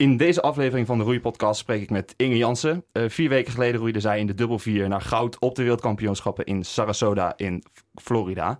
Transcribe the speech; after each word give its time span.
In 0.00 0.16
deze 0.16 0.42
aflevering 0.42 0.86
van 0.86 0.98
de 0.98 1.04
Roeipodcast 1.04 1.60
spreek 1.60 1.82
ik 1.82 1.90
met 1.90 2.14
Inge 2.16 2.36
Jansen. 2.36 2.84
Uh, 2.92 3.08
vier 3.08 3.28
weken 3.28 3.52
geleden 3.52 3.80
roeide 3.80 4.00
zij 4.00 4.18
in 4.18 4.26
de 4.26 4.34
dubbel 4.34 4.58
vier 4.58 4.88
naar 4.88 5.00
goud 5.00 5.38
op 5.38 5.54
de 5.54 5.62
wereldkampioenschappen 5.62 6.44
in 6.44 6.64
Sarasota 6.64 7.32
in 7.36 7.64
Florida. 7.94 8.58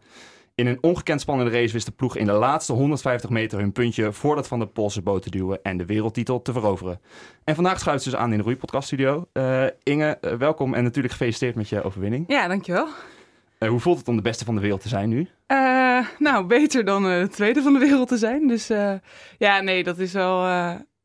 In 0.54 0.66
een 0.66 0.78
ongekend 0.80 1.20
spannende 1.20 1.52
race 1.52 1.72
wist 1.72 1.86
de 1.86 1.92
ploeg 1.92 2.16
in 2.16 2.26
de 2.26 2.32
laatste 2.32 2.72
150 2.72 3.30
meter 3.30 3.58
hun 3.58 3.72
puntje 3.72 4.12
voordat 4.12 4.48
van 4.48 4.58
de 4.58 4.66
Poolse 4.66 5.02
boot 5.02 5.22
te 5.22 5.30
duwen 5.30 5.62
en 5.62 5.76
de 5.76 5.84
wereldtitel 5.84 6.42
te 6.42 6.52
veroveren. 6.52 7.00
En 7.44 7.54
vandaag 7.54 7.80
schuift 7.80 8.02
ze 8.02 8.10
dus 8.10 8.18
aan 8.18 8.30
in 8.30 8.38
de 8.38 8.44
Roeipodcast 8.44 8.86
studio. 8.86 9.26
Uh, 9.32 9.64
Inge, 9.82 10.18
uh, 10.20 10.32
welkom 10.32 10.74
en 10.74 10.82
natuurlijk 10.82 11.12
gefeliciteerd 11.12 11.54
met 11.54 11.68
je 11.68 11.82
overwinning. 11.82 12.24
Ja, 12.28 12.48
dankjewel. 12.48 12.88
Hoe 13.58 13.80
voelt 13.80 13.98
het 13.98 14.08
om 14.08 14.16
de 14.16 14.22
beste 14.22 14.44
van 14.44 14.54
de 14.54 14.60
wereld 14.60 14.80
te 14.80 14.88
zijn 14.88 15.08
nu? 15.08 15.28
nou, 16.18 16.46
beter 16.46 16.84
dan 16.84 17.02
de 17.02 17.28
tweede 17.30 17.62
van 17.62 17.72
de 17.72 17.78
wereld 17.78 18.08
te 18.08 18.16
zijn. 18.16 18.46
Dus 18.46 18.66
ja, 19.38 19.60
nee, 19.60 19.82
dat 19.82 19.98
is 19.98 20.12
wel 20.12 20.44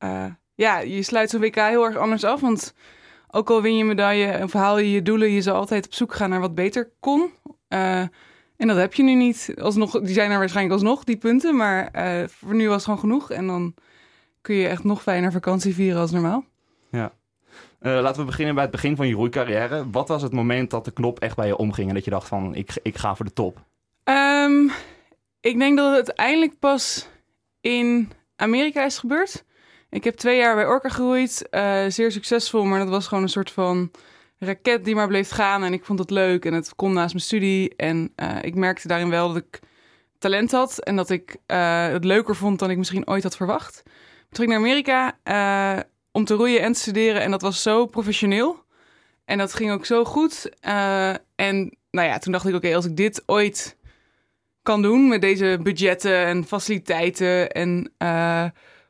uh, 0.06 0.26
ja, 0.56 0.80
je 0.80 1.04
sluit 1.04 1.30
zo'n 1.30 1.42
WK 1.42 1.56
heel 1.56 1.86
erg 1.86 1.98
anders 1.98 2.24
af. 2.24 2.42
Want 2.42 2.74
ook 3.32 3.50
al 3.50 3.62
win 3.62 3.78
je 3.78 3.84
medaille 3.84 4.44
of 4.44 4.54
haal 4.54 4.78
je 4.78 4.92
je 4.92 5.02
doelen, 5.02 5.32
je 5.32 5.42
zal 5.42 5.56
altijd 5.56 5.86
op 5.86 5.94
zoek 5.94 6.14
gaan 6.14 6.30
naar 6.30 6.40
wat 6.40 6.56
beter 6.56 6.92
kon. 7.00 7.32
Uh, 7.70 8.00
en 8.58 8.68
dat 8.68 8.78
heb 8.78 8.94
je 8.94 9.04
nu 9.04 9.16
niet. 9.16 9.54
Alsnog, 9.62 10.00
die 10.00 10.14
zijn 10.14 10.32
er 10.32 10.40
waarschijnlijk 10.40 10.76
alsnog, 10.76 11.04
die 11.04 11.18
punten. 11.18 11.56
Maar 11.56 11.90
uh, 11.96 12.28
voor 12.28 12.56
nu 12.56 12.68
was 12.68 12.76
het 12.76 12.84
gewoon 12.84 13.00
genoeg. 13.00 13.32
En 13.32 13.48
dan 13.48 13.74
kun 14.42 14.56
je 14.56 14.68
echt 14.68 14.84
nog 14.84 15.02
fijner 15.02 15.32
vakantie 15.32 15.74
vieren 15.74 16.02
als 16.02 16.12
normaal. 16.12 16.46
Ja. 16.90 17.12
Uh, 17.82 18.02
laten 18.02 18.20
we 18.20 18.26
beginnen 18.28 18.54
bij 18.54 18.64
het 18.64 18.72
begin 18.72 18.96
van 18.96 19.08
je 19.08 19.14
roeicarrière. 19.14 19.90
Wat 19.92 20.08
was 20.08 20.22
het 20.22 20.34
moment 20.34 20.70
dat 20.70 20.86
de 20.86 20.92
knop 20.92 21.20
echt 21.20 21.36
bij 21.36 21.48
je 21.48 21.58
omging 21.58 21.88
en 21.88 21.94
dat 21.94 22.04
je 22.04 22.12
dacht 22.12 22.28
van 22.28 22.56
ik, 22.56 22.78
ik 22.82 22.98
ga 22.98 23.16
voor 23.16 23.26
de 23.26 23.34
top? 23.34 23.64
Um, 24.04 24.72
ik 25.40 25.60
denk 25.60 25.78
dat 25.78 25.96
het 25.96 26.08
uiteindelijk 26.08 26.60
pas 26.60 27.08
in 27.62 28.12
Amerika 28.36 28.86
is 28.86 28.98
gebeurd. 28.98 29.46
Ik 29.90 30.04
heb 30.04 30.16
twee 30.16 30.38
jaar 30.38 30.56
bij 30.56 30.68
Orca 30.68 30.90
geroeid. 30.90 31.48
Uh, 31.52 31.86
zeer 31.88 32.12
succesvol, 32.12 32.64
maar 32.64 32.80
dat 32.80 32.90
was 32.90 33.08
gewoon 33.08 33.24
een 33.24 33.30
soort 33.30 33.52
van 33.52 33.92
raket 34.38 34.86
die 34.86 34.96
maar 34.96 35.08
bleef 35.08 35.30
gaan. 35.30 35.64
En 35.64 35.74
ik 35.74 35.86
vond 35.86 36.00
het 36.00 36.10
leuk 36.10 36.46
en 36.46 36.54
het 36.54 36.76
kon 36.76 36.94
naast 36.94 37.14
mijn 37.14 37.26
studie. 37.26 37.76
En 37.76 38.14
uh, 38.16 38.38
ik 38.42 38.56
merkte 38.56 38.88
daarin 38.88 39.10
wel 39.10 39.28
dat 39.28 39.38
ik 39.38 39.60
talent 40.18 40.52
had 40.52 40.80
en 40.80 40.96
dat 40.96 41.10
ik 41.10 41.38
uh, 41.48 41.88
het 41.88 42.04
leuker 42.04 42.36
vond 42.36 42.60
dan 42.60 42.70
ik 42.70 42.78
misschien 42.78 43.08
ooit 43.08 43.24
had 43.24 43.36
verwacht. 43.36 43.84
Ik 44.30 44.38
ging 44.38 44.50
naar 44.50 44.58
Amerika 44.58 45.18
om 46.12 46.26
te 46.26 46.34
roeien 46.34 46.62
en 46.62 46.74
te 46.74 46.80
studeren 46.80 47.22
en 47.22 47.32
dat 47.32 47.42
was 47.42 47.62
zo 47.62 47.86
professioneel. 47.86 48.64
En 49.26 49.38
dat 49.38 49.54
ging 49.54 49.72
ook 49.72 49.86
zo 49.86 50.06
goed. 50.06 50.50
en 51.36 51.78
nou 51.92 52.08
ja, 52.08 52.18
toen 52.18 52.32
dacht 52.32 52.48
ik, 52.48 52.56
oké, 52.56 52.76
als 52.76 52.86
ik 52.86 52.98
dit 52.98 53.24
ooit 53.26 53.78
kan 54.62 54.82
doen 54.82 55.08
met 55.08 55.22
deze 55.22 55.60
budgetten 55.64 56.26
en 56.26 56.46
faciliteiten 56.46 57.52
en 57.52 57.92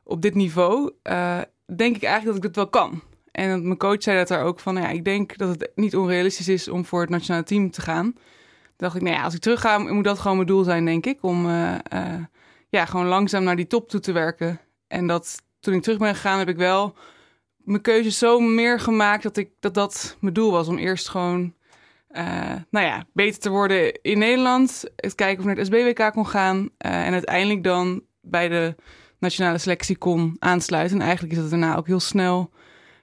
op 0.05 0.21
dit 0.21 0.35
niveau, 0.35 0.91
uh, 1.03 1.41
denk 1.75 1.95
ik 1.95 2.03
eigenlijk 2.03 2.25
dat 2.25 2.35
ik 2.35 2.43
het 2.43 2.55
wel 2.55 2.69
kan. 2.69 3.01
En 3.31 3.63
mijn 3.63 3.77
coach 3.77 4.03
zei 4.03 4.17
dat 4.17 4.27
daar 4.27 4.43
ook 4.43 4.59
van, 4.59 4.75
ja, 4.75 4.89
ik 4.89 5.03
denk 5.03 5.37
dat 5.37 5.49
het 5.49 5.71
niet 5.75 5.95
onrealistisch 5.95 6.47
is 6.47 6.67
om 6.67 6.85
voor 6.85 7.01
het 7.01 7.09
nationale 7.09 7.43
team 7.43 7.71
te 7.71 7.81
gaan. 7.81 8.13
Toen 8.13 8.23
dacht 8.77 8.95
ik, 8.95 9.01
nou 9.01 9.15
ja, 9.15 9.23
als 9.23 9.33
ik 9.33 9.41
terug 9.41 9.61
ga, 9.61 9.77
moet 9.77 10.03
dat 10.03 10.19
gewoon 10.19 10.35
mijn 10.35 10.47
doel 10.47 10.63
zijn, 10.63 10.85
denk 10.85 11.05
ik. 11.05 11.23
Om 11.23 11.45
uh, 11.45 11.75
uh, 11.93 12.23
ja, 12.69 12.85
gewoon 12.85 13.05
langzaam 13.05 13.43
naar 13.43 13.55
die 13.55 13.67
top 13.67 13.89
toe 13.89 13.99
te 13.99 14.11
werken. 14.11 14.59
En 14.87 15.07
dat 15.07 15.41
toen 15.59 15.73
ik 15.73 15.81
terug 15.81 15.97
ben 15.97 16.15
gegaan, 16.15 16.39
heb 16.39 16.49
ik 16.49 16.57
wel 16.57 16.95
mijn 17.57 17.81
keuze 17.81 18.11
zo 18.11 18.39
meer 18.39 18.79
gemaakt 18.79 19.23
dat 19.23 19.37
ik, 19.37 19.49
dat, 19.59 19.73
dat 19.73 20.17
mijn 20.19 20.33
doel 20.33 20.51
was. 20.51 20.67
Om 20.67 20.77
eerst 20.77 21.09
gewoon, 21.09 21.53
nou 22.69 22.85
ja, 22.85 23.05
beter 23.13 23.39
te 23.39 23.49
worden 23.49 24.01
in 24.01 24.17
Nederland. 24.17 24.83
Het 24.95 25.15
kijken 25.15 25.43
of 25.43 25.49
ik 25.49 25.55
naar 25.55 25.65
het 25.65 25.65
SBWK 25.65 26.11
kon 26.13 26.27
gaan. 26.27 26.69
en 26.77 27.13
uiteindelijk 27.13 27.63
dan 27.63 28.03
bij 28.21 28.47
de 28.47 28.75
nationale 29.25 29.57
selectie 29.57 29.97
kon 29.97 30.35
aansluiten. 30.39 30.97
En 30.97 31.03
eigenlijk 31.03 31.33
is 31.33 31.39
dat 31.39 31.49
daarna 31.49 31.75
ook 31.75 31.87
heel 31.87 31.99
snel 31.99 32.51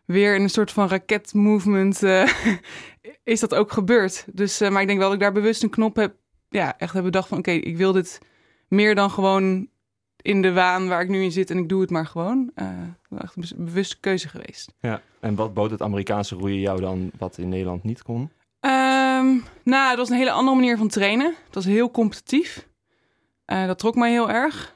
weer 0.05 0.35
in 0.35 0.43
een 0.43 0.51
soort 0.51 0.73
van 0.73 0.89
raketmovement 0.89 2.03
uh, 2.03 2.29
is 3.25 3.41
dat 3.41 3.55
ook 3.55 3.73
gebeurd. 3.73 4.25
Dus, 4.33 4.63
uh, 4.63 4.69
maar 4.69 4.81
ik 4.81 4.87
denk 4.87 4.99
wel 4.99 5.09
dat 5.09 5.17
ik 5.17 5.23
daar 5.23 5.33
bewust 5.33 5.63
een 5.63 5.71
knop 5.71 5.97
heb, 5.97 6.15
ja, 6.49 6.79
echt 6.79 6.95
heb 6.95 7.05
bedacht 7.05 7.29
van 7.29 7.39
oké, 7.39 7.51
okay, 7.51 7.63
ik 7.63 7.77
wil 7.77 7.93
dit 7.93 8.19
meer 8.69 8.95
dan 8.95 9.11
gewoon 9.11 9.69
in 10.17 10.43
de 10.43 10.53
waan 10.53 10.89
waar 10.89 11.03
ik 11.03 11.09
nu 11.09 11.23
in 11.23 11.33
zit 11.33 11.51
en 11.51 11.59
ik 11.59 11.69
doe 11.69 11.81
het 11.81 11.91
maar 11.91 12.07
gewoon. 12.07 12.51
Uh, 12.55 13.21
echt 13.21 13.37
een 13.37 13.65
bewuste 13.65 14.01
keuze 14.01 14.29
geweest. 14.29 14.75
Ja, 14.81 15.01
en 15.21 15.35
wat 15.35 15.55
bood 15.55 15.71
het 15.71 15.83
Amerikaanse 15.83 16.35
roeien 16.35 16.61
jou 16.61 16.81
dan 16.81 17.11
wat 17.19 17.39
in 17.39 17.49
Nederland 17.49 17.83
niet 17.85 18.03
kon? 18.03 18.21
Um, 18.21 19.45
nou, 19.65 19.89
het 19.89 19.99
was 19.99 20.11
een 20.11 20.17
hele 20.17 20.31
andere 20.31 20.57
manier 20.57 20.77
van 20.77 20.89
trainen. 20.89 21.35
Het 21.45 21.55
was 21.55 21.65
heel 21.65 21.91
competitief. 21.91 22.69
dat 23.45 23.79
trok 23.79 23.95
mij 23.95 24.11
heel 24.11 24.31
erg 24.31 24.75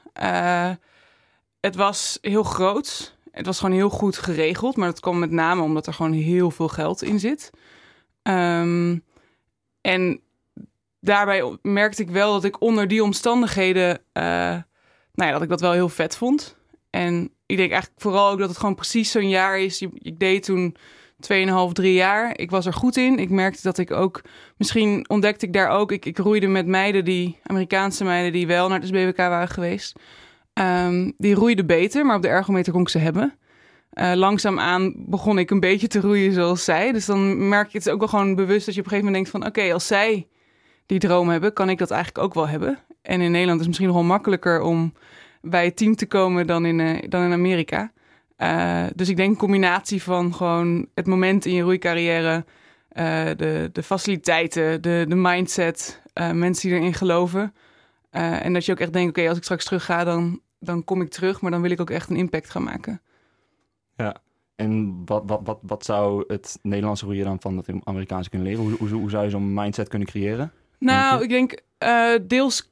het 1.67 1.75
was 1.75 2.17
heel 2.21 2.43
groot. 2.43 3.15
Het 3.31 3.45
was 3.45 3.59
gewoon 3.59 3.75
heel 3.75 3.89
goed 3.89 4.17
geregeld. 4.17 4.75
Maar 4.75 4.87
dat 4.87 4.99
kwam 4.99 5.19
met 5.19 5.31
name 5.31 5.61
omdat 5.61 5.87
er 5.87 5.93
gewoon 5.93 6.13
heel 6.13 6.51
veel 6.51 6.67
geld 6.67 7.01
in 7.03 7.19
zit. 7.19 7.49
Um, 8.23 9.03
en 9.81 10.21
daarbij 10.99 11.57
merkte 11.61 12.01
ik 12.01 12.09
wel 12.09 12.33
dat 12.33 12.43
ik 12.43 12.61
onder 12.61 12.87
die 12.87 13.03
omstandigheden... 13.03 13.89
Uh, 13.89 14.23
nou 15.13 15.29
ja, 15.29 15.31
dat 15.31 15.41
ik 15.41 15.49
dat 15.49 15.61
wel 15.61 15.71
heel 15.71 15.89
vet 15.89 16.17
vond. 16.17 16.55
En 16.89 17.31
ik 17.45 17.57
denk 17.57 17.71
eigenlijk 17.71 18.01
vooral 18.01 18.31
ook 18.31 18.39
dat 18.39 18.49
het 18.49 18.57
gewoon 18.57 18.75
precies 18.75 19.11
zo'n 19.11 19.29
jaar 19.29 19.59
is. 19.59 19.81
Ik 19.81 20.19
deed 20.19 20.43
toen 20.43 20.75
2,5, 21.33 21.71
3 21.73 21.93
jaar. 21.93 22.37
Ik 22.37 22.49
was 22.49 22.65
er 22.65 22.73
goed 22.73 22.97
in. 22.97 23.19
Ik 23.19 23.29
merkte 23.29 23.61
dat 23.61 23.77
ik 23.77 23.91
ook... 23.91 24.21
Misschien 24.57 25.09
ontdekte 25.09 25.45
ik 25.45 25.53
daar 25.53 25.69
ook... 25.69 25.91
Ik, 25.91 26.05
ik 26.05 26.17
roeide 26.17 26.47
met 26.47 26.65
meiden 26.67 27.05
die... 27.05 27.39
Amerikaanse 27.43 28.03
meiden 28.03 28.31
die 28.31 28.47
wel 28.47 28.69
naar 28.69 28.79
het 28.79 28.87
SBWK 28.87 29.17
waren 29.17 29.47
geweest... 29.47 29.99
Um, 30.59 31.13
die 31.17 31.35
roeide 31.35 31.65
beter, 31.65 32.05
maar 32.05 32.15
op 32.15 32.21
de 32.21 32.27
ergometer 32.27 32.73
kon 32.73 32.81
ik 32.81 32.89
ze 32.89 32.97
hebben. 32.97 33.33
Uh, 33.93 34.11
langzaamaan 34.13 34.93
begon 34.97 35.39
ik 35.39 35.51
een 35.51 35.59
beetje 35.59 35.87
te 35.87 35.99
roeien 35.99 36.33
zoals 36.33 36.63
zij. 36.63 36.91
Dus 36.91 37.05
dan 37.05 37.47
merk 37.47 37.69
je 37.71 37.77
het 37.77 37.89
ook 37.89 37.99
wel 37.99 38.07
gewoon 38.07 38.35
bewust 38.35 38.65
dat 38.65 38.75
je 38.75 38.81
op 38.81 38.85
een 38.85 38.91
gegeven 38.91 39.11
moment 39.11 39.13
denkt 39.13 39.29
van... 39.29 39.45
oké, 39.45 39.73
als 39.73 39.87
zij 39.87 40.27
die 40.85 40.99
droom 40.99 41.29
hebben, 41.29 41.53
kan 41.53 41.69
ik 41.69 41.77
dat 41.77 41.91
eigenlijk 41.91 42.25
ook 42.25 42.33
wel 42.33 42.47
hebben. 42.47 42.79
En 43.01 43.21
in 43.21 43.31
Nederland 43.31 43.59
is 43.59 43.59
het 43.59 43.67
misschien 43.67 43.87
nog 43.87 43.95
wel 43.95 44.05
makkelijker 44.05 44.61
om 44.61 44.93
bij 45.41 45.65
het 45.65 45.77
team 45.77 45.95
te 45.95 46.05
komen 46.05 46.47
dan 46.47 46.65
in, 46.65 46.79
uh, 46.79 46.97
dan 47.09 47.23
in 47.23 47.31
Amerika. 47.31 47.91
Uh, 48.37 48.83
dus 48.95 49.09
ik 49.09 49.17
denk 49.17 49.29
een 49.29 49.37
combinatie 49.37 50.03
van 50.03 50.33
gewoon 50.33 50.87
het 50.93 51.07
moment 51.07 51.45
in 51.45 51.53
je 51.53 51.61
roeicarrière... 51.61 52.45
de, 53.37 53.69
de 53.71 53.83
faciliteiten, 53.83 54.81
de, 54.81 55.05
de 55.07 55.15
mindset, 55.15 56.01
mensen 56.33 56.69
die 56.69 56.79
erin 56.79 56.93
geloven... 56.93 57.53
en 58.09 58.53
dat 58.53 58.65
je 58.65 58.71
ook 58.71 58.79
echt 58.79 58.93
denkt, 58.93 59.17
oké, 59.17 59.27
als 59.27 59.37
ik 59.37 59.43
straks 59.43 59.65
terug 59.65 59.85
ga, 59.85 60.03
dan 60.03 60.41
dan 60.59 60.83
kom 60.83 61.01
ik 61.01 61.09
terug, 61.09 61.41
maar 61.41 61.51
dan 61.51 61.61
wil 61.61 61.71
ik 61.71 61.81
ook 61.81 61.89
echt 61.89 62.09
een 62.09 62.15
impact 62.15 62.49
gaan 62.49 62.63
maken. 62.63 63.01
Ja, 63.95 64.15
en 64.55 65.01
wat, 65.05 65.23
wat, 65.25 65.39
wat, 65.43 65.59
wat 65.61 65.85
zou 65.85 66.23
het 66.27 66.59
Nederlandse 66.61 67.05
roeien 67.05 67.25
dan 67.25 67.41
van 67.41 67.57
het 67.57 67.67
Amerikaanse 67.83 68.29
kunnen 68.29 68.47
leren? 68.47 68.63
Hoe, 68.63 68.77
hoe, 68.77 68.89
hoe 68.89 69.09
zou 69.09 69.23
je 69.23 69.29
zo'n 69.29 69.53
mindset 69.53 69.87
kunnen 69.87 70.07
creëren? 70.07 70.51
Nou, 70.79 71.23
ik 71.23 71.29
denk 71.29 71.61
uh, 71.83 72.15
deels, 72.27 72.71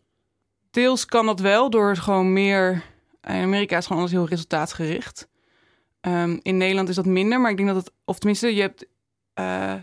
deels 0.72 1.06
kan 1.06 1.25
dat 1.25 1.40
wel 1.40 1.69
door 1.69 1.95
gewoon 1.95 2.34
meer... 2.34 2.84
In 3.22 3.41
Amerika 3.41 3.78
is 3.78 3.85
gewoon 3.85 4.01
alles 4.01 4.12
heel 4.12 4.28
resultaatgericht. 4.28 5.28
Um, 6.01 6.40
in 6.41 6.57
Nederland 6.57 6.90
is 6.90 6.95
dat 6.95 7.06
minder, 7.06 7.41
maar 7.41 7.51
ik 7.51 7.57
denk 7.57 7.69
dat 7.69 7.78
het... 7.78 7.94
Of 8.03 8.18
tenminste, 8.18 8.56
je 8.56 8.62
hebt... 8.62 8.85
Uh, 9.40 9.74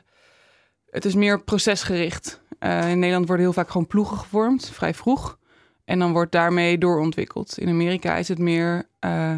het 0.91 1.05
is 1.05 1.15
meer 1.15 1.43
procesgericht. 1.43 2.43
Uh, 2.61 2.91
in 2.91 2.99
Nederland 2.99 3.27
worden 3.27 3.45
heel 3.45 3.55
vaak 3.55 3.71
gewoon 3.71 3.87
ploegen 3.87 4.17
gevormd, 4.17 4.71
vrij 4.71 4.95
vroeg. 4.95 5.39
En 5.85 5.99
dan 5.99 6.13
wordt 6.13 6.33
daarmee 6.33 6.79
doorontwikkeld. 6.79 7.59
In 7.59 7.69
Amerika 7.69 8.17
is 8.17 8.29
het 8.29 8.39
meer, 8.39 8.89
uh, 9.05 9.37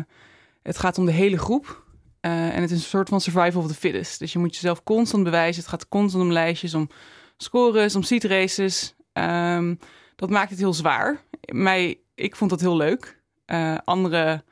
het 0.62 0.78
gaat 0.78 0.98
om 0.98 1.06
de 1.06 1.12
hele 1.12 1.38
groep. 1.38 1.82
Uh, 2.20 2.56
en 2.56 2.60
het 2.62 2.70
is 2.70 2.76
een 2.76 2.88
soort 2.88 3.08
van 3.08 3.20
survival 3.20 3.62
of 3.62 3.68
the 3.68 3.74
fittest. 3.74 4.18
Dus 4.18 4.32
je 4.32 4.38
moet 4.38 4.54
jezelf 4.54 4.82
constant 4.82 5.24
bewijzen. 5.24 5.62
Het 5.62 5.70
gaat 5.70 5.88
constant 5.88 6.24
om 6.24 6.32
lijstjes, 6.32 6.74
om 6.74 6.88
scores, 7.36 7.94
om 7.94 8.02
seat 8.02 8.24
races. 8.24 8.94
Um, 9.12 9.78
dat 10.16 10.30
maakt 10.30 10.50
het 10.50 10.58
heel 10.58 10.72
zwaar. 10.72 11.22
Mij, 11.52 11.98
ik 12.14 12.36
vond 12.36 12.50
dat 12.50 12.60
heel 12.60 12.76
leuk. 12.76 13.22
Uh, 13.46 13.76
anderen 13.84 14.44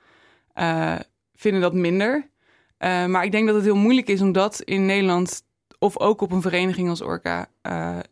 vinden 1.34 1.60
dat 1.60 1.74
minder. 1.74 2.28
maar 2.78 3.24
ik 3.24 3.32
denk 3.32 3.46
dat 3.46 3.54
het 3.54 3.64
heel 3.64 3.76
moeilijk 3.76 4.08
is 4.08 4.20
om 4.20 4.32
dat 4.32 4.60
in 4.60 4.86
Nederland 4.86 5.42
of 5.78 5.98
ook 5.98 6.20
op 6.20 6.32
een 6.32 6.42
vereniging 6.42 6.88
als 6.88 7.02
Orca 7.02 7.48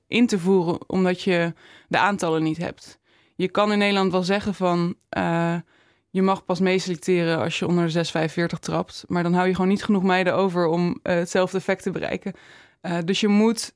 in 0.06 0.26
te 0.26 0.38
voeren, 0.38 0.88
omdat 0.88 1.22
je 1.22 1.54
de 1.88 1.99
aantallen 1.99 2.43
niet 2.43 2.56
hebt 2.56 3.00
je 3.40 3.48
kan 3.48 3.72
in 3.72 3.78
Nederland 3.78 4.12
wel 4.12 4.22
zeggen 4.22 4.54
van 4.54 4.94
uh, 5.19 5.56
je 6.10 6.22
mag 6.22 6.44
pas 6.44 6.60
meeselecteren 6.60 7.38
als 7.38 7.58
je 7.58 7.66
onder 7.66 7.92
de 7.92 8.28
6,45 8.31 8.58
trapt. 8.60 9.04
Maar 9.06 9.22
dan 9.22 9.32
hou 9.32 9.46
je 9.46 9.54
gewoon 9.54 9.70
niet 9.70 9.84
genoeg 9.84 10.02
meiden 10.02 10.34
over 10.34 10.66
om 10.66 10.88
uh, 10.88 11.14
hetzelfde 11.14 11.58
effect 11.58 11.82
te 11.82 11.90
bereiken. 11.90 12.32
Uh, 12.82 12.98
dus 13.04 13.20
je 13.20 13.28
moet, 13.28 13.75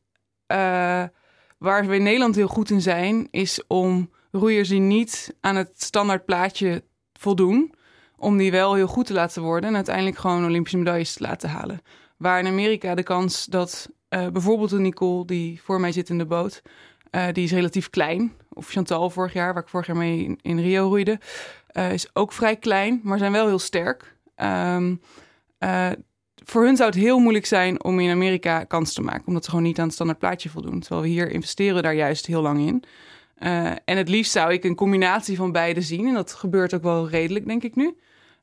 waar 1.59 1.87
we 1.87 1.95
in 1.95 2.03
Nederland 2.03 2.35
heel 2.35 2.49
goed 2.49 2.71
in 2.71 2.81
zijn, 2.81 3.29
is 3.31 3.67
om 3.67 4.11
roeiers 4.31 4.69
die 4.69 4.81
niet 4.81 5.37
aan 5.41 5.57
het 5.57 5.83
standaard 5.83 6.25
plaatje 6.25 6.85
voldoen, 7.13 7.75
om 8.17 8.37
die 8.37 8.51
wel 8.51 8.75
heel 8.75 8.87
goed 8.87 9.07
te 9.07 9.13
laten 9.13 9.43
worden 9.43 9.69
en 9.69 9.77
uiteindelijk 9.77 10.19
gewoon 10.19 10.45
Olympische 10.45 10.79
medailles 10.79 11.13
te 11.13 11.23
laten 11.23 11.49
halen. 11.49 11.81
Waar 12.17 12.39
in 12.39 12.47
Amerika 12.47 12.95
de 12.95 13.03
kans 13.03 13.45
dat 13.45 13.89
bijvoorbeeld 14.09 14.73
een 14.73 14.83
Nicole, 14.83 15.27
die 15.27 15.61
voor 15.63 15.81
mij 15.81 15.93
zit 15.93 16.09
in 16.09 16.19
de 16.19 16.27
boot, 16.27 16.63
die 17.33 17.45
is 17.45 17.53
relatief 17.53 17.91
klein. 17.91 18.33
Of 18.55 18.69
Chantal 18.69 19.11
vorig 19.11 19.33
jaar, 19.33 19.55
waar 19.55 19.63
ik 19.63 19.69
vorig 19.69 19.87
jaar 19.87 19.97
mee 19.97 20.37
in, 20.43 20.61
Rio 20.61 20.87
roeide, 20.89 21.21
uh, 21.73 21.93
is 21.93 22.09
ook 22.13 22.33
vrij 22.33 22.57
klein, 22.57 23.01
maar 23.03 23.19
zijn 23.19 23.33
wel 23.33 23.47
heel 23.47 23.59
sterk. 23.59 24.17
Ehm, 24.35 24.95
eh, 25.59 25.91
voor 26.45 26.65
hun 26.65 26.77
zou 26.77 26.91
het 26.91 26.99
heel 26.99 27.19
moeilijk 27.19 27.47
zijn 27.47 27.85
om 27.85 28.01
in 28.01 28.11
Amerika 28.11 28.65
kans 28.65 28.93
te 28.93 29.03
maken, 29.03 29.27
omdat 29.27 29.45
ze 29.45 29.51
gewoon 29.51 29.65
niet 29.65 29.79
aan 29.79 29.85
het 29.85 29.95
standaard 29.95 30.19
plaatje 30.19 30.49
voldoen. 30.49 30.81
Terwijl 30.81 31.03
we 31.03 31.09
hier 31.09 31.31
investeren 31.31 31.83
daar 31.83 31.95
juist 31.95 32.27
heel 32.27 32.43
lang 32.43 32.67
in. 32.67 32.85
Uh, 33.39 33.67
en 33.67 33.97
het 33.97 34.09
liefst 34.09 34.33
zou 34.33 34.53
ik 34.53 34.65
een 34.65 34.75
combinatie 34.75 35.37
van 35.37 35.53
beide 35.53 35.81
zien. 35.81 36.07
En 36.07 36.15
dat 36.15 36.33
gebeurt 36.33 36.75
ook 36.75 36.83
wel 36.83 37.09
redelijk, 37.09 37.47
denk 37.47 37.63
ik 37.63 37.77
nu. 37.77 37.97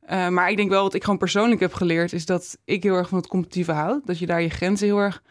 Maar 0.07 0.49
ik 0.49 0.57
denk 0.57 0.69
wel 0.69 0.83
wat 0.83 0.93
ik 0.93 1.03
gewoon 1.03 1.19
persoonlijk 1.19 1.61
heb 1.61 1.73
geleerd, 1.73 2.13
is 2.13 2.25
dat 2.25 2.57
ik 2.65 2.83
heel 2.83 2.95
erg 2.95 3.09
van 3.09 3.17
het 3.17 3.27
competitieve 3.27 3.71
houd. 3.71 4.05
Dat 4.05 4.19
je 4.19 4.25
daar 4.25 4.41
je 4.41 4.49
grenzen 4.49 4.87
heel 4.87 4.99
erg 4.99 5.23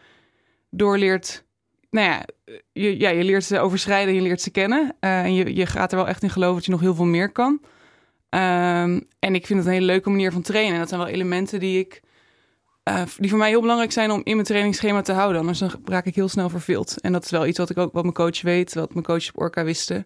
door 0.69 0.97
leert. 0.97 1.45
Nou 1.91 2.07
ja, 2.07 2.25
je, 2.71 2.99
ja, 2.99 3.09
je 3.09 3.23
leert 3.23 3.43
ze 3.43 3.59
overschrijden, 3.59 4.13
je 4.13 4.21
leert 4.21 4.41
ze 4.41 4.51
kennen. 4.51 4.95
Uh, 5.01 5.23
en 5.23 5.33
je, 5.33 5.55
je 5.55 5.65
gaat 5.65 5.91
er 5.91 5.97
wel 5.97 6.07
echt 6.07 6.23
in 6.23 6.29
geloven 6.29 6.55
dat 6.55 6.65
je 6.65 6.71
nog 6.71 6.79
heel 6.79 6.95
veel 6.95 7.05
meer 7.05 7.31
kan. 7.31 7.59
Um, 8.29 9.07
en 9.19 9.35
ik 9.35 9.45
vind 9.45 9.59
het 9.59 9.67
een 9.67 9.73
hele 9.73 9.85
leuke 9.85 10.09
manier 10.09 10.31
van 10.31 10.41
trainen. 10.41 10.73
En 10.73 10.79
dat 10.79 10.89
zijn 10.89 11.01
wel 11.01 11.09
elementen 11.09 11.59
die 11.59 11.79
ik. 11.79 12.01
Uh, 12.89 13.01
die 13.17 13.29
voor 13.29 13.39
mij 13.39 13.49
heel 13.49 13.61
belangrijk 13.61 13.91
zijn 13.91 14.11
om 14.11 14.21
in 14.23 14.33
mijn 14.35 14.47
trainingsschema 14.47 15.01
te 15.01 15.11
houden. 15.11 15.39
Anders 15.39 15.59
dan 15.59 15.71
raak 15.85 16.05
ik 16.05 16.15
heel 16.15 16.27
snel 16.27 16.49
verveeld. 16.49 17.01
En 17.01 17.11
dat 17.11 17.23
is 17.23 17.31
wel 17.31 17.45
iets 17.45 17.57
wat 17.57 17.69
ik 17.69 17.77
ook 17.77 17.93
wat 17.93 18.03
mijn 18.03 18.15
coach 18.15 18.41
weet, 18.41 18.73
wat 18.73 18.93
mijn 18.93 19.05
coach 19.05 19.29
op 19.29 19.39
Orca 19.41 19.63
wisten. 19.63 20.05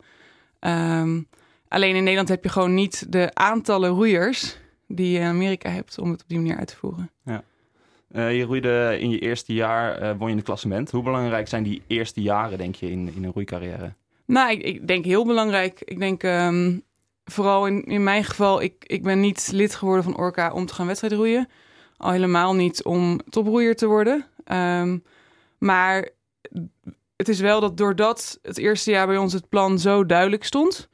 Um, 0.59 1.27
alleen 1.67 1.95
in 1.95 2.03
Nederland 2.03 2.29
heb 2.29 2.43
je 2.43 2.49
gewoon 2.49 2.73
niet 2.73 3.11
de 3.11 3.29
aantallen 3.33 3.89
roeiers 3.89 4.57
die 4.87 5.11
je 5.11 5.19
in 5.19 5.25
Amerika 5.25 5.69
hebt 5.69 5.99
om 5.99 6.11
het 6.11 6.21
op 6.21 6.29
die 6.29 6.37
manier 6.37 6.57
uit 6.57 6.67
te 6.67 6.75
voeren. 6.75 7.11
Ja. 7.23 7.43
Uh, 8.15 8.37
je 8.37 8.43
roeide 8.43 8.97
in 8.99 9.09
je 9.09 9.19
eerste 9.19 9.53
jaar, 9.53 10.01
uh, 10.01 10.11
won 10.17 10.29
je 10.29 10.35
het 10.35 10.45
klassement. 10.45 10.91
Hoe 10.91 11.03
belangrijk 11.03 11.47
zijn 11.47 11.63
die 11.63 11.81
eerste 11.87 12.21
jaren, 12.21 12.57
denk 12.57 12.75
je, 12.75 12.91
in, 12.91 13.11
in 13.15 13.23
een 13.23 13.31
roeicarrière? 13.31 13.93
Nou, 14.25 14.51
ik, 14.51 14.61
ik 14.63 14.87
denk 14.87 15.05
heel 15.05 15.25
belangrijk. 15.25 15.81
Ik 15.81 15.99
denk 15.99 16.23
um, 16.23 16.83
vooral 17.25 17.67
in, 17.67 17.83
in 17.83 18.03
mijn 18.03 18.23
geval, 18.23 18.61
ik, 18.61 18.73
ik 18.85 19.03
ben 19.03 19.19
niet 19.19 19.49
lid 19.53 19.75
geworden 19.75 20.03
van 20.03 20.17
Orca 20.17 20.51
om 20.51 20.65
te 20.65 20.73
gaan 20.73 20.87
wedstrijden 20.87 21.19
roeien. 21.19 21.47
Al 21.97 22.11
helemaal 22.11 22.53
niet 22.53 22.83
om 22.83 23.19
toproeier 23.29 23.75
te 23.75 23.87
worden. 23.87 24.25
Um, 24.51 25.03
maar 25.57 26.09
het 27.15 27.29
is 27.29 27.39
wel 27.39 27.59
dat 27.59 27.77
doordat 27.77 28.39
het 28.41 28.57
eerste 28.57 28.91
jaar 28.91 29.07
bij 29.07 29.17
ons 29.17 29.33
het 29.33 29.49
plan 29.49 29.79
zo 29.79 30.05
duidelijk 30.05 30.43
stond, 30.43 30.89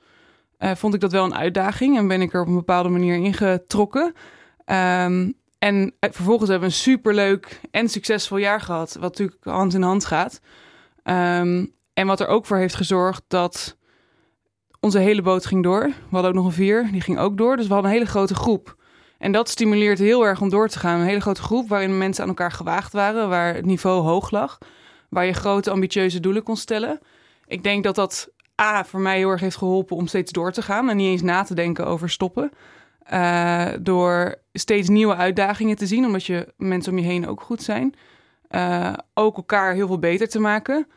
uh, 0.60 0.76
vond 0.76 0.94
ik 0.94 1.00
dat 1.00 1.12
wel 1.12 1.26
een 1.26 1.36
uitdaging 1.36 1.98
en 1.98 2.08
ben 2.08 2.22
ik 2.22 2.34
er 2.34 2.42
op 2.42 2.48
een 2.48 2.56
bepaalde 2.56 2.90
manier 2.90 3.16
ingetrokken. 3.16 4.14
Um, 4.66 5.34
en 5.62 5.94
vervolgens 6.00 6.50
hebben 6.50 6.70
we 6.70 6.76
een 6.76 6.82
superleuk 6.82 7.62
en 7.72 7.90
succesvol 7.90 8.38
jaar 8.38 8.62
gehad, 8.62 8.98
wat 9.00 9.18
natuurlijk 9.18 9.44
hand 9.44 9.74
in 9.74 9.82
hand 9.82 10.06
gaat. 10.06 10.42
Um, 11.04 11.74
en 11.94 12.08
wat 12.08 12.20
er 12.20 12.28
ook 12.28 12.46
voor 12.46 12.58
heeft 12.58 12.76
gezorgd 12.76 13.24
dat 13.28 13.78
onze 14.80 15.00
hele 15.00 15.22
boot 15.22 15.46
ging 15.46 15.64
door. 15.64 15.82
We 15.82 15.94
hadden 16.10 16.30
ook 16.30 16.38
nog 16.38 16.46
een 16.46 16.52
vier, 16.52 16.90
die 16.92 17.02
ging 17.02 17.20
ook 17.20 17.38
door. 17.38 17.58
Dus 17.58 17.68
we 17.68 17.74
hadden 17.74 17.92
een 17.92 17.98
hele 17.98 18.10
grote 18.10 18.36
groep. 18.36 18.76
En 19.18 19.32
dat 19.32 19.50
stimuleert 19.50 20.00
heel 20.00 20.26
erg 20.26 20.42
om 20.42 20.50
door 20.50 20.68
te 20.68 20.80
gaan. 20.80 21.00
Een 21.00 21.06
hele 21.06 21.22
grote 21.22 21.42
groep 21.42 21.70
waarin 21.70 21.98
mensen 21.98 22.24
aan 22.24 22.30
elkaar 22.30 22.52
gewaagd 22.52 22.94
waren, 22.94 23.30
waar 23.30 23.56
het 23.56 23.66
niveau 23.66 24.02
hoog 24.02 24.32
lag, 24.32 24.58
waar 25.10 25.26
je 25.26 25.34
grote 25.34 25.72
ambitieuze 25.72 26.20
doelen 26.20 26.44
kon 26.44 26.58
stellen. 26.58 27.00
Ik 27.46 27.64
denk 27.64 27.84
dat 27.84 27.96
dat 27.96 28.30
A, 28.62 28.84
voor 28.84 29.00
mij 29.00 29.18
heel 29.18 29.30
erg 29.30 29.42
heeft 29.42 29.58
geholpen 29.58 29.96
om 29.96 30.08
steeds 30.08 30.32
door 30.32 30.52
te 30.52 30.62
gaan 30.62 30.90
en 30.90 30.98
niet 30.98 31.08
eens 31.08 31.22
na 31.22 31.44
te 31.44 31.56
denken 31.56 31.86
over 31.86 32.10
stoppen. 32.10 32.52
Uh, 33.14 33.68
door 33.80 34.36
steeds 34.54 34.90
nieuwe 34.90 35.16
uitdagingen 35.16 35.76
te 35.76 35.88
zien, 35.88 36.06
omdat 36.06 36.26
je 36.26 36.54
mensen 36.58 36.92
om 36.92 36.98
je 37.00 37.06
heen 37.06 37.28
ook 37.28 37.42
goed 37.42 37.64
zijn. 37.64 37.96
Uh, 38.52 38.94
ook 39.14 39.38
elkaar 39.38 39.74
heel 39.74 39.88
veel 39.88 40.00
beter 40.00 40.30
te 40.30 40.40
maken. 40.40 40.88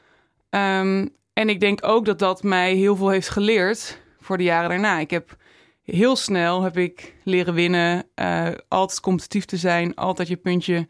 Um, 0.50 1.08
en 1.32 1.48
ik 1.48 1.60
denk 1.60 1.86
ook 1.86 2.04
dat 2.04 2.18
dat 2.18 2.42
mij 2.42 2.74
heel 2.74 2.96
veel 2.96 3.08
heeft 3.08 3.28
geleerd 3.28 4.00
voor 4.20 4.36
de 4.36 4.44
jaren 4.44 4.68
daarna. 4.68 4.98
Ik 4.98 5.10
heb 5.10 5.36
heel 5.82 6.16
snel 6.16 6.62
heb 6.62 6.76
ik 6.76 7.14
leren 7.22 7.54
winnen, 7.54 8.06
uh, 8.20 8.48
altijd 8.68 9.00
competitief 9.00 9.44
te 9.44 9.56
zijn, 9.56 9.94
altijd 9.94 10.28
je 10.28 10.36
puntje 10.36 10.86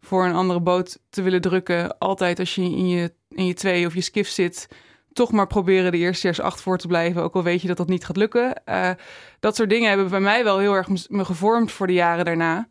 voor 0.00 0.24
een 0.24 0.34
andere 0.34 0.60
boot 0.60 0.98
te 1.10 1.22
willen 1.22 1.40
drukken. 1.40 1.98
Altijd 1.98 2.38
als 2.38 2.54
je 2.54 2.62
in 2.62 2.88
je, 2.88 3.12
in 3.28 3.46
je 3.46 3.54
twee 3.54 3.86
of 3.86 3.94
je 3.94 4.00
skiff 4.00 4.30
zit, 4.30 4.68
toch 5.14 5.32
maar 5.32 5.46
proberen 5.46 5.92
de 5.92 5.98
eerste 5.98 6.42
acht 6.42 6.60
voor 6.60 6.78
te 6.78 6.86
blijven. 6.86 7.22
Ook 7.22 7.34
al 7.34 7.42
weet 7.42 7.60
je 7.60 7.68
dat 7.68 7.76
dat 7.76 7.88
niet 7.88 8.04
gaat 8.04 8.16
lukken. 8.16 8.62
Uh, 8.66 8.90
dat 9.40 9.56
soort 9.56 9.70
dingen 9.70 9.88
hebben 9.88 10.08
bij 10.08 10.20
mij 10.20 10.44
wel 10.44 10.58
heel 10.58 10.74
erg 10.74 10.88
me 11.08 11.24
gevormd 11.24 11.72
voor 11.72 11.86
de 11.86 11.92
jaren 11.92 12.24
daarna. 12.24 12.68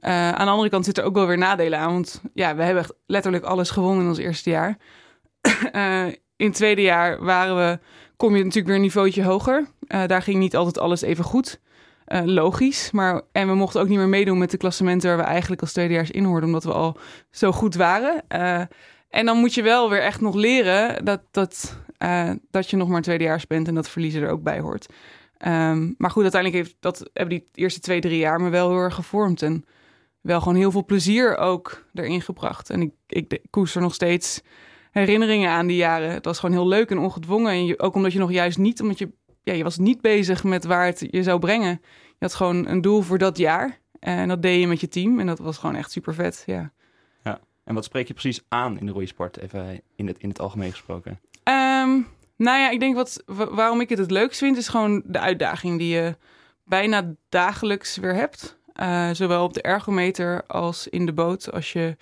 Uh, 0.00 0.30
aan 0.30 0.46
de 0.46 0.52
andere 0.52 0.68
kant 0.68 0.84
zitten 0.84 1.02
er 1.02 1.08
ook 1.08 1.14
wel 1.14 1.26
weer 1.26 1.38
nadelen 1.38 1.78
aan. 1.78 1.92
Want 1.92 2.22
ja, 2.34 2.56
we 2.56 2.62
hebben 2.62 2.82
echt 2.82 2.94
letterlijk 3.06 3.44
alles 3.44 3.70
gewonnen 3.70 4.02
in 4.02 4.08
ons 4.08 4.18
eerste 4.18 4.50
jaar. 4.50 4.76
uh, 5.72 6.06
in 6.36 6.46
het 6.46 6.54
tweede 6.54 6.82
jaar 6.82 7.24
waren 7.24 7.56
we, 7.56 7.78
kom 8.16 8.30
je 8.30 8.38
natuurlijk 8.38 8.66
weer 8.66 8.76
een 8.76 8.82
niveautje 8.82 9.24
hoger. 9.24 9.66
Daar 10.06 10.22
ging 10.22 10.38
niet 10.38 10.56
altijd 10.56 10.78
alles 10.78 11.02
even 11.02 11.24
goed. 11.24 11.60
Logisch. 12.24 12.90
Maar, 12.90 13.22
en 13.32 13.48
we 13.48 13.54
mochten 13.54 13.80
ook 13.80 13.88
niet 13.88 13.98
meer 13.98 14.08
meedoen 14.08 14.38
met 14.38 14.50
de 14.50 14.56
klassementen 14.56 15.08
waar 15.08 15.18
we 15.18 15.24
eigenlijk 15.24 15.60
als 15.60 15.72
tweedejaars 15.72 16.10
in 16.10 16.24
hoorden, 16.24 16.46
omdat 16.48 16.64
we 16.64 16.72
al 16.72 16.96
zo 17.30 17.52
goed 17.52 17.74
waren. 17.74 18.24
En 19.12 19.26
dan 19.26 19.38
moet 19.38 19.54
je 19.54 19.62
wel 19.62 19.90
weer 19.90 20.02
echt 20.02 20.20
nog 20.20 20.34
leren 20.34 21.04
dat, 21.04 21.20
dat, 21.30 21.78
dat 22.50 22.70
je 22.70 22.76
nog 22.76 22.88
maar 22.88 23.02
tweedejaars 23.02 23.46
bent 23.46 23.68
en 23.68 23.74
dat 23.74 23.88
verliezen 23.88 24.22
er 24.22 24.30
ook 24.30 24.42
bij 24.42 24.60
hoort. 24.60 24.86
Um, 25.46 25.94
maar 25.98 26.10
goed, 26.10 26.22
uiteindelijk 26.22 26.62
heeft 26.62 26.76
dat, 26.80 27.10
hebben 27.12 27.38
die 27.38 27.48
eerste 27.54 27.80
twee, 27.80 28.00
drie 28.00 28.18
jaar 28.18 28.40
me 28.40 28.48
wel 28.48 28.68
heel 28.68 28.78
erg 28.78 28.94
gevormd. 28.94 29.42
En 29.42 29.64
wel 30.20 30.40
gewoon 30.40 30.54
heel 30.54 30.70
veel 30.70 30.84
plezier 30.84 31.36
ook 31.36 31.84
erin 31.94 32.22
gebracht. 32.22 32.70
En 32.70 32.82
ik, 32.82 32.92
ik, 33.06 33.38
koester 33.50 33.80
nog 33.80 33.94
steeds 33.94 34.42
herinneringen 34.90 35.50
aan 35.50 35.66
die 35.66 35.76
jaren. 35.76 36.10
Het 36.10 36.24
was 36.24 36.38
gewoon 36.38 36.54
heel 36.54 36.68
leuk 36.68 36.90
en 36.90 36.98
ongedwongen. 36.98 37.52
En 37.52 37.80
ook 37.80 37.94
omdat 37.94 38.12
je 38.12 38.18
nog 38.18 38.32
juist 38.32 38.58
niet, 38.58 38.80
omdat 38.80 38.98
je, 38.98 39.12
ja, 39.42 39.52
je 39.52 39.62
was 39.62 39.78
niet 39.78 40.00
bezig 40.00 40.44
met 40.44 40.64
waar 40.64 40.86
het 40.86 41.06
je 41.10 41.22
zou 41.22 41.38
brengen. 41.38 41.80
Je 42.08 42.16
had 42.18 42.34
gewoon 42.34 42.66
een 42.66 42.80
doel 42.80 43.02
voor 43.02 43.18
dat 43.18 43.38
jaar. 43.38 43.80
En 43.98 44.28
dat 44.28 44.42
deed 44.42 44.60
je 44.60 44.66
met 44.66 44.80
je 44.80 44.88
team. 44.88 45.20
En 45.20 45.26
dat 45.26 45.38
was 45.38 45.58
gewoon 45.58 45.76
echt 45.76 45.90
super 45.90 46.14
vet. 46.14 46.42
Ja. 46.46 46.72
En 47.72 47.78
wat 47.78 47.86
spreek 47.86 48.06
je 48.06 48.12
precies 48.12 48.42
aan 48.48 48.78
in 48.78 48.86
de 48.86 48.92
roeisport? 48.92 49.36
Even 49.36 49.80
in 49.96 50.06
het, 50.06 50.18
in 50.18 50.28
het 50.28 50.40
algemeen 50.40 50.70
gesproken. 50.70 51.20
Um, 51.44 52.06
nou 52.36 52.58
ja, 52.58 52.70
ik 52.70 52.80
denk 52.80 52.94
wat, 52.94 53.22
waarom 53.26 53.80
ik 53.80 53.88
het 53.88 53.98
het 53.98 54.10
leukst 54.10 54.38
vind, 54.38 54.56
is 54.56 54.68
gewoon 54.68 55.02
de 55.04 55.18
uitdaging 55.18 55.78
die 55.78 55.94
je 55.94 56.16
bijna 56.64 57.14
dagelijks 57.28 57.96
weer 57.96 58.14
hebt. 58.14 58.58
Uh, 58.80 59.10
zowel 59.12 59.44
op 59.44 59.54
de 59.54 59.62
ergometer 59.62 60.46
als 60.46 60.88
in 60.88 61.06
de 61.06 61.12
boot. 61.12 61.52
Als 61.52 61.72
je 61.72 61.96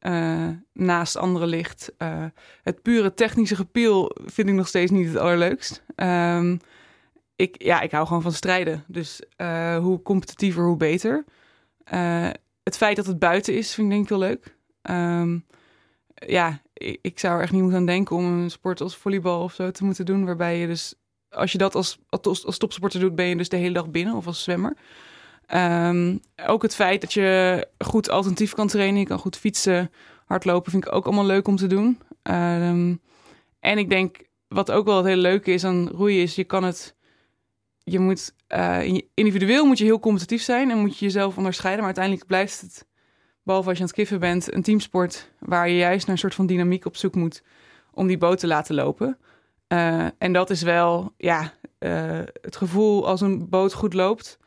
uh, 0.00 0.48
naast 0.72 1.16
anderen 1.16 1.48
ligt. 1.48 1.92
Uh, 1.98 2.24
het 2.62 2.82
pure 2.82 3.14
technische 3.14 3.56
gepiel 3.56 4.16
vind 4.24 4.48
ik 4.48 4.54
nog 4.54 4.68
steeds 4.68 4.90
niet 4.90 5.08
het 5.08 5.16
allerleukst. 5.16 5.82
Um, 5.96 6.60
ik, 7.36 7.62
ja, 7.62 7.80
ik 7.80 7.90
hou 7.90 8.06
gewoon 8.06 8.22
van 8.22 8.32
strijden. 8.32 8.84
Dus 8.86 9.22
hoe 9.80 10.02
competitiever, 10.02 10.64
hoe 10.64 10.76
beter. 10.76 11.24
het 12.62 12.76
feit 12.76 12.96
dat 12.96 13.06
het 13.06 13.18
buiten 13.18 13.54
is, 13.54 13.74
vind 13.74 13.86
ik 13.86 13.92
denk 13.92 14.02
ik 14.02 14.08
heel 14.08 14.18
leuk. 14.18 14.60
Um, 14.90 15.44
ja, 16.14 16.60
ik, 16.72 16.98
ik, 17.02 17.18
zou 17.18 17.36
er 17.36 17.42
echt 17.42 17.52
niet 17.52 17.60
moeten 17.62 17.78
aan 17.78 17.86
denken 17.86 18.16
om 18.16 18.24
een 18.24 18.50
sport 18.50 18.80
als 18.80 18.96
volleybal 18.96 19.42
of 19.42 19.52
zo 19.52 19.70
te 19.70 19.84
moeten 19.84 20.06
doen. 20.06 20.24
Waarbij 20.24 20.58
je 20.58 20.66
dus, 20.66 20.94
als 21.30 21.52
je 21.52 21.58
dat 21.58 21.74
als, 21.74 21.98
als, 22.08 22.58
topsporter 22.58 23.00
doet, 23.00 23.14
ben 23.14 23.26
je 23.26 23.36
dus 23.36 23.48
de 23.48 23.56
hele 23.56 23.74
dag 23.74 23.90
binnen 23.90 24.14
of 24.14 24.26
als 24.26 24.42
zwemmer. 24.42 24.76
Um, 25.54 26.20
ook 26.46 26.62
het 26.62 26.74
feit 26.74 27.00
dat 27.00 27.12
je 27.12 27.68
goed 27.78 28.10
alternatief 28.10 28.52
kan 28.54 28.66
trainen. 28.66 29.00
Je 29.00 29.06
kan 29.06 29.18
goed 29.18 29.36
fietsen, 29.36 29.90
hardlopen 30.24 30.70
vind 30.70 30.86
ik 30.86 30.92
ook 30.92 31.06
allemaal 31.06 31.26
leuk 31.26 31.48
om 31.48 31.56
te 31.56 31.66
doen. 31.66 32.00
Um, 32.22 33.00
en 33.60 33.78
ik 33.78 33.90
denk, 33.90 34.24
wat 34.48 34.70
ook 34.70 34.86
wel 34.86 34.96
het 34.96 35.06
hele 35.06 35.20
leuke 35.20 35.52
is 35.52 35.64
aan 35.64 35.88
roeien, 35.88 36.22
is 36.22 36.34
je 36.34 36.44
kan 36.44 36.64
het... 36.64 36.94
Je 37.84 37.98
moet, 37.98 38.34
uh, 38.48 39.00
individueel 39.14 39.66
moet 39.66 39.78
je 39.78 39.84
heel 39.84 40.00
competitief 40.00 40.42
zijn 40.42 40.70
en 40.70 40.78
moet 40.78 40.98
je 40.98 41.04
jezelf 41.04 41.36
onderscheiden. 41.36 41.84
Maar 41.84 41.94
uiteindelijk 41.94 42.26
blijft 42.26 42.60
het, 42.60 42.86
behalve 43.42 43.68
als 43.68 43.76
je 43.76 43.82
aan 43.82 43.88
het 43.88 43.98
kiffen 43.98 44.20
bent, 44.20 44.54
een 44.54 44.62
teamsport... 44.62 45.30
waar 45.38 45.68
je 45.68 45.76
juist 45.76 46.06
naar 46.06 46.14
een 46.14 46.20
soort 46.20 46.34
van 46.34 46.46
dynamiek 46.46 46.84
op 46.84 46.96
zoek 46.96 47.14
moet 47.14 47.42
om 47.92 48.06
die 48.06 48.18
boot 48.18 48.38
te 48.38 48.46
laten 48.46 48.74
lopen. 48.74 49.18
Uh, 49.68 50.06
en 50.18 50.32
dat 50.32 50.50
is 50.50 50.62
wel, 50.62 51.12
ja, 51.16 51.52
uh, 51.78 52.20
het 52.40 52.56
gevoel 52.56 53.06
als 53.06 53.20
een 53.20 53.48
boot 53.48 53.72
goed 53.72 53.94
loopt 53.94 54.38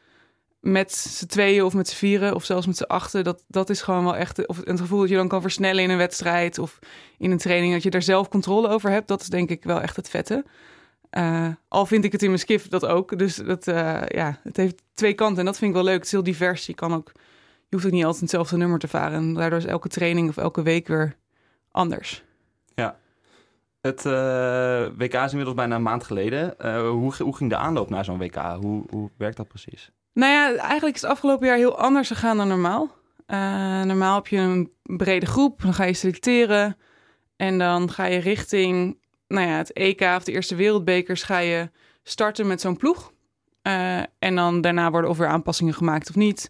met 0.60 0.92
z'n 0.92 1.25
tweeën 1.25 1.64
of 1.64 1.74
met 1.74 1.88
z'n 1.88 1.96
vieren 1.96 2.36
of 2.36 2.44
zelfs 2.46 2.68
met 2.68 2.78
z'n 2.78 2.84
achten, 2.84 3.24
dat, 3.24 3.44
dat 3.48 3.70
is 3.70 3.82
gewoon 3.82 4.04
wel 4.04 4.16
echt 4.16 4.48
of 4.48 4.62
het 4.64 4.80
gevoel 4.80 5.00
dat 5.00 5.10
je 5.10 5.16
dan 5.16 5.28
kan 5.28 5.42
versnellen 5.42 5.84
in 5.84 5.90
een 5.90 5.98
wedstrijd 5.98 6.60
of 6.60 6.80
in 7.18 7.32
een 7.32 7.38
training, 7.38 7.74
dat 7.74 7.84
je 7.84 7.90
daar 7.90 8.02
zelf 8.02 8.30
controle 8.30 8.68
over 8.68 8.90
hebt, 8.90 9.08
dat 9.08 9.22
is 9.22 9.28
denk 9.28 9.50
ik 9.50 9.64
wel 9.64 9.82
echt 9.82 9.96
het 9.96 10.10
vette. 10.10 10.46
Uh, 11.18 11.48
al 11.68 11.86
vind 11.86 12.04
ik 12.06 12.12
het 12.12 12.22
in 12.22 12.28
mijn 12.28 12.40
skiff 12.40 12.68
dat 12.68 12.86
ook. 12.86 13.18
Dus 13.18 13.36
dat, 13.36 13.66
ja, 14.08 14.40
het 14.44 14.58
heeft 14.58 14.82
twee 14.94 15.14
kanten 15.14 15.40
en 15.40 15.46
dat 15.46 15.58
vind 15.58 15.70
ik 15.70 15.75
wel 15.75 15.86
leuk. 15.86 15.96
Het 15.96 16.06
is 16.06 16.12
heel 16.12 16.24
divers. 16.24 16.66
Je 16.66 16.74
kan 16.74 16.94
ook, 16.94 17.12
hoeft 17.75 17.86
ook 17.86 17.91
niet 17.91 18.03
altijd 18.03 18.22
hetzelfde 18.22 18.58
nummer 18.58 18.79
te 18.79 18.88
varen. 18.88 19.17
En 19.17 19.34
daardoor 19.34 19.60
is 19.60 19.65
elke 19.65 19.88
training 19.88 20.29
of 20.29 20.38
elke 20.38 20.62
week 20.62 20.88
weer 20.88 21.15
anders. 21.72 22.24
Ja. 22.75 22.98
Het 23.82 24.05
uh, 24.05 24.86
WK 24.98 25.13
is 25.13 25.29
inmiddels 25.29 25.55
bijna 25.55 25.75
een 25.75 25.82
maand 25.82 26.03
geleden. 26.03 26.55
hoe, 26.88 27.13
hoe 27.17 27.36
ging 27.36 27.50
de 27.50 27.58
aanloop 27.58 27.89
naar 27.89 28.05
zo'n 28.05 28.17
WK? 28.17 28.36
Hoe, 28.36 28.84
hoe 28.89 29.10
werkt 29.17 29.38
dat 29.38 29.48
precies? 29.48 29.91
Nou 30.13 30.32
ja, 30.32 30.62
eigenlijk 30.62 30.96
is 30.96 31.01
het 31.01 31.12
afgelopen 31.12 31.48
jaar 31.48 31.58
heel 31.58 31.77
anders 31.77 32.08
gegaan 32.08 32.38
dan 32.38 32.48
normaal. 32.48 32.96
Uh, 33.27 33.82
normaal 33.82 34.15
heb 34.15 34.27
je 34.27 34.38
een 34.38 34.72
brede 34.84 35.25
groep, 35.25 35.62
dan 35.62 35.74
ga 35.74 35.84
je 35.84 35.94
selecteren. 35.94 36.77
En 37.36 37.58
dan 37.58 37.91
ga 37.91 38.05
je 38.05 38.20
richting 38.20 38.98
nou 39.27 39.48
ja, 39.48 39.58
het 39.58 39.74
EK 39.74 40.01
of 40.01 40.24
de 40.24 40.32
Eerste 40.32 40.55
Wereldbekers 40.55 41.24
ga 41.24 41.38
je 41.38 41.70
starten 42.03 42.48
met 42.48 42.62
zo'n 42.62 42.77
ploeg. 42.77 43.13
En 44.20 44.36
dan 44.36 44.62
daarna 44.62 44.91
worden 44.91 45.10
of 45.10 45.17
weer 45.17 45.27
aanpassingen 45.27 45.74
gemaakt 45.74 46.10
of 46.10 46.15
niet. 46.15 46.50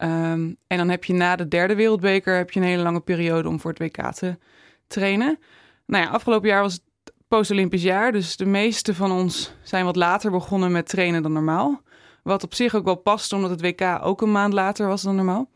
Ehm, 0.00 0.52
en 0.66 0.76
dan 0.76 0.88
heb 0.88 1.04
je 1.04 1.12
na 1.12 1.36
de 1.36 1.48
derde 1.48 1.74
wereldbeker 1.74 2.36
heb 2.36 2.50
je 2.50 2.60
een 2.60 2.66
hele 2.66 2.82
lange 2.82 3.00
periode 3.00 3.48
om 3.48 3.60
voor 3.60 3.70
het 3.70 3.78
WK 3.78 4.12
te 4.12 4.38
trainen. 4.86 5.38
Nou 5.86 6.04
ja, 6.04 6.10
afgelopen 6.10 6.48
jaar 6.48 6.62
was 6.62 6.72
het 6.72 7.12
post-Olympisch 7.28 7.82
jaar. 7.82 8.12
Dus 8.12 8.36
de 8.36 8.46
meeste 8.46 8.94
van 8.94 9.12
ons 9.12 9.54
zijn 9.62 9.84
wat 9.84 9.96
later 9.96 10.30
begonnen 10.30 10.72
met 10.72 10.88
trainen 10.88 11.22
dan 11.22 11.32
normaal. 11.32 11.82
Wat 12.22 12.44
op 12.44 12.54
zich 12.54 12.74
ook 12.74 12.84
wel 12.84 12.94
past, 12.94 13.32
omdat 13.32 13.50
het 13.50 13.60
WK 13.60 13.98
ook 14.02 14.22
een 14.22 14.32
maand 14.32 14.52
later 14.52 14.86
was 14.86 15.02
dan 15.02 15.16
normaal. 15.16 15.50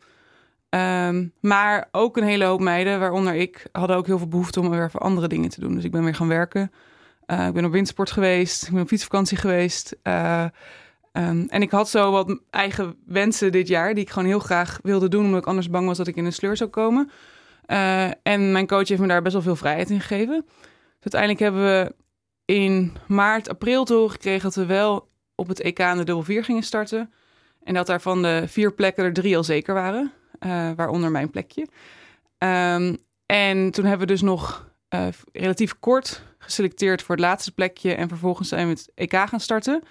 Ehm, 0.69 1.27
maar 1.41 1.87
ook 1.91 2.17
een 2.17 2.23
hele 2.23 2.45
hoop 2.45 2.59
meiden, 2.59 2.99
waaronder 2.99 3.35
ik, 3.35 3.67
hadden 3.71 3.95
ook 3.97 4.05
heel 4.05 4.17
veel 4.17 4.27
behoefte 4.27 4.59
om 4.59 4.69
weer 4.69 4.91
voor 4.91 4.99
andere 4.99 5.27
dingen 5.27 5.49
te 5.49 5.59
doen. 5.59 5.75
Dus 5.75 5.83
ik 5.83 5.91
ben 5.91 6.03
weer 6.03 6.15
gaan 6.15 6.27
werken. 6.27 6.71
Uh, 7.27 7.47
ik 7.47 7.53
ben 7.53 7.65
op 7.65 7.71
windsport 7.71 8.11
geweest, 8.11 8.63
ik 8.63 8.73
ben 8.73 8.81
op 8.81 8.87
fietsvakantie 8.87 9.37
geweest. 9.37 9.95
Uh, 10.03 10.45
um, 11.17 11.45
en 11.49 11.61
ik 11.61 11.71
had 11.71 11.89
zo 11.89 12.11
wat 12.11 12.39
eigen 12.49 12.95
wensen 13.05 13.51
dit 13.51 13.67
jaar, 13.67 13.93
die 13.93 14.03
ik 14.03 14.09
gewoon 14.09 14.27
heel 14.27 14.39
graag 14.39 14.79
wilde 14.83 15.07
doen, 15.07 15.25
omdat 15.25 15.39
ik 15.39 15.47
anders 15.47 15.69
bang 15.69 15.87
was 15.87 15.97
dat 15.97 16.07
ik 16.07 16.15
in 16.15 16.25
een 16.25 16.33
sleur 16.33 16.57
zou 16.57 16.69
komen. 16.69 17.09
Uh, 17.67 18.05
en 18.23 18.51
mijn 18.51 18.67
coach 18.67 18.87
heeft 18.87 19.01
me 19.01 19.07
daar 19.07 19.21
best 19.21 19.33
wel 19.33 19.43
veel 19.43 19.55
vrijheid 19.55 19.89
in 19.89 19.99
gegeven. 19.99 20.45
Dus 20.99 21.13
uiteindelijk 21.13 21.41
hebben 21.41 21.63
we 21.63 21.95
in 22.45 22.97
maart, 23.07 23.49
april 23.49 23.83
te 23.83 23.93
horen 23.93 24.11
gekregen 24.11 24.43
dat 24.43 24.55
we 24.55 24.65
wel 24.65 25.09
op 25.35 25.47
het 25.47 25.61
EK 25.61 25.79
aan 25.79 25.97
de 25.97 26.03
dubbel 26.03 26.23
vier 26.23 26.43
gingen 26.43 26.63
starten. 26.63 27.13
En 27.63 27.73
dat 27.73 27.87
daar 27.87 28.01
van 28.01 28.21
de 28.21 28.43
vier 28.47 28.73
plekken 28.73 29.03
er 29.03 29.13
drie 29.13 29.37
al 29.37 29.43
zeker 29.43 29.73
waren, 29.73 30.11
uh, 30.39 30.71
waaronder 30.75 31.11
mijn 31.11 31.29
plekje. 31.29 31.67
Um, 32.37 32.97
en 33.25 33.71
toen 33.71 33.85
hebben 33.85 34.07
we 34.07 34.13
dus 34.13 34.21
nog 34.21 34.69
uh, 34.89 35.07
relatief 35.31 35.79
kort 35.79 36.23
geselecteerd 36.37 37.01
voor 37.01 37.15
het 37.15 37.23
laatste 37.23 37.51
plekje. 37.51 37.93
En 37.93 38.07
vervolgens 38.07 38.49
zijn 38.49 38.67
we 38.67 38.73
het 38.73 38.91
EK 38.95 39.13
gaan 39.13 39.39
starten. 39.39 39.83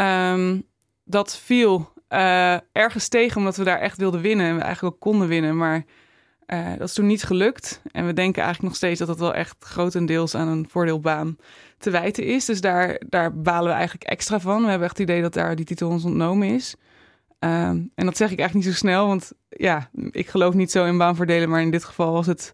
Um, 0.00 0.68
dat 1.04 1.36
viel 1.36 1.92
uh, 2.08 2.56
ergens 2.72 3.08
tegen, 3.08 3.36
omdat 3.36 3.56
we 3.56 3.64
daar 3.64 3.80
echt 3.80 3.96
wilden 3.96 4.20
winnen. 4.20 4.46
En 4.46 4.56
we 4.56 4.62
eigenlijk 4.62 4.94
ook 4.94 5.00
konden 5.00 5.28
winnen. 5.28 5.56
Maar 5.56 5.84
uh, 6.46 6.68
dat 6.78 6.88
is 6.88 6.94
toen 6.94 7.06
niet 7.06 7.22
gelukt. 7.22 7.82
En 7.92 8.06
we 8.06 8.12
denken 8.12 8.42
eigenlijk 8.42 8.72
nog 8.72 8.76
steeds 8.76 8.98
dat 8.98 9.08
dat 9.08 9.18
wel 9.18 9.34
echt 9.34 9.56
grotendeels 9.58 10.34
aan 10.34 10.48
een 10.48 10.68
voordeelbaan 10.68 11.36
te 11.78 11.90
wijten 11.90 12.24
is. 12.24 12.44
Dus 12.44 12.60
daar, 12.60 13.02
daar 13.08 13.36
balen 13.36 13.68
we 13.68 13.74
eigenlijk 13.74 14.10
extra 14.10 14.40
van. 14.40 14.62
We 14.62 14.68
hebben 14.68 14.88
echt 14.88 14.98
het 14.98 15.08
idee 15.08 15.22
dat 15.22 15.34
daar 15.34 15.56
die 15.56 15.64
titel 15.64 15.88
ons 15.88 16.04
ontnomen 16.04 16.48
is. 16.48 16.74
Um, 17.38 17.90
en 17.94 18.06
dat 18.06 18.16
zeg 18.16 18.30
ik 18.30 18.38
eigenlijk 18.38 18.54
niet 18.54 18.76
zo 18.76 18.86
snel, 18.86 19.06
want 19.06 19.32
ja, 19.48 19.90
ik 20.10 20.28
geloof 20.28 20.54
niet 20.54 20.70
zo 20.70 20.84
in 20.84 20.98
baanvoordelen. 20.98 21.48
Maar 21.48 21.60
in 21.60 21.70
dit 21.70 21.84
geval 21.84 22.12
was 22.12 22.26
het, 22.26 22.52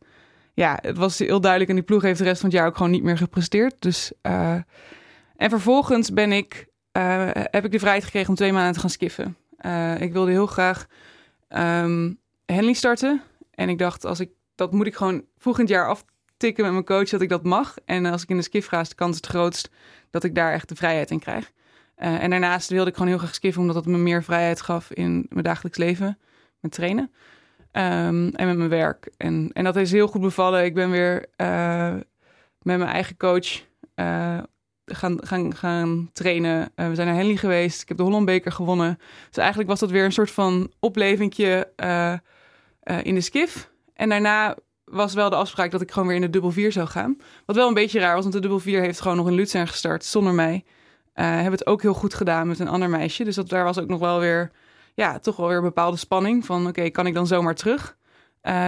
ja, 0.54 0.78
het 0.82 0.96
was 0.96 1.18
heel 1.18 1.40
duidelijk. 1.40 1.70
En 1.70 1.76
die 1.76 1.86
ploeg 1.86 2.02
heeft 2.02 2.18
de 2.18 2.24
rest 2.24 2.40
van 2.40 2.48
het 2.48 2.58
jaar 2.58 2.68
ook 2.68 2.76
gewoon 2.76 2.92
niet 2.92 3.02
meer 3.02 3.18
gepresteerd. 3.18 3.82
Dus, 3.82 4.12
uh, 4.22 4.54
en 5.36 5.50
vervolgens 5.50 6.12
ben 6.12 6.32
ik, 6.32 6.66
uh, 6.96 7.28
heb 7.32 7.64
ik 7.64 7.72
de 7.72 7.78
vrijheid 7.78 8.04
gekregen 8.04 8.28
om 8.28 8.34
twee 8.34 8.52
maanden 8.52 8.72
te 8.72 8.80
gaan 8.80 8.90
skiffen. 8.90 9.36
Uh, 9.60 10.00
ik 10.00 10.12
wilde 10.12 10.30
heel 10.30 10.46
graag 10.46 10.86
um, 11.48 12.18
Henley 12.46 12.72
starten. 12.72 13.22
En 13.50 13.68
ik 13.68 13.78
dacht, 13.78 14.04
als 14.04 14.20
ik, 14.20 14.30
dat 14.54 14.72
moet 14.72 14.86
ik 14.86 14.96
gewoon 14.96 15.24
het 15.40 15.68
jaar 15.68 15.88
aftikken 15.88 16.64
met 16.64 16.72
mijn 16.72 16.84
coach 16.84 17.08
dat 17.08 17.20
ik 17.20 17.28
dat 17.28 17.44
mag. 17.44 17.74
En 17.84 18.06
als 18.06 18.22
ik 18.22 18.28
in 18.28 18.36
de 18.36 18.42
skif 18.42 18.66
ga, 18.66 18.80
is 18.80 18.88
de 18.88 18.94
kans 18.94 19.16
het 19.16 19.26
grootst 19.26 19.70
dat 20.10 20.24
ik 20.24 20.34
daar 20.34 20.52
echt 20.52 20.68
de 20.68 20.76
vrijheid 20.76 21.10
in 21.10 21.18
krijg. 21.18 21.52
Uh, 21.98 22.22
en 22.22 22.30
daarnaast 22.30 22.70
wilde 22.70 22.90
ik 22.90 22.96
gewoon 22.96 23.10
heel 23.10 23.18
graag 23.18 23.34
skiffen, 23.34 23.60
omdat 23.60 23.76
het 23.76 23.86
me 23.86 23.98
meer 23.98 24.22
vrijheid 24.22 24.60
gaf 24.60 24.92
in 24.92 25.26
mijn 25.28 25.44
dagelijks 25.44 25.78
leven, 25.78 26.18
met 26.60 26.72
trainen 26.72 27.12
um, 27.72 28.28
en 28.28 28.46
met 28.46 28.56
mijn 28.56 28.68
werk. 28.68 29.10
En, 29.16 29.50
en 29.52 29.64
dat 29.64 29.76
is 29.76 29.92
heel 29.92 30.06
goed 30.08 30.20
bevallen. 30.20 30.64
Ik 30.64 30.74
ben 30.74 30.90
weer 30.90 31.28
met 32.62 32.78
mijn 32.78 32.90
eigen 32.90 33.16
coach 33.16 33.64
uh, 33.94 34.38
gaan, 34.86 35.18
gaan, 35.26 35.54
gaan 35.54 36.10
trainen. 36.12 36.72
we 36.74 36.94
zijn 36.94 37.06
naar 37.06 37.16
Henley 37.16 37.36
geweest. 37.36 37.82
Ik 37.82 37.88
heb 37.88 37.96
de 37.96 38.02
Hollandbeker 38.02 38.52
gewonnen. 38.52 38.98
Dus 39.28 39.36
eigenlijk 39.36 39.68
was 39.68 39.80
dat 39.80 39.90
weer 39.90 40.04
een 40.04 40.12
soort 40.12 40.30
van 40.30 40.72
oplevingje 40.80 41.72
uh, 41.84 42.12
in 43.02 43.14
de 43.14 43.20
skif. 43.20 43.70
En 43.94 44.08
daarna 44.08 44.56
was 44.84 45.14
wel 45.14 45.30
de 45.30 45.36
afspraak 45.36 45.70
dat 45.70 45.80
ik 45.80 45.90
gewoon 45.90 46.08
weer 46.08 46.16
in 46.16 46.22
de 46.22 46.30
dubbel 46.30 46.50
vier 46.50 46.72
zou 46.72 46.88
gaan. 46.88 47.16
Wat 47.46 47.56
wel 47.56 47.68
een 47.68 47.74
beetje 47.74 48.00
raar 48.00 48.14
was, 48.14 48.22
want 48.22 48.34
de 48.34 48.48
dubbel 48.48 48.80
heeft 48.80 49.00
gewoon 49.00 49.16
nog 49.16 49.28
in 49.28 49.34
Luzern 49.34 49.68
gestart 49.68 50.04
zonder 50.04 50.34
mij. 50.34 50.64
Hebben 51.12 51.52
het 51.52 51.66
ook 51.66 51.82
heel 51.82 51.94
goed 51.94 52.14
gedaan 52.14 52.48
met 52.48 52.58
een 52.58 52.68
ander 52.68 52.90
meisje. 52.90 53.24
Dus 53.24 53.34
dat, 53.34 53.48
daar 53.48 53.64
was 53.64 53.78
ook 53.78 53.88
nog 53.88 54.00
wel 54.00 54.20
weer, 54.20 54.50
ja, 54.94 55.18
toch 55.18 55.36
wel 55.36 55.48
weer 55.48 55.56
een 55.56 55.62
bepaalde 55.62 55.96
spanning 55.96 56.44
van, 56.44 56.66
oké, 56.66 56.90
kan 56.90 57.06
ik 57.06 57.14
dan 57.14 57.26
zomaar 57.26 57.54
terug? 57.54 57.96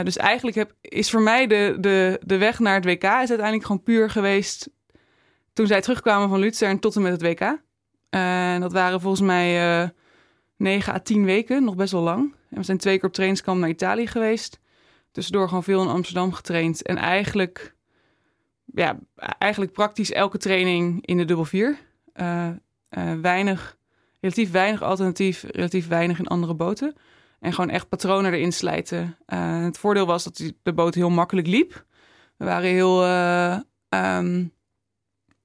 Dus 0.02 0.16
eigenlijk 0.16 0.56
heb, 0.56 0.72
is 0.80 1.10
voor 1.10 1.22
mij 1.22 1.46
de, 1.46 1.76
de, 1.80 2.20
de 2.24 2.38
weg 2.38 2.58
naar 2.58 2.74
het 2.74 2.84
WK 2.84 3.02
is 3.02 3.10
uiteindelijk 3.10 3.64
gewoon 3.64 3.82
puur 3.82 4.10
geweest 4.10 4.70
toen 5.58 5.66
zij 5.66 5.80
terugkwamen 5.80 6.28
van 6.28 6.38
Luzern 6.38 6.78
tot 6.78 6.96
en 6.96 7.02
met 7.02 7.12
het 7.12 7.22
WK. 7.22 7.40
Uh, 7.40 8.60
dat 8.60 8.72
waren 8.72 9.00
volgens 9.00 9.22
mij 9.22 9.82
uh, 9.82 9.88
9 10.56 10.92
à 10.92 10.98
10 10.98 11.24
weken, 11.24 11.64
nog 11.64 11.76
best 11.76 11.92
wel 11.92 12.02
lang. 12.02 12.34
En 12.50 12.56
we 12.56 12.62
zijn 12.62 12.78
twee 12.78 12.98
keer 12.98 13.08
op 13.08 13.14
trainingskamp 13.14 13.60
naar 13.60 13.68
Italië 13.68 14.06
geweest. 14.06 14.60
Tussendoor 15.12 15.48
gewoon 15.48 15.64
veel 15.64 15.82
in 15.82 15.88
Amsterdam 15.88 16.32
getraind. 16.32 16.82
En 16.82 16.96
eigenlijk, 16.96 17.74
ja, 18.64 18.98
eigenlijk 19.38 19.72
praktisch 19.72 20.12
elke 20.12 20.38
training 20.38 21.06
in 21.06 21.16
de 21.16 21.24
dubbel 21.24 21.44
vier. 21.44 21.78
Uh, 22.14 22.48
uh, 22.90 23.12
weinig, 23.20 23.76
relatief 24.20 24.50
weinig 24.50 24.82
alternatief, 24.82 25.44
relatief 25.48 25.88
weinig 25.88 26.18
in 26.18 26.26
andere 26.26 26.54
boten. 26.54 26.94
En 27.40 27.52
gewoon 27.52 27.70
echt 27.70 27.88
patronen 27.88 28.32
erin 28.32 28.52
slijten. 28.52 29.16
Het 29.64 29.78
voordeel 29.78 30.06
was 30.06 30.24
dat 30.24 30.52
de 30.62 30.72
boot 30.72 30.94
heel 30.94 31.10
makkelijk 31.10 31.46
liep. 31.46 31.84
We 32.36 32.44
waren 32.44 32.70
heel 32.70 33.06
um, 33.88 34.56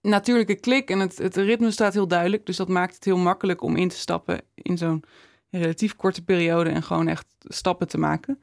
natuurlijke 0.10 0.56
klik 0.56 0.90
en 0.90 1.00
het, 1.00 1.18
het 1.18 1.36
ritme 1.36 1.72
staat 1.72 1.94
heel 1.94 2.08
duidelijk. 2.08 2.46
Dus 2.46 2.58
dat 2.58 2.68
maakt 2.68 2.96
het 2.96 3.04
heel 3.04 3.18
makkelijk 3.18 3.62
om 3.62 3.76
in 3.76 3.90
te 3.90 3.98
stappen 3.98 4.42
in 4.56 4.78
zo'n 4.78 5.04
relatief 5.50 5.96
korte 5.96 6.24
periode 6.24 6.70
en 6.70 6.84
gewoon 6.84 7.08
echt 7.08 7.26
stappen 7.40 7.88
te 7.88 7.98
maken. 7.98 8.42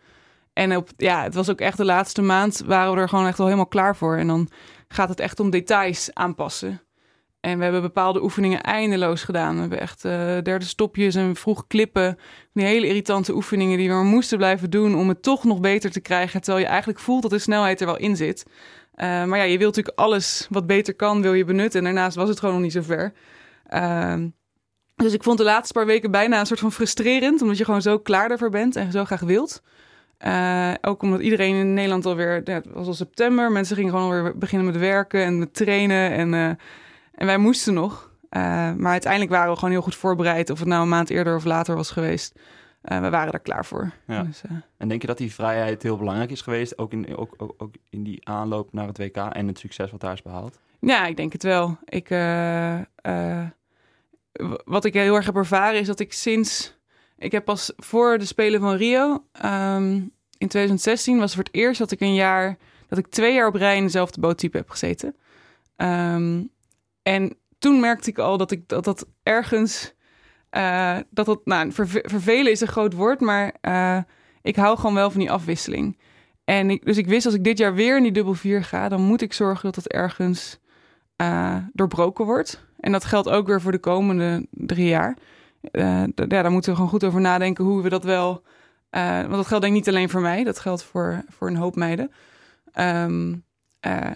En 0.52 0.76
op, 0.76 0.88
ja, 0.96 1.22
het 1.22 1.34
was 1.34 1.50
ook 1.50 1.60
echt 1.60 1.76
de 1.76 1.84
laatste 1.84 2.22
maand 2.22 2.62
waren 2.66 2.94
we 2.94 3.00
er 3.00 3.08
gewoon 3.08 3.26
echt 3.26 3.38
al 3.38 3.44
helemaal 3.44 3.66
klaar 3.66 3.96
voor. 3.96 4.16
En 4.16 4.26
dan 4.26 4.48
gaat 4.88 5.08
het 5.08 5.20
echt 5.20 5.40
om 5.40 5.50
details 5.50 6.14
aanpassen. 6.14 6.80
En 7.40 7.56
we 7.56 7.62
hebben 7.62 7.82
bepaalde 7.82 8.22
oefeningen 8.22 8.62
eindeloos 8.62 9.22
gedaan. 9.22 9.54
We 9.54 9.60
hebben 9.60 9.80
echt 9.80 10.04
uh, 10.04 10.12
derde 10.42 10.64
stopjes 10.64 11.14
en 11.14 11.36
vroeg 11.36 11.66
klippen. 11.66 12.18
Die 12.52 12.64
hele 12.64 12.86
irritante 12.86 13.34
oefeningen 13.34 13.78
die 13.78 13.88
we 13.88 13.94
maar 13.94 14.04
moesten 14.04 14.38
blijven 14.38 14.70
doen 14.70 14.94
om 14.94 15.08
het 15.08 15.22
toch 15.22 15.44
nog 15.44 15.60
beter 15.60 15.90
te 15.90 16.00
krijgen. 16.00 16.40
Terwijl 16.40 16.64
je 16.64 16.70
eigenlijk 16.70 17.00
voelt 17.00 17.22
dat 17.22 17.30
de 17.30 17.38
snelheid 17.38 17.80
er 17.80 17.86
wel 17.86 17.98
in 17.98 18.16
zit. 18.16 18.46
Uh, 19.02 19.24
maar 19.24 19.38
ja, 19.38 19.44
je 19.44 19.58
wilt 19.58 19.76
natuurlijk 19.76 19.98
alles 19.98 20.46
wat 20.50 20.66
beter 20.66 20.94
kan, 20.94 21.22
wil 21.22 21.34
je 21.34 21.44
benutten. 21.44 21.78
En 21.78 21.84
daarnaast 21.84 22.16
was 22.16 22.28
het 22.28 22.38
gewoon 22.38 22.54
nog 22.54 22.64
niet 22.64 22.72
zo 22.72 22.82
ver. 22.82 23.12
Uh, 23.74 24.14
dus 24.96 25.12
ik 25.12 25.22
vond 25.22 25.38
de 25.38 25.44
laatste 25.44 25.72
paar 25.72 25.86
weken 25.86 26.10
bijna 26.10 26.40
een 26.40 26.46
soort 26.46 26.60
van 26.60 26.72
frustrerend, 26.72 27.42
omdat 27.42 27.58
je 27.58 27.64
gewoon 27.64 27.82
zo 27.82 27.98
klaar 27.98 28.28
daarvoor 28.28 28.50
bent 28.50 28.76
en 28.76 28.92
zo 28.92 29.04
graag 29.04 29.20
wilt. 29.20 29.62
Uh, 30.26 30.72
ook 30.80 31.02
omdat 31.02 31.20
iedereen 31.20 31.54
in 31.54 31.74
Nederland 31.74 32.06
alweer, 32.06 32.40
ja, 32.44 32.54
het 32.54 32.66
was 32.72 32.86
al 32.86 32.94
september, 32.94 33.52
mensen 33.52 33.76
gingen 33.76 33.90
gewoon 33.90 34.12
alweer 34.12 34.38
beginnen 34.38 34.66
met 34.66 34.76
werken 34.76 35.24
en 35.24 35.38
met 35.38 35.54
trainen. 35.54 36.10
En, 36.10 36.32
uh, 36.32 36.46
en 37.14 37.26
wij 37.26 37.38
moesten 37.38 37.74
nog. 37.74 38.10
Maar 38.30 38.92
uiteindelijk 38.92 39.32
waren 39.32 39.50
we 39.50 39.58
gewoon 39.58 39.70
heel 39.70 39.82
goed 39.82 39.94
voorbereid, 39.94 40.50
of 40.50 40.58
het 40.58 40.68
nou 40.68 40.82
een 40.82 40.88
maand 40.88 41.10
eerder 41.10 41.36
of 41.36 41.44
later 41.44 41.74
was 41.74 41.90
geweest. 41.90 42.38
We 42.80 43.10
waren 43.10 43.32
er 43.32 43.40
klaar 43.40 43.66
voor. 43.66 43.92
Ja. 44.06 44.22
Dus, 44.22 44.42
en 44.76 44.88
denk 44.88 45.00
je 45.00 45.06
dat 45.06 45.18
die 45.18 45.34
vrijheid 45.34 45.82
heel 45.82 45.96
belangrijk 45.96 46.30
is 46.30 46.40
geweest, 46.40 46.78
ook 46.78 46.92
in, 46.92 47.16
ook, 47.16 47.34
ook, 47.36 47.54
ook 47.58 47.74
in 47.90 48.02
die 48.02 48.28
aanloop 48.28 48.72
naar 48.72 48.86
het 48.86 48.98
WK 48.98 49.16
en 49.16 49.46
het 49.46 49.58
succes 49.58 49.90
wat 49.90 50.00
daar 50.00 50.12
is 50.12 50.22
behaald? 50.22 50.58
Ja, 50.80 51.06
ik 51.06 51.16
denk 51.16 51.32
het 51.32 51.42
wel. 51.42 51.78
Ik 51.84 52.08
wat 54.64 54.84
ik 54.84 54.94
heel 54.94 55.14
erg 55.14 55.26
heb 55.26 55.36
ervaren 55.36 55.80
is 55.80 55.86
dat 55.86 56.00
ik 56.00 56.12
sinds. 56.12 56.78
Ik 57.18 57.32
heb 57.32 57.44
pas 57.44 57.72
voor 57.76 58.18
de 58.18 58.24
Spelen 58.24 58.60
van 58.60 58.74
Rio 58.74 59.24
um, 59.44 60.12
in 60.38 60.48
2016 60.48 61.18
was 61.18 61.34
voor 61.34 61.42
het 61.42 61.54
eerst 61.54 61.78
dat 61.78 61.90
ik 61.90 62.00
een 62.00 62.14
jaar. 62.14 62.56
dat 62.88 62.98
ik 62.98 63.06
twee 63.06 63.34
jaar 63.34 63.46
op 63.46 63.54
rij 63.54 63.76
in 63.76 63.82
dezelfde 63.82 64.20
boottype 64.20 64.56
heb 64.56 64.70
gezeten. 64.70 65.16
Um, 65.76 66.50
en 67.02 67.36
toen 67.58 67.80
merkte 67.80 68.10
ik 68.10 68.18
al 68.18 68.36
dat 68.36 68.50
ik 68.50 68.68
dat, 68.68 68.84
dat 68.84 69.06
ergens. 69.22 69.94
Uh, 70.56 70.96
dat 71.10 71.26
dat. 71.26 71.40
Nou, 71.44 71.72
verve 71.72 72.04
vervelen 72.06 72.52
is 72.52 72.60
een 72.60 72.68
groot 72.68 72.92
woord, 72.92 73.20
maar 73.20 73.54
uh, 73.62 73.98
ik 74.42 74.56
hou 74.56 74.76
gewoon 74.76 74.94
wel 74.94 75.10
van 75.10 75.20
die 75.20 75.30
afwisseling. 75.30 75.98
En 76.44 76.80
dus 76.82 76.96
ik 76.96 77.06
wist 77.06 77.26
als 77.26 77.34
ik 77.34 77.44
dit 77.44 77.58
jaar 77.58 77.74
weer 77.74 77.96
in 77.96 78.02
die 78.02 78.12
dubbel 78.12 78.34
vier 78.34 78.64
ga, 78.64 78.88
dan 78.88 79.00
moet 79.00 79.22
ik 79.22 79.32
zorgen 79.32 79.64
dat 79.64 79.76
het 79.76 79.88
ergens 79.88 80.58
uh, 81.22 81.56
doorbroken 81.72 82.24
wordt. 82.24 82.64
En 82.80 82.92
dat 82.92 83.04
geldt 83.04 83.28
ook 83.28 83.46
weer 83.46 83.60
voor 83.60 83.72
de 83.72 83.78
komende 83.78 84.46
drie 84.50 84.88
jaar. 84.88 85.16
Ja, 85.60 86.06
daar 86.14 86.50
moeten 86.50 86.70
we 86.70 86.76
gewoon 86.76 86.90
goed 86.90 87.04
over 87.04 87.20
nadenken 87.20 87.64
hoe 87.64 87.82
we 87.82 87.88
dat 87.88 88.04
wel. 88.04 88.42
Want 88.90 89.30
dat 89.30 89.46
geldt 89.46 89.64
denk 89.64 89.76
ik 89.76 89.80
niet 89.80 89.88
alleen 89.88 90.10
voor 90.10 90.20
mij, 90.20 90.44
dat 90.44 90.58
geldt 90.58 90.82
voor, 90.82 91.24
voor 91.28 91.48
een 91.48 91.56
hoop 91.56 91.76
meiden. 91.76 92.10
Uh, 92.78 94.10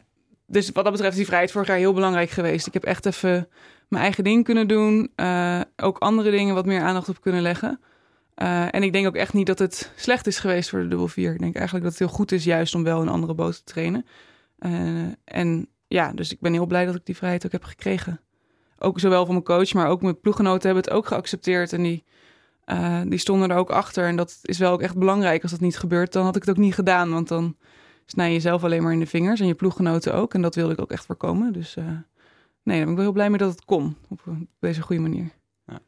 dus 0.46 0.70
wat 0.70 0.84
dat 0.84 0.92
betreft 0.92 1.12
is 1.12 1.18
die 1.18 1.26
vrijheid 1.26 1.52
vorig 1.52 1.68
jaar 1.68 1.76
heel 1.76 1.92
belangrijk 1.92 2.30
geweest. 2.30 2.66
Ik 2.66 2.72
heb 2.72 2.84
echt 2.84 3.06
even 3.06 3.48
mijn 3.94 4.04
eigen 4.04 4.24
ding 4.24 4.44
kunnen 4.44 4.68
doen. 4.68 5.10
ook 5.76 5.98
andere 5.98 6.30
dingen 6.30 6.54
wat 6.54 6.66
meer 6.66 6.80
aandacht 6.80 7.08
op 7.08 7.20
kunnen 7.20 7.42
leggen. 7.42 7.80
en 8.70 8.82
ik 8.82 8.92
denk 8.92 9.06
ook 9.06 9.16
echt 9.16 9.32
niet 9.32 9.46
dat 9.46 9.58
het 9.58 9.92
slecht 9.96 10.26
is 10.26 10.38
geweest 10.38 10.70
voor 10.70 10.80
de 10.80 10.88
dubbel 10.88 11.08
vier. 11.08 11.32
Ik 11.32 11.40
denk 11.40 11.54
eigenlijk 11.54 11.84
dat 11.84 11.98
het 11.98 12.08
heel 12.08 12.16
goed 12.16 12.32
is 12.32 12.44
juist 12.44 12.74
om 12.74 12.82
wel 12.84 13.00
een 13.00 13.08
andere 13.08 13.34
boot 13.34 13.56
te 13.56 13.64
trainen. 13.64 14.06
en 15.24 15.68
ja, 15.86 16.12
dus 16.12 16.32
ik 16.32 16.40
ben 16.40 16.52
heel 16.52 16.66
blij 16.66 16.86
dat 16.86 16.94
ik 16.94 17.06
die 17.06 17.16
vrijheid 17.16 17.46
ook 17.46 17.52
heb 17.52 17.64
gekregen 17.64 18.20
ook 18.84 19.00
zowel 19.00 19.24
van 19.24 19.34
mijn 19.34 19.46
coach, 19.46 19.72
maar 19.72 19.88
ook 19.88 20.02
mijn 20.02 20.20
ploeggenoten 20.20 20.66
hebben 20.66 20.84
het 20.84 20.92
ook 20.92 21.06
geaccepteerd. 21.06 21.72
En 21.72 21.82
die, 21.82 22.04
die 23.06 23.18
stonden 23.18 23.50
er 23.50 23.56
ook 23.56 23.70
achter. 23.70 24.06
En 24.06 24.16
dat 24.16 24.38
is 24.42 24.58
wel 24.58 24.72
ook 24.72 24.82
echt 24.82 24.98
belangrijk. 24.98 25.42
Als 25.42 25.50
dat 25.50 25.60
niet 25.60 25.78
gebeurt, 25.78 26.12
dan 26.12 26.24
had 26.24 26.36
ik 26.36 26.42
het 26.42 26.50
ook 26.50 26.62
niet 26.62 26.74
gedaan. 26.74 27.10
Want 27.10 27.28
dan 27.28 27.56
snij 28.06 28.26
je 28.26 28.32
jezelf 28.32 28.64
alleen 28.64 28.82
maar 28.82 28.92
in 28.92 28.98
de 28.98 29.06
vingers. 29.06 29.40
En 29.40 29.46
je 29.46 29.54
ploeggenoten 29.54 30.14
ook. 30.14 30.34
En 30.34 30.42
dat 30.42 30.54
wilde 30.54 30.72
ik 30.72 30.80
ook 30.80 30.92
echt 30.92 31.04
voorkomen. 31.04 31.52
Dus 31.52 31.76
nee, 32.64 32.76
daar 32.76 32.84
ben 32.84 32.88
ik 32.88 32.94
wel 32.94 33.04
heel 33.04 33.12
blij 33.12 33.30
mee 33.30 33.38
dat 33.38 33.50
het 33.50 33.64
kon. 33.64 33.96
Op 34.08 34.20
deze 34.58 34.82
goede 34.82 35.02
manier. 35.02 35.30
Ja. 35.66 35.80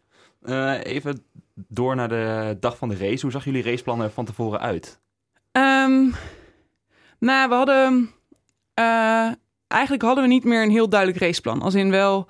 Uh, 0.43 0.93
even 0.93 1.25
door 1.55 1.97
naar 1.97 2.09
de 2.09 2.57
dag 2.61 2.77
van 2.77 2.89
de 2.89 2.97
race. 2.97 3.23
Hoe 3.23 3.31
zag 3.31 3.45
jullie 3.45 3.63
raceplannen 3.63 4.13
van 4.13 4.25
tevoren 4.25 4.61
uit? 4.61 5.01
Um, 5.53 6.15
nou, 7.19 7.49
we 7.49 7.55
hadden... 7.55 8.11
eigenlijk 9.67 10.03
hadden 10.03 10.25
we 10.25 10.31
niet 10.31 10.45
meer 10.45 10.63
een 10.63 10.71
heel 10.71 10.89
duidelijk 10.89 11.21
raceplan. 11.21 11.63
Als 11.63 11.75
in 11.75 11.91
wel... 11.91 12.29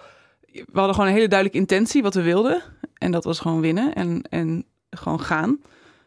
We 0.51 0.65
hadden 0.73 0.95
gewoon 0.95 1.11
een 1.11 1.17
hele 1.17 1.29
duidelijke 1.29 1.61
intentie 1.61 2.03
wat 2.03 2.15
we 2.15 2.23
wilden. 2.23 2.63
En 2.95 3.11
dat 3.11 3.25
was 3.25 3.39
gewoon 3.41 3.61
winnen 3.61 3.95
en, 3.95 4.23
en 4.23 4.65
gewoon 4.91 5.21
gaan. 5.21 5.61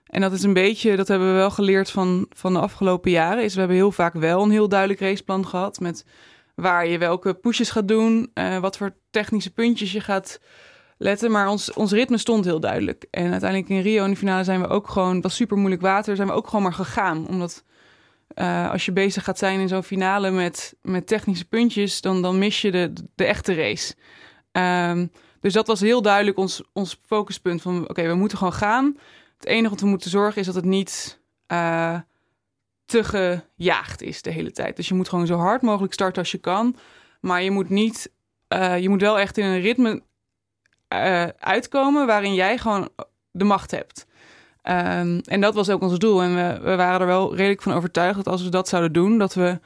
En 0.05 0.21
dat 0.21 0.31
is 0.31 0.43
een 0.43 0.53
beetje, 0.53 0.95
dat 0.95 1.07
hebben 1.07 1.27
we 1.27 1.33
wel 1.33 1.51
geleerd 1.51 1.91
van, 1.91 2.25
van 2.29 2.53
de 2.53 2.59
afgelopen 2.59 3.11
jaren. 3.11 3.43
Is 3.43 3.53
we 3.53 3.59
hebben 3.59 3.77
heel 3.77 3.91
vaak 3.91 4.13
wel 4.13 4.43
een 4.43 4.51
heel 4.51 4.69
duidelijk 4.69 4.99
raceplan 4.99 5.47
gehad. 5.47 5.79
Met 5.79 6.05
waar 6.61 6.87
je 6.87 6.97
welke 6.97 7.33
pushes 7.33 7.69
gaat 7.69 7.87
doen. 7.87 8.31
Uh, 8.33 8.57
wat 8.57 8.77
voor 8.77 8.95
technische 9.09 9.53
puntjes 9.53 9.91
je 9.91 10.01
gaat 10.01 10.39
letten. 10.97 11.31
Maar 11.31 11.49
ons, 11.49 11.73
ons 11.73 11.91
ritme 11.91 12.17
stond 12.17 12.45
heel 12.45 12.59
duidelijk. 12.59 13.05
En 13.11 13.31
uiteindelijk 13.31 13.69
in 13.69 13.81
Rio 13.81 14.03
in 14.03 14.09
de 14.09 14.17
finale 14.17 14.43
zijn 14.43 14.61
we 14.61 14.67
ook 14.67 14.89
gewoon, 14.89 15.13
het 15.13 15.23
was 15.23 15.35
super 15.35 15.57
moeilijk 15.57 15.81
water, 15.81 16.15
zijn 16.15 16.27
we 16.27 16.33
ook 16.33 16.47
gewoon 16.47 16.63
maar 16.63 16.73
gegaan. 16.73 17.27
Omdat 17.27 17.63
uh, 18.35 18.71
als 18.71 18.85
je 18.85 18.91
bezig 18.91 19.23
gaat 19.23 19.37
zijn 19.37 19.59
in 19.59 19.67
zo'n 19.67 19.83
finale 19.83 20.31
met, 20.31 20.75
met 20.81 21.07
technische 21.07 21.47
puntjes, 21.47 22.01
dan, 22.01 22.21
dan 22.21 22.37
mis 22.37 22.61
je 22.61 22.71
de, 22.71 22.93
de 23.15 23.25
echte 23.25 23.53
race. 23.53 23.95
Um, 24.51 25.11
dus 25.39 25.53
dat 25.53 25.67
was 25.67 25.79
heel 25.79 26.01
duidelijk 26.01 26.37
ons, 26.37 26.63
ons 26.73 26.99
focuspunt 27.05 27.61
van 27.61 27.89
oké, 27.89 28.07
we 28.07 28.13
moeten 28.13 28.37
gewoon 28.37 28.53
gaan. 28.53 28.97
Het 29.37 29.47
enige 29.47 29.69
wat 29.69 29.79
we 29.79 29.87
moeten 29.87 30.09
zorgen 30.09 30.39
is 30.39 30.45
dat 30.45 30.55
het 30.55 30.65
niet 30.65 31.21
uh, 31.51 31.99
te 32.89 33.03
gejaagd 33.03 34.01
is 34.01 34.21
de 34.21 34.31
hele 34.31 34.51
tijd. 34.51 34.75
Dus 34.75 34.87
je 34.87 34.93
moet 34.93 35.09
gewoon 35.09 35.27
zo 35.27 35.37
hard 35.37 35.61
mogelijk 35.61 35.93
starten 35.93 36.21
als 36.21 36.31
je 36.31 36.37
kan. 36.37 36.75
Maar 37.21 37.43
je 37.43 37.51
moet 37.51 37.69
niet, 37.69 38.11
uh, 38.53 38.79
je 38.79 38.89
moet 38.89 39.01
wel 39.01 39.19
echt 39.19 39.37
in 39.37 39.45
een 39.45 39.61
ritme 39.61 40.01
uh, 40.93 41.27
uitkomen 41.39 42.07
waarin 42.07 42.33
jij 42.33 42.57
gewoon 42.57 42.89
de 43.31 43.43
macht 43.43 43.71
hebt. 43.71 44.07
Um, 44.63 45.19
en 45.19 45.41
dat 45.41 45.53
was 45.53 45.69
ook 45.69 45.81
ons 45.81 45.99
doel. 45.99 46.21
En 46.21 46.35
we, 46.35 46.59
we, 46.63 46.75
waren 46.75 46.99
er 47.01 47.07
wel 47.07 47.35
redelijk 47.35 47.61
van 47.61 47.73
overtuigd 47.73 48.15
dat 48.15 48.27
als 48.27 48.43
we 48.43 48.49
dat 48.49 48.67
zouden 48.67 48.93
doen, 48.93 49.17
dat 49.17 49.33
we 49.33 49.59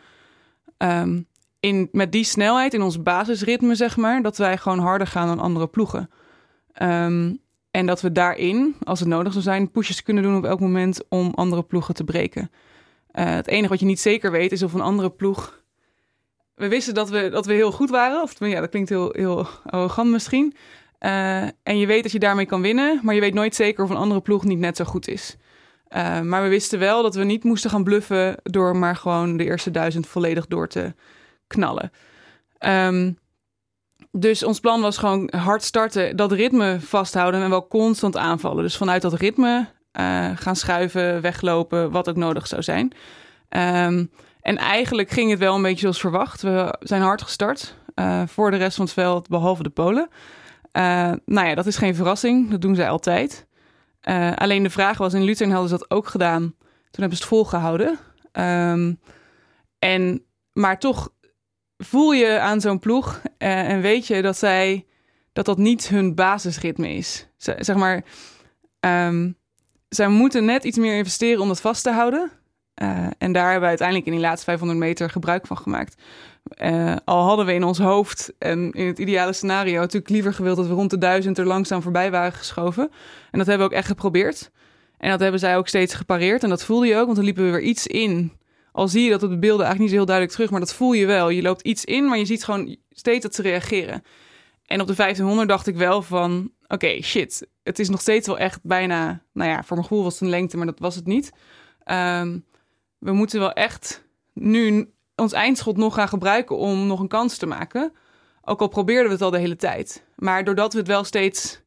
um, 0.78 1.28
in, 1.60 1.90
met 1.92 2.12
die 2.12 2.24
snelheid 2.24 2.74
in 2.74 2.82
ons 2.82 3.02
basisritme, 3.02 3.76
zeg 3.76 3.98
maar, 3.98 4.22
dat 4.22 4.38
wij 4.38 4.58
gewoon 4.58 4.80
harder 4.80 5.08
gaan 5.08 5.28
dan 5.28 5.40
andere 5.40 5.68
ploegen. 5.68 6.10
Um, 6.82 7.42
en 7.72 7.86
dat 7.86 8.02
we 8.02 8.12
daarin, 8.12 8.76
als 8.84 9.00
het 9.00 9.08
nodig 9.10 9.32
zou 9.32 9.44
zijn, 9.44 9.72
pushes 9.72 10.04
kunnen 10.04 10.24
doen 10.24 10.38
op 10.38 10.46
elk 10.46 10.60
moment 10.60 11.02
om 11.10 11.32
andere 11.36 11.64
ploegen 11.64 11.94
te 11.94 12.04
breken. 12.04 12.52
Uh, 13.14 13.26
het 13.26 13.48
enige 13.48 13.70
wat 13.70 13.80
je 13.80 13.86
niet 13.86 14.00
zeker 14.00 14.32
weet 14.32 14.52
is 14.52 14.64
of 14.64 14.74
een 14.74 14.82
andere 14.82 15.10
ploeg. 15.10 15.62
We 16.56 16.68
wisten 16.68 16.94
dat 16.94 17.10
we, 17.10 17.30
dat 17.30 17.46
we 17.46 17.54
heel 17.54 17.72
goed 17.72 17.90
waren. 17.90 18.22
Of 18.22 18.40
ja, 18.40 18.60
dat 18.60 18.70
klinkt 18.70 18.90
heel, 18.90 19.10
heel 19.12 19.48
arrogant 19.66 20.10
misschien. 20.10 20.56
Uh, 21.00 21.42
en 21.44 21.78
je 21.78 21.86
weet 21.86 22.04
dat 22.04 22.12
je 22.12 22.20
daarmee 22.20 22.46
kan 22.46 22.62
winnen, 22.62 23.00
maar 23.04 23.16
je 23.16 23.22
weet 23.22 23.34
nooit 23.34 23.56
zeker 23.56 23.84
of 23.84 23.90
een 23.90 23.96
andere 23.96 24.22
ploeg 24.22 24.44
niet 24.44 24.60
net 24.60 24.78
zo 24.78 24.86
goed 24.86 25.08
is. 25.08 25.38
Uh, 25.96 26.22
maar 26.22 26.44
we 26.44 26.50
wisten 26.50 26.80
wel 26.80 27.02
dat 27.02 27.16
we 27.16 27.24
niet 27.24 27.44
moesten 27.44 27.70
gaan 27.70 27.84
bluffen 27.84 28.36
door 28.44 28.76
maar 28.76 28.96
gewoon 28.96 29.38
de 29.38 29.44
eerste 29.44 29.72
duizend 29.72 30.08
volledig 30.08 30.48
door 30.48 30.68
te 30.68 30.94
knallen. 31.48 31.92
Um, 32.60 33.18
dus 34.12 34.44
ons 34.44 34.60
plan 34.60 34.82
was 34.82 34.98
gewoon 34.98 35.34
hard 35.36 35.64
starten, 35.64 36.16
dat 36.16 36.32
ritme 36.32 36.80
vasthouden 36.80 37.42
en 37.42 37.50
wel 37.50 37.68
constant 37.68 38.18
aanvallen. 38.18 38.64
Dus 38.64 38.78
vanuit 38.78 39.02
dat 39.02 39.14
ritme 39.14 39.68
uh, 40.00 40.30
gaan 40.36 40.56
schuiven, 40.56 41.22
weglopen, 41.22 41.92
wat 41.92 42.10
ook 42.10 42.16
nodig 42.16 42.48
zou 42.48 42.62
zijn. 42.62 42.94
Um, 43.50 44.12
en 44.42 44.58
eigenlijk 44.58 45.10
ging 45.10 45.30
het 45.30 45.40
wel 45.40 45.56
een 45.56 45.62
beetje 45.62 45.80
zoals 45.80 46.00
verwacht. 46.00 46.42
We 46.42 46.76
zijn 46.80 47.02
hard 47.02 47.22
gestart 47.22 47.76
uh, 47.96 48.22
voor 48.28 48.52
de 48.52 48.58
rest 48.58 48.76
van 48.76 48.86
het 48.86 48.94
veld, 48.94 49.28
behalve 49.28 49.64
de 49.64 49.70
Polen. 49.70 50.08
Uh, 50.74 51.12
nou 51.26 51.48
ja, 51.48 51.56
dat 51.56 51.66
is 51.66 51.78
geen 51.78 51.96
verrassing. 51.96 52.50
Dat 52.52 52.62
doen 52.62 52.76
zij 52.76 52.90
altijd. 52.90 53.48
alleen 54.36 54.64
de 54.64 54.70
vraag 54.70 54.98
was, 54.98 55.14
in 55.14 55.24
Lutern 55.24 55.52
hadden 55.52 55.70
ze 55.70 55.78
dat 55.78 55.90
ook 55.92 56.08
gedaan. 56.08 56.42
Toen 56.92 57.02
hebben 57.02 57.18
ze 57.18 57.24
het 57.24 57.34
volgehouden. 57.34 58.00
Um, 58.32 59.00
en, 59.80 60.26
maar 60.54 60.80
toch 60.80 61.10
voel 61.78 62.12
je 62.12 62.40
aan 62.40 62.62
zo'n 62.62 62.80
ploeg 62.80 63.22
en 63.38 63.82
weet 63.82 64.08
je 64.08 64.22
dat 64.22 64.38
zij 64.38 64.86
dat 65.34 65.46
dat 65.46 65.58
niet 65.58 65.88
hun 65.88 66.16
basisritme 66.16 66.90
is. 66.90 67.28
Zeg 67.38 67.76
maar, 67.76 68.04
um, 68.80 69.38
zij 69.96 70.08
moeten 70.08 70.46
net 70.46 70.64
iets 70.64 70.78
meer 70.78 70.98
investeren 70.98 71.42
om 71.42 71.48
dat 71.48 71.62
vast 71.62 71.84
te 71.84 71.92
houden. 71.92 72.32
Uh, 72.82 73.08
en 73.18 73.32
daar 73.32 73.44
hebben 73.44 73.62
we 73.62 73.68
uiteindelijk 73.68 74.08
in 74.08 74.14
die 74.14 74.22
laatste 74.22 74.46
500 74.46 74.80
meter 74.80 75.10
gebruik 75.10 75.48
van 75.48 75.58
gemaakt. 75.58 76.02
Uh, 76.58 76.96
al 77.06 77.24
hadden 77.24 77.46
we 77.46 77.54
in 77.54 77.64
ons 77.64 77.80
hoofd 77.80 78.34
en 78.40 78.72
in 78.72 78.88
het 78.88 79.00
ideale 79.00 79.34
scenario 79.34 79.80
natuurlijk 79.80 80.10
liever 80.10 80.34
gewild 80.34 80.58
dat 80.58 80.68
we 80.68 80.74
rond 80.74 80.90
de 80.90 80.98
duizend 80.98 81.38
er 81.38 81.46
langzaam 81.46 81.82
voorbij 81.82 82.12
waren 82.12 82.32
geschoven. 82.32 82.92
En 83.32 83.38
dat 83.38 83.48
hebben 83.48 83.68
we 83.68 83.74
ook 83.74 83.80
echt 83.80 83.88
geprobeerd. 83.88 84.52
En 84.98 85.10
dat 85.10 85.20
hebben 85.20 85.40
zij 85.40 85.58
ook 85.58 85.68
steeds 85.68 85.94
gepareerd. 85.94 86.44
En 86.44 86.50
dat 86.50 86.64
voelde 86.64 86.88
je 86.88 86.96
ook, 86.96 87.06
want 87.06 87.16
dan 87.16 87.26
liepen 87.26 87.46
we 87.46 87.52
weer 87.52 87.62
iets 87.62 87.88
in 87.88 88.32
al 88.74 88.88
zie 88.88 89.04
je 89.04 89.10
dat 89.10 89.24
op 89.24 89.30
de 89.30 89.38
beelden 89.38 89.66
eigenlijk 89.66 89.80
niet 89.80 89.90
zo 89.90 89.96
heel 89.96 90.06
duidelijk 90.06 90.36
terug, 90.36 90.52
maar 90.52 90.60
dat 90.60 90.74
voel 90.74 90.94
je 90.94 91.06
wel. 91.06 91.30
Je 91.30 91.42
loopt 91.42 91.62
iets 91.62 91.86
in, 91.86 92.06
maar 92.06 92.18
je 92.18 92.26
ziet 92.26 92.44
gewoon 92.44 92.76
steeds 92.90 93.24
dat 93.24 93.36
ze 93.36 93.42
reageren. 93.42 94.04
En 94.66 94.82
op 94.82 94.88
de 94.88 94.96
1500 94.96 95.50
dacht 95.50 95.68
ik 95.68 95.76
wel 95.76 96.02
van, 96.02 96.52
oké, 96.74 97.02
shit, 97.02 97.48
het 97.64 97.80
is 97.80 97.90
nog 97.90 98.02
steeds 98.02 98.28
wel 98.28 98.38
echt 98.38 98.60
bijna, 98.64 99.22
nou 99.34 99.50
ja, 99.50 99.64
voor 99.64 99.78
mijn 99.78 99.88
gevoel 99.88 100.04
was 100.04 100.14
het 100.14 100.22
een 100.22 100.30
lengte, 100.30 100.58
maar 100.58 100.66
dat 100.66 100.80
was 100.80 100.96
het 100.96 101.06
niet. 101.06 101.32
Um, 101.86 102.46
we 102.98 103.12
moeten 103.12 103.40
wel 103.40 103.54
echt 103.54 104.04
nu 104.34 104.94
ons 105.16 105.34
eindschot 105.34 105.78
nog 105.78 105.94
gaan 105.94 106.08
gebruiken 106.08 106.58
om 106.58 106.88
nog 106.88 107.00
een 107.00 107.08
kans 107.08 107.38
te 107.38 107.46
maken. 107.46 107.94
Ook 108.42 108.62
al 108.62 108.68
probeerden 108.68 109.06
we 109.06 109.12
het 109.12 109.22
al 109.22 109.32
de 109.32 109.38
hele 109.38 109.56
tijd. 109.56 110.06
Maar 110.16 110.44
doordat 110.44 110.74
we 110.74 110.80
het 110.80 110.88
wel 110.88 111.04
steeds, 111.04 111.62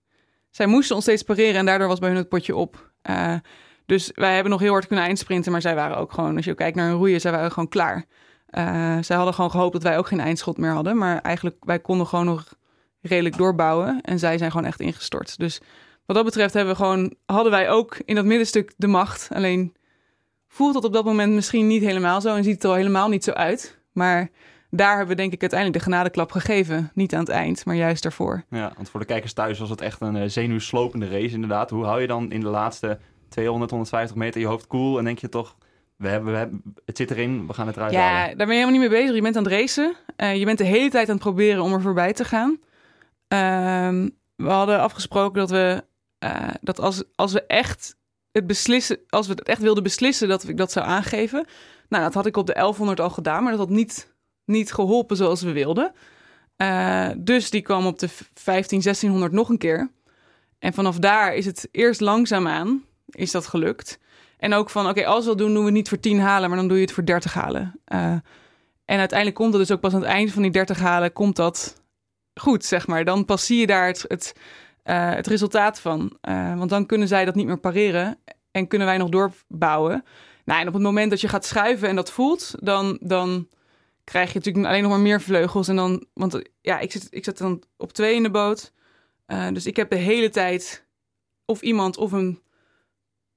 zij 0.51 0.67
moesten 0.67 0.95
ons 0.95 1.05
steeds 1.05 1.23
pareren 1.23 1.55
en 1.55 1.67
daardoor 1.67 1.89
was 1.89 1.99
bij 1.99 2.09
hun 2.09 2.19
het 2.19 2.29
potje 2.29 2.57
op. 2.57 2.93
Uh, 3.11 3.35
dus 3.87 4.11
wij 4.15 4.35
hebben 4.35 4.53
nog 4.53 4.61
heel 4.61 4.73
hard 4.73 4.87
kunnen 4.87 5.05
eindsprinten, 5.05 5.53
maar 5.53 5.61
zij 5.61 5.75
waren 5.75 5.97
ook 5.97 6.13
gewoon, 6.13 6.37
als 6.37 6.45
je 6.45 6.55
kijkt 6.55 6.77
naar 6.77 6.91
een 6.91 6.97
roeien, 6.97 7.21
zij 7.21 7.33
waren 7.33 7.53
gewoon 7.53 7.69
klaar. 7.69 8.05
Uh, 8.51 8.97
zij 9.01 9.17
hadden 9.17 9.35
gewoon 9.35 9.51
gehoopt 9.51 9.73
dat 9.73 9.83
wij 9.83 9.99
ook 9.99 10.07
geen 10.07 10.21
eindschot 10.21 10.57
meer 10.57 10.73
hadden, 10.73 10.97
maar 10.99 11.21
eigenlijk 11.21 11.57
wij 11.61 11.79
konden 11.79 12.07
gewoon 12.07 12.25
nog 12.25 12.55
redelijk 13.09 13.37
doorbouwen 13.37 14.01
en 14.01 14.19
zij 14.19 14.39
zijn 14.39 14.51
gewoon 14.51 14.67
echt 14.67 14.81
ingestort. 14.81 15.39
Dus 15.39 15.61
wat 16.07 16.17
dat 16.17 16.25
betreft 16.25 16.55
hebben 16.55 16.73
we 16.77 16.83
gewoon, 16.83 17.15
hadden 17.27 17.53
wij 17.53 17.71
ook 17.71 17.97
in 18.05 18.15
dat 18.15 18.25
middenstuk 18.25 18.73
de 18.77 18.87
macht. 18.87 19.29
Alleen 19.33 19.75
voelt 20.49 20.75
dat 20.75 20.85
op 20.85 20.93
dat 20.93 21.05
moment 21.05 21.33
misschien 21.33 21.67
niet 21.67 21.83
helemaal 21.83 22.21
zo 22.21 22.35
en 22.35 22.45
ziet 22.45 22.55
het 22.55 22.65
er 22.65 22.71
al 22.71 22.77
helemaal 22.77 23.09
niet 23.09 23.25
zo 23.25 23.31
uit. 23.31 23.79
Maar 23.93 24.31
daar 24.71 24.97
hebben 24.97 25.17
we 25.17 25.23
denk 25.23 25.33
ik 25.33 25.41
uiteindelijk 25.41 25.79
de 25.79 25.91
genadeklap 25.91 26.33
gegeven. 26.33 26.91
Niet 26.95 27.15
aan 27.15 27.21
het 27.21 27.29
eind, 27.29 27.65
maar 27.65 27.75
juist 27.75 28.03
daarvoor. 28.03 28.45
Ja, 28.51 28.73
want 28.77 28.91
voor 28.91 29.01
de 29.01 29.07
kijkers 29.07 29.33
thuis 29.33 29.59
was 29.59 29.71
het 29.71 29.81
echt 29.81 30.01
een 30.01 30.17
uh, 30.17 30.23
zenuwslopende 30.27 31.09
race 31.09 31.35
inderdaad. 31.35 31.71
Hoe 31.71 31.85
hou 31.85 32.01
je 32.01 32.07
dan 32.07 32.33
in 32.33 32.41
de 32.41 32.47
laatste 32.47 32.99
200, 33.29 33.71
150 33.71 34.17
meter 34.17 34.41
je 34.41 34.47
hoofd 34.47 34.67
koel. 34.67 34.99
En 34.99 35.05
denk 35.05 35.19
je 35.19 35.29
toch, 35.29 35.57
we 35.97 36.09
hebben, 36.09 36.33
we 36.33 36.39
hebben, 36.39 36.63
het 36.85 36.97
zit 36.97 37.11
erin, 37.11 37.47
we 37.47 37.53
gaan 37.53 37.67
het 37.67 37.77
eruit 37.77 37.93
ja, 37.93 38.01
halen. 38.01 38.37
daar 38.37 38.47
ben 38.47 38.57
je 38.57 38.63
helemaal 38.63 38.81
niet 38.81 38.91
mee 38.91 39.01
bezig. 39.01 39.15
Je 39.15 39.23
bent 39.23 39.37
aan 39.37 39.45
het 39.45 39.53
racen. 39.53 39.95
Uh, 40.17 40.37
je 40.37 40.45
bent 40.45 40.59
de 40.59 40.65
hele 40.65 40.91
tijd 40.91 41.09
aan 41.09 41.15
het 41.15 41.25
proberen 41.25 41.63
om 41.63 41.73
er 41.73 41.81
voorbij 41.81 42.13
te 42.13 42.25
gaan. 42.25 42.59
Uh, 43.29 44.07
we 44.37 44.49
hadden 44.49 44.81
afgesproken 44.81 45.41
dat 45.41 45.51
we, 45.51 45.85
uh, 46.25 46.49
dat 46.61 46.81
als, 46.81 47.03
als 47.15 47.33
we 47.33 47.47
echt 47.47 47.97
het 48.33 48.47
beslissen, 48.47 48.99
als 49.09 49.27
we 49.27 49.33
het 49.33 49.43
echt 49.49 49.61
wilden 49.61 49.83
beslissen, 49.83 50.29
dat 50.29 50.49
ik 50.49 50.57
dat 50.57 50.73
zou 50.73 50.87
aangeven. 50.87 51.47
Nou, 51.89 52.03
dat 52.03 52.15
had 52.15 52.27
ik 52.27 52.37
op 52.37 52.47
de 52.47 52.53
1100 52.53 53.01
al 53.01 53.11
gedaan, 53.11 53.43
maar 53.43 53.53
dat 53.53 53.61
had 53.61 53.71
niet, 53.71 54.15
niet 54.45 54.73
geholpen 54.73 55.17
zoals 55.17 55.43
we 55.43 55.53
wilden. 55.53 55.93
Uh, 56.57 57.09
dus 57.19 57.51
die 57.51 57.63
kwam 57.63 57.87
op 57.87 57.99
de 57.99 58.09
15, 58.35 58.81
1600 58.81 59.33
nog 59.33 59.49
een 59.49 59.59
keer. 59.59 59.91
En 60.59 60.73
vanaf 60.73 60.99
daar 60.99 61.35
is 61.35 61.47
het 61.47 61.69
eerst 61.73 62.01
langzaamaan 62.01 62.85
is 63.07 63.31
dat 63.31 63.47
gelukt. 63.47 63.99
En 64.39 64.53
ook 64.53 64.71
van, 64.71 64.89
oké, 64.89 65.07
als 65.07 65.25
we 65.25 65.31
het 65.31 65.39
doen, 65.39 65.49
doen 65.49 65.59
we 65.59 65.65
het 65.65 65.75
niet 65.75 65.89
voor 65.89 66.01
10 66.01 66.21
halen, 66.21 66.49
maar 66.49 66.59
dan 66.59 66.69
doe 66.69 66.77
je 66.77 66.83
het 66.83 66.93
voor 66.93 67.05
30 67.05 67.35
halen. 67.35 67.81
Uh, 67.93 67.99
en 68.85 68.99
uiteindelijk 68.99 69.39
komt 69.39 69.53
het 69.53 69.63
dus 69.67 69.71
ook 69.71 69.81
pas 69.81 69.95
aan 69.95 70.01
het 70.01 70.09
eind 70.09 70.33
van 70.33 70.43
die 70.43 70.51
30 70.51 70.79
halen, 70.79 71.13
komt 71.13 71.37
dat 71.37 71.83
goed, 72.41 72.65
zeg 72.65 72.87
maar. 72.87 73.05
Dan 73.05 73.25
pas 73.25 73.47
zie 73.47 73.59
je 73.59 73.67
daar 73.67 73.87
het, 73.87 74.05
het, 74.09 74.35
uh, 74.85 75.11
het 75.11 75.27
resultaat 75.27 75.81
van. 75.81 76.19
Uh, 76.29 76.59
want 76.59 76.71
dan 76.71 76.87
kunnen 76.87 77.09
zij 77.09 77.25
dat 77.25 77.35
niet 77.35 77.47
meer 77.47 77.61
pareren 77.61 78.19
en 78.51 78.69
kunnen 78.69 78.87
wij 78.87 78.97
nog 78.97 79.09
doorbouwen. 79.09 80.05
Nou, 80.45 80.61
en 80.61 80.67
op 80.69 80.75
het 80.75 80.83
moment 80.83 81.11
dat 81.11 81.21
je 81.21 81.29
gaat 81.29 81.45
schuiven 81.45 81.89
en 81.89 81.97
dat 81.97 82.11
voelt, 82.11 82.55
dan, 82.59 82.99
dan 83.01 83.49
krijg 84.05 84.33
je 84.33 84.39
natuurlijk 84.39 84.67
alleen 84.67 84.83
nog 84.83 84.91
maar 84.91 85.01
meer 85.01 85.21
vleugels. 85.21 85.69
En 85.69 85.77
dan, 85.77 86.07
want 86.15 86.43
ja, 86.61 86.79
ik 86.79 86.93
zit, 86.93 87.07
ik 87.11 87.25
zit 87.25 87.39
dan 87.39 87.63
op 87.77 87.93
twee 87.93 88.15
in 88.15 88.23
de 88.23 88.31
boot. 88.31 88.73
dus 89.53 89.67
ik 89.67 89.77
heb 89.77 89.91
de 89.91 89.97
hele 89.97 90.31
tijd 90.31 90.87
of 91.45 91.61
iemand 91.61 91.97
of 91.97 92.13
een 92.13 92.41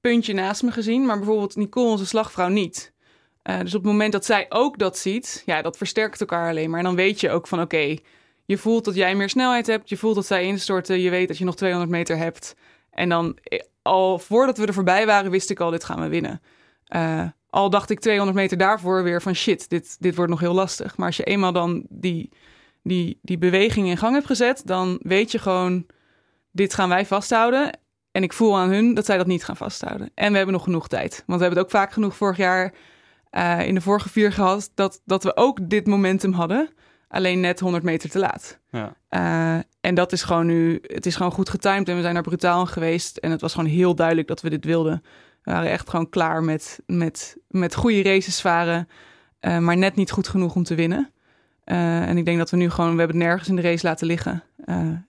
puntje 0.00 0.32
naast 0.32 0.62
me 0.62 0.70
gezien, 0.70 1.06
maar 1.06 1.16
bijvoorbeeld 1.16 1.56
Nicole, 1.56 1.90
onze 1.90 2.06
slagvrouw, 2.06 2.48
niet. 2.48 2.92
Dus 3.42 3.74
op 3.74 3.82
het 3.82 3.92
moment 3.92 4.12
dat 4.12 4.24
zij 4.24 4.46
ook 4.48 4.78
dat 4.78 4.98
ziet, 4.98 5.42
ja, 5.46 5.62
dat 5.62 5.76
versterkt 5.76 6.20
elkaar 6.20 6.48
alleen 6.48 6.70
maar. 6.70 6.78
En 6.78 6.84
dan 6.84 6.94
weet 6.94 7.20
je 7.20 7.30
ook 7.30 7.46
van, 7.46 7.60
oké, 7.60 7.96
je 8.50 8.58
voelt 8.58 8.84
dat 8.84 8.94
jij 8.94 9.14
meer 9.14 9.28
snelheid 9.28 9.66
hebt, 9.66 9.88
je 9.88 9.96
voelt 9.96 10.14
dat 10.14 10.26
zij 10.26 10.44
instorten, 10.44 11.00
je 11.00 11.10
weet 11.10 11.28
dat 11.28 11.38
je 11.38 11.44
nog 11.44 11.56
200 11.56 11.90
meter 11.90 12.16
hebt. 12.16 12.54
En 12.90 13.08
dan, 13.08 13.38
eh, 13.42 13.60
al 13.82 14.18
voordat 14.18 14.58
we 14.58 14.66
er 14.66 14.74
voorbij 14.74 15.06
waren, 15.06 15.30
wist 15.30 15.50
ik 15.50 15.60
al, 15.60 15.70
dit 15.70 15.84
gaan 15.84 16.00
we 16.00 16.08
winnen. 16.08 16.40
Uh, 16.96 17.24
al 17.50 17.70
dacht 17.70 17.90
ik 17.90 18.00
200 18.00 18.38
meter 18.38 18.56
daarvoor 18.56 19.02
weer 19.02 19.22
van 19.22 19.34
shit, 19.34 19.68
dit, 19.68 19.96
dit 20.00 20.14
wordt 20.14 20.30
nog 20.30 20.40
heel 20.40 20.54
lastig. 20.54 20.96
Maar 20.96 21.06
als 21.06 21.16
je 21.16 21.24
eenmaal 21.24 21.52
dan 21.52 21.86
die, 21.88 22.30
die, 22.82 23.18
die 23.22 23.38
beweging 23.38 23.88
in 23.88 23.96
gang 23.96 24.14
hebt 24.14 24.26
gezet, 24.26 24.62
dan 24.64 24.98
weet 25.02 25.32
je 25.32 25.38
gewoon, 25.38 25.86
dit 26.52 26.74
gaan 26.74 26.88
wij 26.88 27.06
vasthouden. 27.06 27.78
En 28.12 28.22
ik 28.22 28.32
voel 28.32 28.58
aan 28.58 28.70
hun 28.70 28.94
dat 28.94 29.04
zij 29.04 29.16
dat 29.16 29.26
niet 29.26 29.44
gaan 29.44 29.56
vasthouden. 29.56 30.10
En 30.14 30.30
we 30.30 30.36
hebben 30.36 30.54
nog 30.54 30.64
genoeg 30.64 30.88
tijd. 30.88 31.22
Want 31.26 31.38
we 31.38 31.44
hebben 31.46 31.58
het 31.58 31.66
ook 31.66 31.80
vaak 31.80 31.92
genoeg 31.92 32.16
vorig 32.16 32.36
jaar 32.36 32.74
uh, 33.32 33.66
in 33.66 33.74
de 33.74 33.80
vorige 33.80 34.08
vier 34.08 34.32
gehad, 34.32 34.70
dat, 34.74 35.02
dat 35.04 35.24
we 35.24 35.36
ook 35.36 35.68
dit 35.68 35.86
momentum 35.86 36.32
hadden. 36.32 36.70
Alleen 37.10 37.40
net 37.40 37.60
100 37.60 37.84
meter 37.84 38.10
te 38.10 38.18
laat. 38.18 38.58
Ja. 38.70 38.94
Uh, 39.10 39.62
en 39.80 39.94
dat 39.94 40.12
is 40.12 40.22
gewoon 40.22 40.46
nu, 40.46 40.78
het 40.82 41.06
is 41.06 41.16
gewoon 41.16 41.32
goed 41.32 41.48
getimed 41.48 41.88
en 41.88 41.96
we 41.96 42.02
zijn 42.02 42.16
er 42.16 42.22
brutaal 42.22 42.66
geweest. 42.66 43.16
En 43.16 43.30
het 43.30 43.40
was 43.40 43.54
gewoon 43.54 43.70
heel 43.70 43.94
duidelijk 43.94 44.28
dat 44.28 44.40
we 44.40 44.50
dit 44.50 44.64
wilden. 44.64 45.02
We 45.42 45.50
waren 45.52 45.70
echt 45.70 45.90
gewoon 45.90 46.08
klaar 46.08 46.42
met, 46.42 46.80
met, 46.86 47.36
met 47.48 47.74
goede 47.74 48.02
races 48.02 48.40
varen, 48.40 48.88
uh, 49.40 49.58
maar 49.58 49.76
net 49.76 49.96
niet 49.96 50.10
goed 50.10 50.28
genoeg 50.28 50.54
om 50.54 50.62
te 50.62 50.74
winnen. 50.74 51.10
Uh, 51.64 52.08
en 52.08 52.16
ik 52.16 52.24
denk 52.24 52.38
dat 52.38 52.50
we 52.50 52.56
nu 52.56 52.70
gewoon, 52.70 52.92
we 52.92 52.98
hebben 52.98 53.16
het 53.16 53.26
nergens 53.26 53.48
in 53.48 53.56
de 53.56 53.62
race 53.62 53.86
laten 53.86 54.06
liggen. 54.06 54.42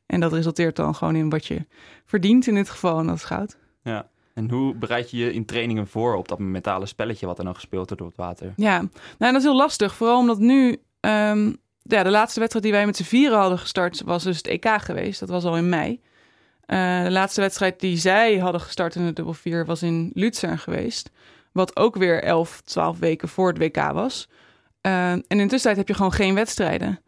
en 0.05 0.19
dat 0.19 0.33
resulteert 0.33 0.75
dan 0.75 0.95
gewoon 0.95 1.15
in 1.15 1.29
wat 1.29 1.45
je 1.45 1.65
verdient 2.05 2.47
in 2.47 2.55
dit 2.55 2.69
geval, 2.69 2.99
en 2.99 3.07
dat 3.07 3.15
is 3.15 3.23
goud. 3.23 3.57
Ja. 3.83 4.09
En 4.33 4.49
hoe 4.49 4.75
bereid 4.75 5.11
je 5.11 5.17
je 5.17 5.33
in 5.33 5.45
trainingen 5.45 5.87
voor 5.87 6.15
op 6.15 6.27
dat 6.27 6.39
mentale 6.39 6.85
spelletje 6.85 7.25
wat 7.25 7.37
er 7.37 7.43
dan 7.43 7.55
gespeeld 7.55 7.87
wordt 7.87 8.01
op 8.01 8.07
het 8.07 8.17
water? 8.17 8.53
Ja, 8.55 8.77
nou, 8.77 8.89
dat 9.17 9.35
is 9.35 9.43
heel 9.43 9.55
lastig. 9.55 9.95
Vooral 9.95 10.17
omdat 10.17 10.39
nu 10.39 10.77
um, 10.99 11.57
ja, 11.83 12.03
de 12.03 12.09
laatste 12.09 12.39
wedstrijd 12.39 12.65
die 12.65 12.73
wij 12.75 12.85
met 12.85 12.97
z'n 12.97 13.03
vieren 13.03 13.39
hadden 13.39 13.59
gestart 13.59 14.01
was 14.05 14.23
dus 14.23 14.37
het 14.37 14.47
EK 14.47 14.67
geweest. 14.81 15.19
Dat 15.19 15.29
was 15.29 15.43
al 15.43 15.57
in 15.57 15.69
mei. 15.69 16.01
Uh, 16.67 17.03
de 17.03 17.11
laatste 17.11 17.41
wedstrijd 17.41 17.79
die 17.79 17.97
zij 17.97 18.37
hadden 18.37 18.61
gestart 18.61 18.95
in 18.95 19.05
de 19.05 19.13
dubbel 19.13 19.33
vier 19.33 19.65
was 19.65 19.83
in 19.83 20.11
Luzern 20.13 20.59
geweest. 20.59 21.09
Wat 21.51 21.75
ook 21.75 21.95
weer 21.95 22.23
11, 22.23 22.61
12 22.61 22.99
weken 22.99 23.29
voor 23.29 23.47
het 23.47 23.57
WK 23.57 23.91
was. 23.91 24.29
Uh, 24.81 25.11
en 25.11 25.23
in 25.27 25.47
tussentijd 25.47 25.77
heb 25.77 25.87
je 25.87 25.93
gewoon 25.93 26.13
geen 26.13 26.35
wedstrijden. 26.35 26.99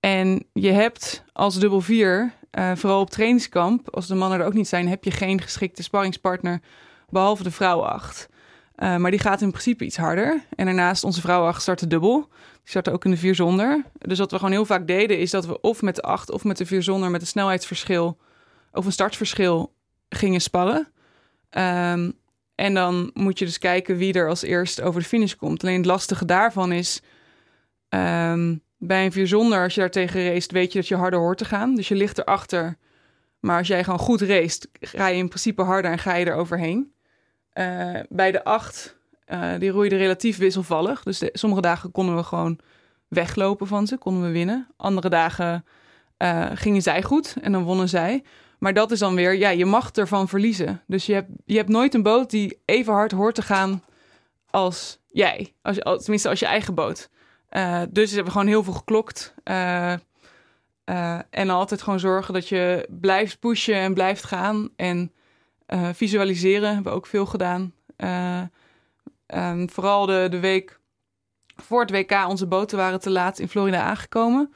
En 0.00 0.46
je 0.52 0.70
hebt 0.70 1.24
als 1.32 1.58
dubbel 1.58 1.80
vier, 1.80 2.32
uh, 2.58 2.72
vooral 2.74 3.00
op 3.00 3.10
trainingskamp, 3.10 3.94
als 3.94 4.06
de 4.06 4.14
mannen 4.14 4.40
er 4.40 4.46
ook 4.46 4.54
niet 4.54 4.68
zijn, 4.68 4.88
heb 4.88 5.04
je 5.04 5.10
geen 5.10 5.40
geschikte 5.40 5.82
sparringspartner, 5.82 6.60
behalve 7.08 7.42
de 7.42 7.50
vrouwenacht. 7.50 8.28
Uh, 8.76 8.96
maar 8.96 9.10
die 9.10 9.20
gaat 9.20 9.40
in 9.40 9.50
principe 9.50 9.84
iets 9.84 9.96
harder. 9.96 10.40
En 10.56 10.64
daarnaast, 10.64 11.04
onze 11.04 11.20
vrouwenacht 11.20 11.62
startte 11.62 11.86
dubbel. 11.86 12.28
Die 12.66 12.74
startte 12.74 12.92
ook 12.92 13.04
in 13.04 13.10
de 13.10 13.16
vier 13.16 13.34
zonder. 13.34 13.84
Dus 13.98 14.18
wat 14.18 14.30
we 14.30 14.36
gewoon 14.36 14.52
heel 14.52 14.64
vaak 14.64 14.86
deden, 14.86 15.18
is 15.18 15.30
dat 15.30 15.46
we 15.46 15.60
of 15.60 15.82
met 15.82 15.94
de 15.94 16.02
acht 16.02 16.30
of 16.30 16.44
met 16.44 16.56
de 16.56 16.66
vier 16.66 16.82
zonder 16.82 17.10
met 17.10 17.20
een 17.20 17.26
snelheidsverschil 17.26 18.18
of 18.72 18.86
een 18.86 18.92
startverschil 18.92 19.74
gingen 20.08 20.40
sparren. 20.40 20.88
Um, 21.50 22.12
en 22.54 22.74
dan 22.74 23.10
moet 23.14 23.38
je 23.38 23.44
dus 23.44 23.58
kijken 23.58 23.96
wie 23.96 24.12
er 24.12 24.28
als 24.28 24.42
eerst 24.42 24.80
over 24.80 25.00
de 25.00 25.06
finish 25.06 25.34
komt. 25.34 25.62
Alleen 25.62 25.76
het 25.76 25.86
lastige 25.86 26.24
daarvan 26.24 26.72
is, 26.72 27.00
um, 27.88 28.62
bij 28.78 29.04
een 29.04 29.12
vier 29.12 29.26
zonder, 29.26 29.62
als 29.62 29.74
je 29.74 29.80
daar 29.80 29.90
tegen 29.90 30.32
race, 30.32 30.52
weet 30.52 30.72
je 30.72 30.78
dat 30.78 30.88
je 30.88 30.96
harder 30.96 31.20
hoort 31.20 31.38
te 31.38 31.44
gaan. 31.44 31.74
Dus 31.74 31.88
je 31.88 31.94
ligt 31.94 32.18
erachter. 32.18 32.76
Maar 33.40 33.58
als 33.58 33.68
jij 33.68 33.84
gewoon 33.84 33.98
goed 33.98 34.20
race, 34.20 34.60
ga 34.80 35.06
je 35.06 35.16
in 35.16 35.28
principe 35.28 35.62
harder 35.62 35.90
en 35.90 35.98
ga 35.98 36.14
je 36.14 36.24
er 36.24 36.34
overheen. 36.34 36.92
Uh, 37.54 38.00
bij 38.08 38.32
de 38.32 38.44
acht, 38.44 38.95
uh, 39.26 39.58
die 39.58 39.70
roeide 39.70 39.96
relatief 39.96 40.38
wisselvallig. 40.38 41.02
Dus 41.02 41.22
sommige 41.32 41.62
dagen 41.62 41.90
konden 41.90 42.16
we 42.16 42.22
gewoon 42.22 42.58
weglopen 43.08 43.66
van 43.66 43.86
ze, 43.86 43.96
konden 43.96 44.22
we 44.22 44.30
winnen. 44.30 44.66
Andere 44.76 45.08
dagen 45.08 45.64
uh, 46.18 46.46
gingen 46.54 46.82
zij 46.82 47.02
goed 47.02 47.36
en 47.40 47.52
dan 47.52 47.62
wonnen 47.62 47.88
zij. 47.88 48.24
Maar 48.58 48.74
dat 48.74 48.90
is 48.90 48.98
dan 48.98 49.14
weer, 49.14 49.34
ja, 49.34 49.48
je 49.48 49.64
mag 49.64 49.90
ervan 49.90 50.28
verliezen. 50.28 50.82
Dus 50.86 51.06
je 51.06 51.12
hebt, 51.12 51.30
je 51.44 51.56
hebt 51.56 51.68
nooit 51.68 51.94
een 51.94 52.02
boot 52.02 52.30
die 52.30 52.60
even 52.64 52.92
hard 52.92 53.12
hoort 53.12 53.34
te 53.34 53.42
gaan 53.42 53.82
als 54.50 54.98
jij. 55.06 55.54
Als, 55.62 55.78
tenminste, 55.78 56.28
als 56.28 56.38
je 56.38 56.46
eigen 56.46 56.74
boot. 56.74 57.10
Uh, 57.50 57.82
dus 57.90 58.08
hebben 58.08 58.24
we 58.26 58.38
gewoon 58.38 58.46
heel 58.46 58.62
veel 58.62 58.72
geklokt. 58.72 59.34
En 61.30 61.50
altijd 61.50 61.82
gewoon 61.82 62.00
zorgen 62.00 62.34
dat 62.34 62.48
je 62.48 62.88
blijft 63.00 63.38
pushen 63.38 63.74
en 63.74 63.94
blijft 63.94 64.24
gaan. 64.24 64.68
En 64.76 65.12
visualiseren 65.92 66.74
hebben 66.74 66.92
we 66.92 66.98
ook 66.98 67.06
veel 67.06 67.26
gedaan. 67.26 67.72
Um, 69.34 69.70
vooral 69.70 70.06
de, 70.06 70.26
de 70.30 70.40
week 70.40 70.80
voor 71.56 71.80
het 71.80 71.90
WK, 71.90 72.28
onze 72.28 72.46
boten 72.46 72.78
waren 72.78 73.00
te 73.00 73.10
laat 73.10 73.38
in 73.38 73.48
Florida 73.48 73.82
aangekomen. 73.82 74.54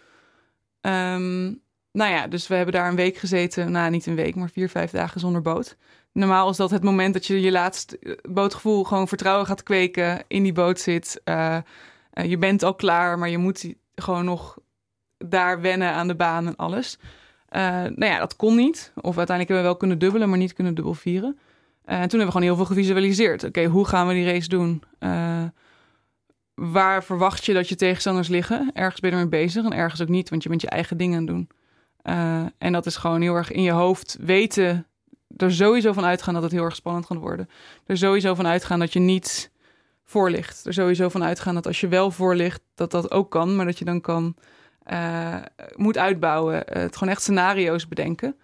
Um, 0.80 1.62
nou 1.92 2.11
ja, 2.11 2.26
dus 2.26 2.46
we 2.46 2.54
hebben 2.54 2.74
daar 2.74 2.88
een 2.88 2.96
week 2.96 3.16
gezeten. 3.16 3.72
Nou, 3.72 3.90
niet 3.90 4.06
een 4.06 4.14
week, 4.14 4.35
maar 4.35 4.50
vier, 4.50 4.68
vijf 4.68 4.90
dagen 4.90 5.20
zonder 5.20 5.42
boot. 5.42 5.76
Normaal 6.12 6.50
is 6.50 6.56
dat 6.56 6.70
het 6.70 6.83
moment 6.83 7.14
dat 7.14 7.26
je 7.26 7.40
je 7.40 7.50
laatste 7.50 8.18
bootgevoel 8.28 8.85
gewoon 8.85 9.09
vertrouwen 9.09 9.46
gaat 9.46 9.62
kweken, 9.62 10.24
in 10.28 10.42
die 10.42 10.52
boot 10.52 10.80
zit. 10.80 11.20
Uh, 11.24 11.56
uh, 12.14 12.24
je 12.24 12.38
bent 12.38 12.62
al 12.62 12.74
klaar, 12.74 13.18
maar 13.18 13.28
je 13.28 13.38
moet 13.38 13.74
gewoon 13.94 14.24
nog 14.24 14.59
daar 15.18 15.61
wennen 15.61 15.92
aan 15.92 16.09
de 16.09 16.16
baan 16.16 16.46
en 16.46 16.56
alles. 16.56 16.98
Nou 17.50 18.04
ja, 18.04 18.18
dat 18.18 18.37
kon 18.37 18.56
niet. 18.56 18.92
Of 18.94 19.16
uiteindelijk 19.16 19.48
hebben 19.48 19.56
we 19.56 19.62
wel 19.62 19.76
kunnen 19.76 19.98
dubbelen, 19.98 20.28
maar 20.28 20.38
niet 20.38 20.52
kunnen 20.52 20.74
dubbel 20.74 20.94
vieren. 20.94 21.38
En 21.98 22.09
toen 22.09 22.20
hebben 22.20 22.26
we 22.26 22.33
gewoon 22.33 22.42
heel 22.42 22.57
veel 22.57 22.64
gevisualiseerd. 22.64 23.44
Oké, 23.44 23.64
hoe 23.64 23.87
gaan 23.87 24.07
we 24.07 24.14
die 24.14 24.33
race 24.33 24.48
doen? 24.48 24.83
waar 26.61 27.05
verwacht 27.05 27.44
je 27.44 27.53
dat 27.53 27.68
je 27.68 27.74
tegenstanders 27.74 28.29
liggen? 28.29 28.70
Ergens 28.72 29.00
ben 29.00 29.11
je 29.11 29.16
ermee 29.16 29.40
bezig 29.44 29.64
en 29.64 29.72
ergens 29.72 30.03
ook 30.03 30.09
niet, 30.09 30.31
want 30.31 30.42
je 30.42 30.48
bent 30.48 30.61
je 30.61 30.68
eigen 30.68 30.96
dingen 30.96 31.18
aan 31.18 31.26
het 31.26 31.35
doen. 31.35 31.48
Uh, 32.03 32.44
en 32.59 32.72
dat 32.72 32.87
is 32.87 32.96
gewoon 32.96 33.20
heel 33.20 33.35
erg 33.35 33.50
in 33.50 33.62
je 33.62 33.70
hoofd 33.70 34.16
weten, 34.20 34.87
er 35.37 35.53
sowieso 35.53 35.92
van 35.92 36.05
uitgaan 36.05 36.35
dat 36.35 36.42
het 36.42 36.53
heel 36.53 36.64
erg 36.64 36.74
spannend 36.74 37.07
gaat 37.07 37.18
worden. 37.18 37.48
Er 37.87 37.96
sowieso 37.96 38.35
van 38.35 38.46
uitgaan 38.46 38.79
dat 38.79 38.92
je 38.92 38.98
niet 38.98 39.50
voor 40.05 40.31
ligt. 40.31 40.66
Er 40.66 40.72
sowieso 40.72 41.09
van 41.09 41.24
uitgaan 41.24 41.55
dat 41.55 41.66
als 41.66 41.81
je 41.81 41.88
wel 41.88 42.11
voor 42.11 42.35
ligt, 42.35 42.62
dat 42.74 42.90
dat 42.90 43.11
ook 43.11 43.31
kan, 43.31 43.57
maar 43.57 43.66
dat 43.66 43.79
je 43.79 43.85
dan 43.85 44.00
kan, 44.00 44.35
uh, 44.92 45.37
moet 45.74 45.98
uitbouwen. 45.98 46.62
Het 46.66 46.96
gewoon 46.96 47.12
echt 47.12 47.22
scenario's 47.22 47.88
bedenken. 47.88 48.37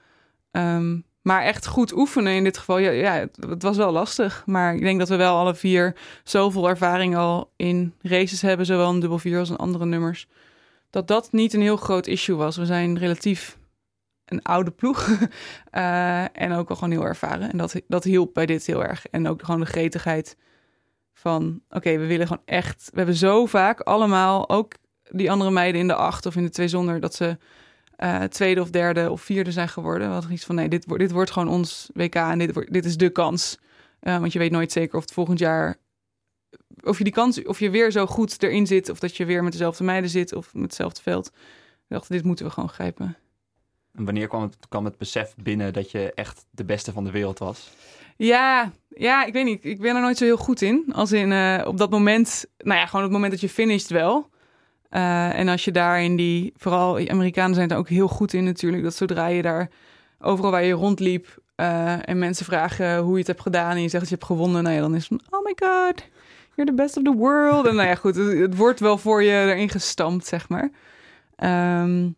Um, 0.50 1.04
maar 1.26 1.42
echt 1.42 1.66
goed 1.66 1.92
oefenen 1.92 2.32
in 2.32 2.44
dit 2.44 2.58
geval, 2.58 2.78
ja, 2.78 2.90
ja 2.90 3.26
het, 3.48 3.62
was 3.62 3.76
wel 3.76 3.92
lastig. 3.92 4.42
Maar 4.46 4.74
ik 4.74 4.80
denk 4.80 4.98
dat 4.98 5.08
we 5.08 5.16
wel 5.16 5.36
alle 5.36 5.54
vier 5.54 5.96
zoveel 6.24 6.68
ervaring 6.68 7.16
al 7.16 7.50
in 7.56 7.94
races 8.02 8.42
hebben, 8.42 8.66
zowel 8.66 8.92
in 8.92 9.00
dubbel 9.00 9.18
vier 9.18 9.38
als 9.38 9.50
in 9.50 9.56
andere 9.56 9.86
nummers 9.86 10.28
dat 10.90 11.08
dat 11.08 11.32
niet 11.32 11.54
een 11.54 11.60
heel 11.60 11.76
groot 11.76 12.06
issue 12.06 12.36
was. 12.36 12.56
We 12.56 12.66
zijn 12.66 12.98
relatief 12.98 13.58
een 14.24 14.42
oude 14.42 14.70
ploeg 14.70 15.08
uh, 15.08 15.18
en 16.42 16.52
ook 16.52 16.68
wel 16.68 16.76
gewoon 16.76 16.90
heel 16.90 17.06
ervaren. 17.06 17.50
En 17.50 17.58
dat, 17.58 17.80
dat 17.88 18.04
hielp 18.04 18.34
bij 18.34 18.46
dit 18.46 18.66
heel 18.66 18.84
erg. 18.84 19.06
En 19.06 19.28
ook 19.28 19.44
gewoon 19.44 19.60
de 19.60 19.66
gretigheid 19.66 20.36
van, 21.12 21.60
oké, 21.70 21.98
we 21.98 22.06
willen 22.06 22.26
gewoon 22.26 22.42
echt... 22.44 22.88
We 22.90 22.96
hebben 22.96 23.14
zo 23.14 23.46
vaak 23.46 23.80
allemaal, 23.80 24.48
ook 24.48 24.74
die 25.10 25.30
andere 25.30 25.50
meiden 25.50 25.80
in 25.80 25.86
de 25.86 25.94
acht 25.94 26.26
of 26.26 26.36
in 26.36 26.42
de 26.42 26.50
twee 26.50 26.68
zonder... 26.68 27.00
dat 27.00 27.14
ze 27.14 27.38
uh, 27.98 28.22
tweede 28.22 28.60
of 28.60 28.70
derde 28.70 29.10
of 29.10 29.20
vierde 29.20 29.52
zijn 29.52 29.68
geworden. 29.68 30.06
We 30.06 30.12
hadden 30.12 30.32
iets 30.32 30.44
van, 30.44 30.54
nee, 30.54 30.68
dit, 30.68 30.98
dit 30.98 31.10
wordt 31.10 31.30
gewoon 31.30 31.48
ons 31.48 31.90
WK 31.94 32.14
en 32.14 32.38
dit, 32.38 32.54
wordt, 32.54 32.72
dit 32.72 32.84
is 32.84 32.96
de 32.96 33.10
kans. 33.10 33.58
Uh, 34.02 34.18
want 34.18 34.32
je 34.32 34.38
weet 34.38 34.50
nooit 34.50 34.72
zeker 34.72 34.96
of 34.96 35.02
het 35.02 35.12
volgend 35.12 35.38
jaar 35.38 35.76
of 36.82 36.98
je 36.98 37.04
die 37.04 37.12
kans, 37.12 37.44
of 37.44 37.58
je 37.58 37.70
weer 37.70 37.90
zo 37.90 38.06
goed 38.06 38.42
erin 38.42 38.66
zit, 38.66 38.88
of 38.88 38.98
dat 38.98 39.16
je 39.16 39.24
weer 39.24 39.42
met 39.42 39.52
dezelfde 39.52 39.84
meiden 39.84 40.10
zit 40.10 40.32
of 40.32 40.54
met 40.54 40.62
hetzelfde 40.62 41.02
veld. 41.02 41.26
Ik 41.26 41.32
dacht, 41.88 42.08
dit 42.08 42.24
moeten 42.24 42.44
we 42.44 42.50
gewoon 42.50 42.68
grijpen. 42.68 43.16
En 43.94 44.04
wanneer 44.04 44.28
kwam 44.28 44.42
het, 44.42 44.56
kwam 44.68 44.84
het 44.84 44.98
besef 44.98 45.34
binnen 45.42 45.72
dat 45.72 45.90
je 45.90 46.12
echt 46.14 46.46
de 46.50 46.64
beste 46.64 46.92
van 46.92 47.04
de 47.04 47.10
wereld 47.10 47.38
was? 47.38 47.70
Ja, 48.16 48.72
ja, 48.88 49.24
ik 49.24 49.32
weet 49.32 49.44
niet. 49.44 49.64
Ik 49.64 49.80
ben 49.80 49.94
er 49.94 50.00
nooit 50.00 50.16
zo 50.16 50.24
heel 50.24 50.36
goed 50.36 50.62
in. 50.62 50.84
Als 50.92 51.12
in 51.12 51.30
uh, 51.30 51.62
op 51.66 51.78
dat 51.78 51.90
moment, 51.90 52.44
nou 52.58 52.78
ja, 52.78 52.86
gewoon 52.86 53.04
het 53.04 53.12
moment 53.12 53.32
dat 53.32 53.40
je 53.40 53.48
finisht 53.48 53.90
wel. 53.90 54.30
Uh, 54.96 55.38
en 55.38 55.48
als 55.48 55.64
je 55.64 55.72
daar 55.72 56.02
in 56.02 56.16
die, 56.16 56.52
vooral 56.56 57.08
Amerikanen 57.08 57.54
zijn 57.54 57.70
er 57.70 57.76
ook 57.76 57.88
heel 57.88 58.08
goed 58.08 58.32
in 58.32 58.44
natuurlijk, 58.44 58.82
dat 58.82 58.94
zodra 58.94 59.26
je 59.26 59.42
daar 59.42 59.70
overal 60.18 60.50
waar 60.50 60.64
je 60.64 60.72
rondliep 60.72 61.42
uh, 61.56 62.08
en 62.08 62.18
mensen 62.18 62.44
vragen 62.44 62.98
hoe 62.98 63.12
je 63.12 63.18
het 63.18 63.26
hebt 63.26 63.40
gedaan 63.40 63.70
en 63.70 63.82
je 63.82 63.88
zegt 63.88 64.00
dat 64.00 64.08
je 64.08 64.14
hebt 64.14 64.26
gewonnen, 64.26 64.62
nou 64.62 64.74
ja, 64.74 64.80
dan 64.80 64.94
is 64.94 65.08
het 65.08 65.20
van, 65.20 65.38
oh 65.38 65.44
my 65.44 65.54
god, 65.56 66.04
you're 66.54 66.70
the 66.70 66.76
best 66.76 66.96
of 66.96 67.02
the 67.02 67.14
world. 67.16 67.66
En 67.66 67.74
nou 67.74 67.88
ja, 67.88 67.94
goed, 67.94 68.14
het, 68.16 68.56
wordt 68.56 68.80
wel 68.80 68.98
voor 68.98 69.22
je 69.22 69.30
erin 69.30 69.68
gestampt, 69.68 70.26
zeg 70.26 70.48
maar. 70.48 70.70
Um, 71.82 72.16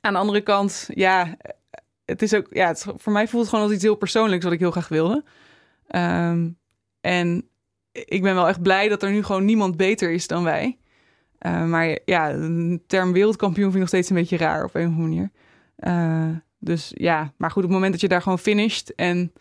aan 0.00 0.12
de 0.12 0.18
andere 0.18 0.40
kant, 0.40 0.88
ja, 0.94 1.36
het 2.04 2.22
is 2.22 2.34
ook, 2.34 2.46
ja, 2.50 2.66
het, 2.66 2.86
voor 2.96 3.12
mij 3.12 3.28
voelt 3.28 3.42
het 3.42 3.50
gewoon 3.50 3.64
als 3.64 3.74
iets 3.74 3.84
heel 3.84 3.94
persoonlijks 3.94 4.44
wat 4.44 4.52
ik 4.52 4.60
heel 4.60 4.70
graag 4.70 4.88
wilde. 4.88 5.24
Um, 5.88 6.58
en 7.00 7.48
ik 7.92 8.22
ben 8.22 8.34
wel 8.34 8.48
echt 8.48 8.62
blij 8.62 8.88
dat 8.88 9.02
er 9.02 9.10
nu 9.10 9.22
gewoon 9.22 9.44
niemand 9.44 9.76
beter 9.76 10.10
is 10.10 10.26
dan 10.26 10.44
wij. 10.44 10.78
Uh, 11.40 11.64
maar 11.64 11.98
ja, 12.04 12.32
de 12.32 12.80
term 12.86 13.12
wereldkampioen 13.12 13.64
vind 13.64 13.74
ik 13.74 13.80
nog 13.80 13.88
steeds 13.88 14.10
een 14.10 14.16
beetje 14.16 14.36
raar 14.36 14.64
op 14.64 14.74
een 14.74 14.86
of 14.86 14.94
andere 14.94 15.08
manier. 15.08 15.30
Uh, 15.78 16.36
dus 16.58 16.92
ja, 16.94 17.32
maar 17.36 17.50
goed, 17.50 17.62
op 17.62 17.68
het 17.68 17.72
moment 17.72 17.92
dat 17.92 18.00
je 18.00 18.08
daar 18.08 18.22
gewoon 18.22 18.38
finisht 18.38 18.88
en 18.88 19.32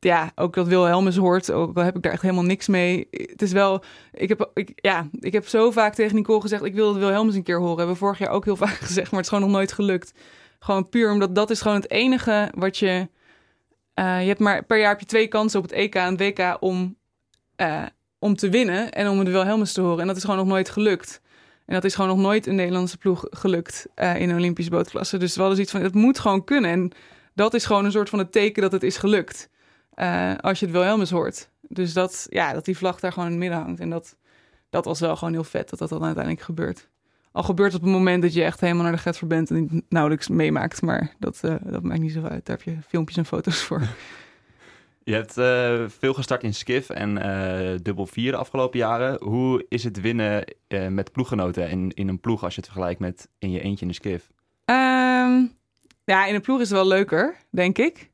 ja, 0.00 0.32
ook 0.34 0.54
dat 0.54 0.66
Wilhelmus 0.66 1.16
hoort, 1.16 1.52
ook 1.52 1.76
al 1.76 1.82
heb 1.82 1.96
ik 1.96 2.02
daar 2.02 2.12
echt 2.12 2.22
helemaal 2.22 2.44
niks 2.44 2.68
mee. 2.68 3.06
Het 3.10 3.42
is 3.42 3.52
wel, 3.52 3.82
ik 4.12 4.28
heb, 4.28 4.50
ik, 4.54 4.72
ja, 4.74 5.08
ik 5.12 5.32
heb 5.32 5.46
zo 5.46 5.70
vaak 5.70 5.94
tegen 5.94 6.16
Nicole 6.16 6.40
gezegd, 6.40 6.64
ik 6.64 6.74
wil 6.74 6.88
het 6.88 6.98
Wilhelmus 6.98 7.34
een 7.34 7.42
keer 7.42 7.58
horen. 7.58 7.76
Hebben 7.76 7.94
we 7.94 8.00
vorig 8.00 8.18
jaar 8.18 8.30
ook 8.30 8.44
heel 8.44 8.56
vaak 8.66 8.68
gezegd, 8.74 9.10
maar 9.10 9.20
het 9.20 9.30
is 9.30 9.36
gewoon 9.36 9.48
nog 9.48 9.58
nooit 9.58 9.72
gelukt. 9.72 10.12
Gewoon 10.58 10.88
puur 10.88 11.12
omdat 11.12 11.34
dat 11.34 11.50
is 11.50 11.60
gewoon 11.60 11.76
het 11.76 11.90
enige 11.90 12.50
wat 12.54 12.78
je, 12.78 13.08
Uh, 14.00 14.20
je 14.20 14.26
hebt 14.26 14.40
maar 14.40 14.64
per 14.64 14.78
jaar 14.78 14.88
heb 14.88 15.00
je 15.00 15.06
twee 15.06 15.28
kansen 15.28 15.58
op 15.58 15.64
het 15.64 15.74
EK 15.74 15.94
en 15.94 16.16
het 16.16 16.20
WK 16.20 16.56
om, 16.60 16.96
om 18.18 18.36
te 18.36 18.48
winnen 18.48 18.92
en 18.92 19.08
om 19.08 19.24
de 19.24 19.30
Wilhelmus 19.30 19.72
te 19.72 19.80
horen. 19.80 20.00
En 20.00 20.06
dat 20.06 20.16
is 20.16 20.22
gewoon 20.22 20.38
nog 20.38 20.46
nooit 20.46 20.70
gelukt. 20.70 21.20
En 21.66 21.74
dat 21.74 21.84
is 21.84 21.94
gewoon 21.94 22.10
nog 22.10 22.18
nooit 22.18 22.46
een 22.46 22.54
Nederlandse 22.54 22.98
ploeg 22.98 23.26
gelukt 23.30 23.86
uh, 23.96 24.20
in 24.20 24.30
een 24.30 24.36
Olympische 24.36 24.70
bootklasse. 24.70 25.18
Dus 25.18 25.34
we 25.34 25.40
hadden 25.40 25.56
zoiets 25.56 25.72
van, 25.72 25.82
het 25.82 25.94
moet 25.94 26.18
gewoon 26.18 26.44
kunnen. 26.44 26.70
En 26.70 26.92
dat 27.34 27.54
is 27.54 27.64
gewoon 27.64 27.84
een 27.84 27.92
soort 27.92 28.08
van 28.08 28.18
het 28.18 28.32
teken 28.32 28.62
dat 28.62 28.72
het 28.72 28.82
is 28.82 28.96
gelukt. 28.96 29.48
als 30.40 30.58
je 30.60 30.66
het 30.66 30.74
Wilhelmus 30.74 31.10
hoort. 31.10 31.48
Dus 31.68 31.92
dat, 31.92 32.26
ja, 32.30 32.52
dat 32.52 32.64
die 32.64 32.76
vlag 32.76 33.00
daar 33.00 33.12
gewoon 33.12 33.28
in 33.28 33.34
het 33.34 33.40
midden 33.40 33.60
hangt. 33.60 33.80
En 33.80 33.90
dat, 33.90 34.16
dat 34.70 34.84
was 34.84 35.00
wel 35.00 35.16
gewoon 35.16 35.32
heel 35.32 35.44
vet 35.44 35.70
dat 35.70 35.78
dat 35.78 35.88
dan 35.88 36.04
uiteindelijk 36.04 36.44
gebeurt. 36.44 36.88
Al 37.32 37.42
gebeurt 37.42 37.72
het 37.72 37.80
op 37.80 37.86
het 37.86 37.96
moment 37.96 38.22
dat 38.22 38.32
je 38.32 38.44
echt 38.44 38.60
helemaal 38.60 38.82
naar 38.82 38.92
de 38.92 38.98
get 38.98 39.18
voor 39.18 39.28
bent 39.28 39.50
en 39.50 39.56
het 39.56 39.84
nauwelijks 39.88 40.28
meemaakt. 40.28 40.82
Maar 40.82 41.14
dat, 41.18 41.40
uh, 41.44 41.54
dat 41.62 41.82
maakt 41.82 42.00
niet 42.00 42.12
zo 42.12 42.22
uit. 42.22 42.46
Daar 42.46 42.56
heb 42.56 42.62
je 42.62 42.76
filmpjes 42.88 43.16
en 43.16 43.26
foto's 43.26 43.62
voor. 43.62 43.82
Je 45.06 45.14
hebt 45.14 45.38
uh, 45.38 45.88
veel 45.88 46.14
gestart 46.14 46.42
in 46.42 46.54
skiff 46.54 46.90
en 46.90 47.16
uh, 47.16 47.78
dubbel 47.82 48.06
vier 48.06 48.30
de 48.30 48.36
afgelopen 48.36 48.78
jaren. 48.78 49.22
Hoe 49.22 49.66
is 49.68 49.84
het 49.84 50.00
winnen 50.00 50.44
met 50.88 51.12
ploeggenoten 51.12 51.70
in, 51.70 51.90
in 51.94 52.08
een 52.08 52.20
ploeg 52.20 52.44
als 52.44 52.54
je 52.54 52.60
het 52.60 52.70
vergelijkt 52.70 53.00
met 53.00 53.28
in 53.38 53.50
je 53.50 53.60
eentje 53.60 53.82
in 53.82 53.88
de 53.88 53.94
skiff? 53.94 54.30
Um, 54.64 55.52
ja, 56.04 56.26
in 56.26 56.34
een 56.34 56.40
ploeg 56.40 56.60
is 56.60 56.68
het 56.68 56.78
wel 56.78 56.86
leuker, 56.86 57.36
denk 57.50 57.78
ik. 57.78 58.10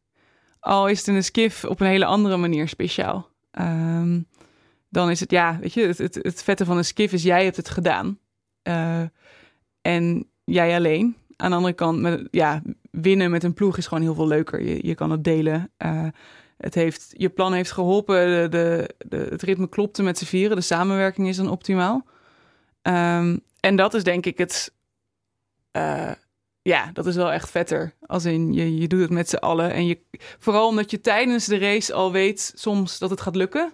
Al 0.60 0.88
is 0.88 0.98
het 0.98 1.08
in 1.08 1.14
een 1.14 1.24
skiff 1.24 1.64
op 1.64 1.80
een 1.80 1.86
hele 1.86 2.04
andere 2.04 2.36
manier 2.36 2.68
speciaal. 2.68 3.28
Um, 3.60 4.26
dan 4.88 5.10
is 5.10 5.20
het, 5.20 5.30
ja, 5.30 5.58
weet 5.60 5.74
je, 5.74 5.86
het, 5.86 6.14
het, 6.14 6.42
vette 6.42 6.64
van 6.64 6.76
een 6.76 6.84
skiff 6.84 7.12
is 7.12 7.22
jij 7.22 7.44
hebt 7.44 7.56
het 7.56 7.68
gedaan. 7.68 8.18
En 9.82 10.28
jij 10.44 10.76
alleen. 10.76 11.16
Aan 11.36 11.50
de 11.50 11.56
andere 11.56 11.74
kant, 11.74 12.00
met, 12.00 12.28
ja, 12.30 12.62
winnen 12.90 13.30
met 13.30 13.44
een 13.44 13.54
ploeg 13.54 13.76
is 13.76 13.86
gewoon 13.86 14.02
heel 14.02 14.14
veel 14.14 14.28
leuker. 14.28 14.62
Je, 14.62 14.86
je 14.86 14.94
kan 14.94 15.10
het 15.10 15.24
delen. 15.24 15.70
Het 16.62 16.74
heeft, 16.74 17.14
je 17.16 17.28
plan 17.28 17.52
heeft 17.52 17.72
geholpen. 17.72 18.50
De, 18.50 18.88
de, 18.98 19.26
het 19.30 19.42
ritme 19.42 19.68
klopte 19.68 20.02
met 20.02 20.18
z'n 20.18 20.24
vieren. 20.24 20.56
De 20.56 20.62
samenwerking 20.62 21.28
is 21.28 21.36
dan 21.36 21.50
optimaal. 21.50 22.06
Um, 22.82 23.40
en 23.60 23.76
dat 23.76 23.94
is 23.94 24.04
denk 24.04 24.26
ik 24.26 24.38
het... 24.38 24.72
Uh, 25.76 26.10
ja, 26.62 26.90
dat 26.92 27.06
is 27.06 27.16
wel 27.16 27.32
echt 27.32 27.50
vetter. 27.50 27.94
Als 28.06 28.24
in, 28.24 28.52
je, 28.52 28.78
je 28.78 28.88
doet 28.88 29.00
het 29.00 29.10
met 29.10 29.28
z'n 29.28 29.36
allen. 29.36 29.72
En 29.72 29.86
je, 29.86 29.98
vooral 30.38 30.68
omdat 30.68 30.90
je 30.90 31.00
tijdens 31.00 31.46
de 31.46 31.58
race 31.58 31.92
al 31.92 32.12
weet 32.12 32.52
soms 32.54 32.98
dat 32.98 33.10
het 33.10 33.20
gaat 33.20 33.36
lukken. 33.36 33.72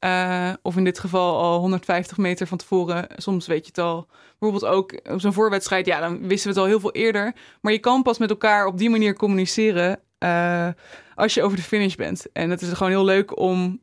Uh, 0.00 0.52
of 0.62 0.76
in 0.76 0.84
dit 0.84 0.98
geval 0.98 1.40
al 1.40 1.58
150 1.58 2.16
meter 2.16 2.46
van 2.46 2.58
tevoren. 2.58 3.06
Soms 3.16 3.46
weet 3.46 3.60
je 3.60 3.66
het 3.66 3.78
al. 3.78 4.08
Bijvoorbeeld 4.38 4.72
ook 4.72 5.00
op 5.10 5.20
zo'n 5.20 5.32
voorwedstrijd. 5.32 5.86
Ja, 5.86 6.00
dan 6.00 6.28
wisten 6.28 6.48
we 6.48 6.54
het 6.54 6.58
al 6.58 6.70
heel 6.70 6.80
veel 6.80 6.92
eerder. 6.92 7.34
Maar 7.60 7.72
je 7.72 7.78
kan 7.78 8.02
pas 8.02 8.18
met 8.18 8.30
elkaar 8.30 8.66
op 8.66 8.78
die 8.78 8.90
manier 8.90 9.14
communiceren. 9.14 10.00
Uh, 10.18 10.68
als 11.16 11.34
je 11.34 11.42
over 11.42 11.56
de 11.56 11.62
finish 11.62 11.94
bent. 11.94 12.26
En 12.32 12.50
het 12.50 12.62
is 12.62 12.72
gewoon 12.72 12.92
heel 12.92 13.04
leuk 13.04 13.38
om 13.38 13.80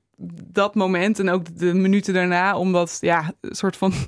dat 0.51 0.75
moment 0.75 1.19
en 1.19 1.29
ook 1.29 1.57
de 1.57 1.73
minuten 1.73 2.13
daarna. 2.13 2.57
Om 2.57 2.71
dat, 2.71 2.97
ja, 3.01 3.33
een 3.41 3.55
soort 3.55 3.77
van. 3.77 3.93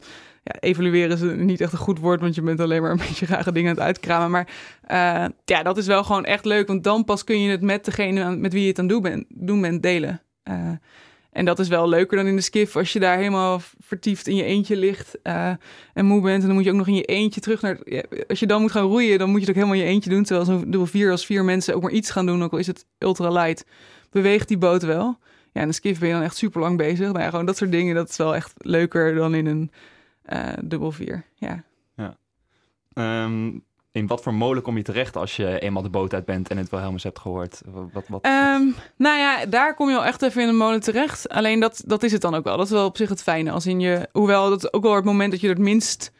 Ja, 0.47 0.59
evalueren 0.59 1.17
is 1.17 1.43
niet 1.43 1.61
echt 1.61 1.71
een 1.71 1.77
goed 1.77 1.99
woord, 1.99 2.21
want 2.21 2.35
je 2.35 2.41
bent 2.41 2.59
alleen 2.59 2.81
maar 2.81 2.91
een 2.91 2.97
beetje 3.07 3.25
rare 3.25 3.51
dingen 3.51 3.69
aan 3.69 3.75
het 3.75 3.85
uitkramen. 3.85 4.31
Maar 4.31 4.47
uh, 4.91 5.25
ja, 5.45 5.63
dat 5.63 5.77
is 5.77 5.87
wel 5.87 6.03
gewoon 6.03 6.25
echt 6.25 6.45
leuk, 6.45 6.67
want 6.67 6.83
dan 6.83 7.03
pas 7.03 7.23
kun 7.23 7.41
je 7.41 7.49
het 7.49 7.61
met 7.61 7.85
degene 7.85 8.35
met 8.35 8.53
wie 8.53 8.61
je 8.61 8.67
het 8.67 8.79
aan 8.79 8.87
doen 8.87 9.01
bent, 9.01 9.25
doen 9.29 9.61
bent 9.61 9.83
delen. 9.83 10.21
Uh, 10.49 10.71
en 11.35 11.45
dat 11.45 11.59
is 11.59 11.67
wel 11.67 11.89
leuker 11.89 12.17
dan 12.17 12.27
in 12.27 12.35
de 12.35 12.41
skiff 12.41 12.75
als 12.75 12.93
je 12.93 12.99
daar 12.99 13.17
helemaal 13.17 13.61
vertiefd 13.79 14.27
in 14.27 14.35
je 14.35 14.43
eentje 14.43 14.75
ligt 14.75 15.17
uh, 15.23 15.51
en 15.93 16.05
moe 16.05 16.21
bent. 16.21 16.41
En 16.41 16.45
dan 16.45 16.55
moet 16.55 16.63
je 16.63 16.71
ook 16.71 16.77
nog 16.77 16.87
in 16.87 16.95
je 16.95 17.03
eentje 17.03 17.41
terug 17.41 17.61
naar... 17.61 17.79
Als 18.27 18.39
je 18.39 18.47
dan 18.47 18.61
moet 18.61 18.71
gaan 18.71 18.87
roeien, 18.87 19.19
dan 19.19 19.29
moet 19.29 19.39
je 19.39 19.45
het 19.47 19.49
ook 19.49 19.63
helemaal 19.63 19.81
in 19.81 19.87
je 19.87 19.93
eentje 19.93 20.09
doen. 20.09 20.23
Terwijl 20.23 20.45
zo'n 20.45 20.61
dubbel 20.61 20.85
vier 20.85 21.11
als 21.11 21.25
vier 21.25 21.43
mensen 21.43 21.75
ook 21.75 21.81
maar 21.81 21.91
iets 21.91 22.09
gaan 22.09 22.25
doen, 22.25 22.43
ook 22.43 22.51
al 22.51 22.57
is 22.57 22.67
het 22.67 22.85
ultra 22.97 23.29
light, 23.29 23.65
beweegt 24.09 24.47
die 24.47 24.57
boot 24.57 24.83
wel. 24.83 25.19
Ja, 25.51 25.61
in 25.61 25.67
de 25.67 25.73
skiff 25.73 25.99
ben 25.99 26.07
je 26.07 26.13
dan 26.13 26.23
echt 26.23 26.37
super 26.37 26.61
lang 26.61 26.77
bezig. 26.77 27.07
Nou 27.07 27.19
ja, 27.19 27.29
gewoon 27.29 27.45
dat 27.45 27.57
soort 27.57 27.71
dingen, 27.71 27.95
dat 27.95 28.09
is 28.09 28.17
wel 28.17 28.35
echt 28.35 28.53
leuker 28.57 29.15
dan 29.15 29.35
in 29.35 29.45
een 29.45 29.71
uh, 30.33 30.53
dubbel 30.63 30.91
vier. 30.91 31.25
Ja. 31.35 31.63
ja. 31.95 32.17
Um, 33.23 33.63
in 33.95 34.07
wat 34.07 34.23
voor 34.23 34.33
molen 34.33 34.61
kom 34.61 34.77
je 34.77 34.83
terecht 34.83 35.15
als 35.15 35.35
je 35.35 35.59
eenmaal 35.59 35.83
de 35.83 35.89
boot 35.89 36.13
uit 36.13 36.25
bent 36.25 36.49
en 36.49 36.57
het 36.57 36.69
Wilhelmus 36.69 37.03
hebt 37.03 37.19
gehoord? 37.19 37.61
Wat, 37.65 38.07
wat, 38.07 38.25
um, 38.25 38.75
nou 38.97 39.17
ja, 39.17 39.45
daar 39.45 39.75
kom 39.75 39.89
je 39.89 39.95
al 39.95 40.05
echt 40.05 40.21
even 40.21 40.41
in 40.41 40.47
een 40.47 40.57
molen 40.57 40.79
terecht. 40.79 41.29
Alleen 41.29 41.59
dat, 41.59 41.83
dat 41.85 42.03
is 42.03 42.11
het 42.11 42.21
dan 42.21 42.35
ook 42.35 42.43
wel. 42.43 42.57
Dat 42.57 42.65
is 42.65 42.71
wel 42.71 42.85
op 42.85 42.97
zich 42.97 43.09
het 43.09 43.23
fijne. 43.23 43.51
Als 43.51 43.65
in 43.65 43.79
je, 43.79 44.09
hoewel 44.11 44.49
dat 44.49 44.73
ook 44.73 44.83
wel 44.83 44.95
het 44.95 45.05
moment 45.05 45.31
dat 45.31 45.41
je 45.41 45.47
het 45.47 45.57
minst 45.57 46.11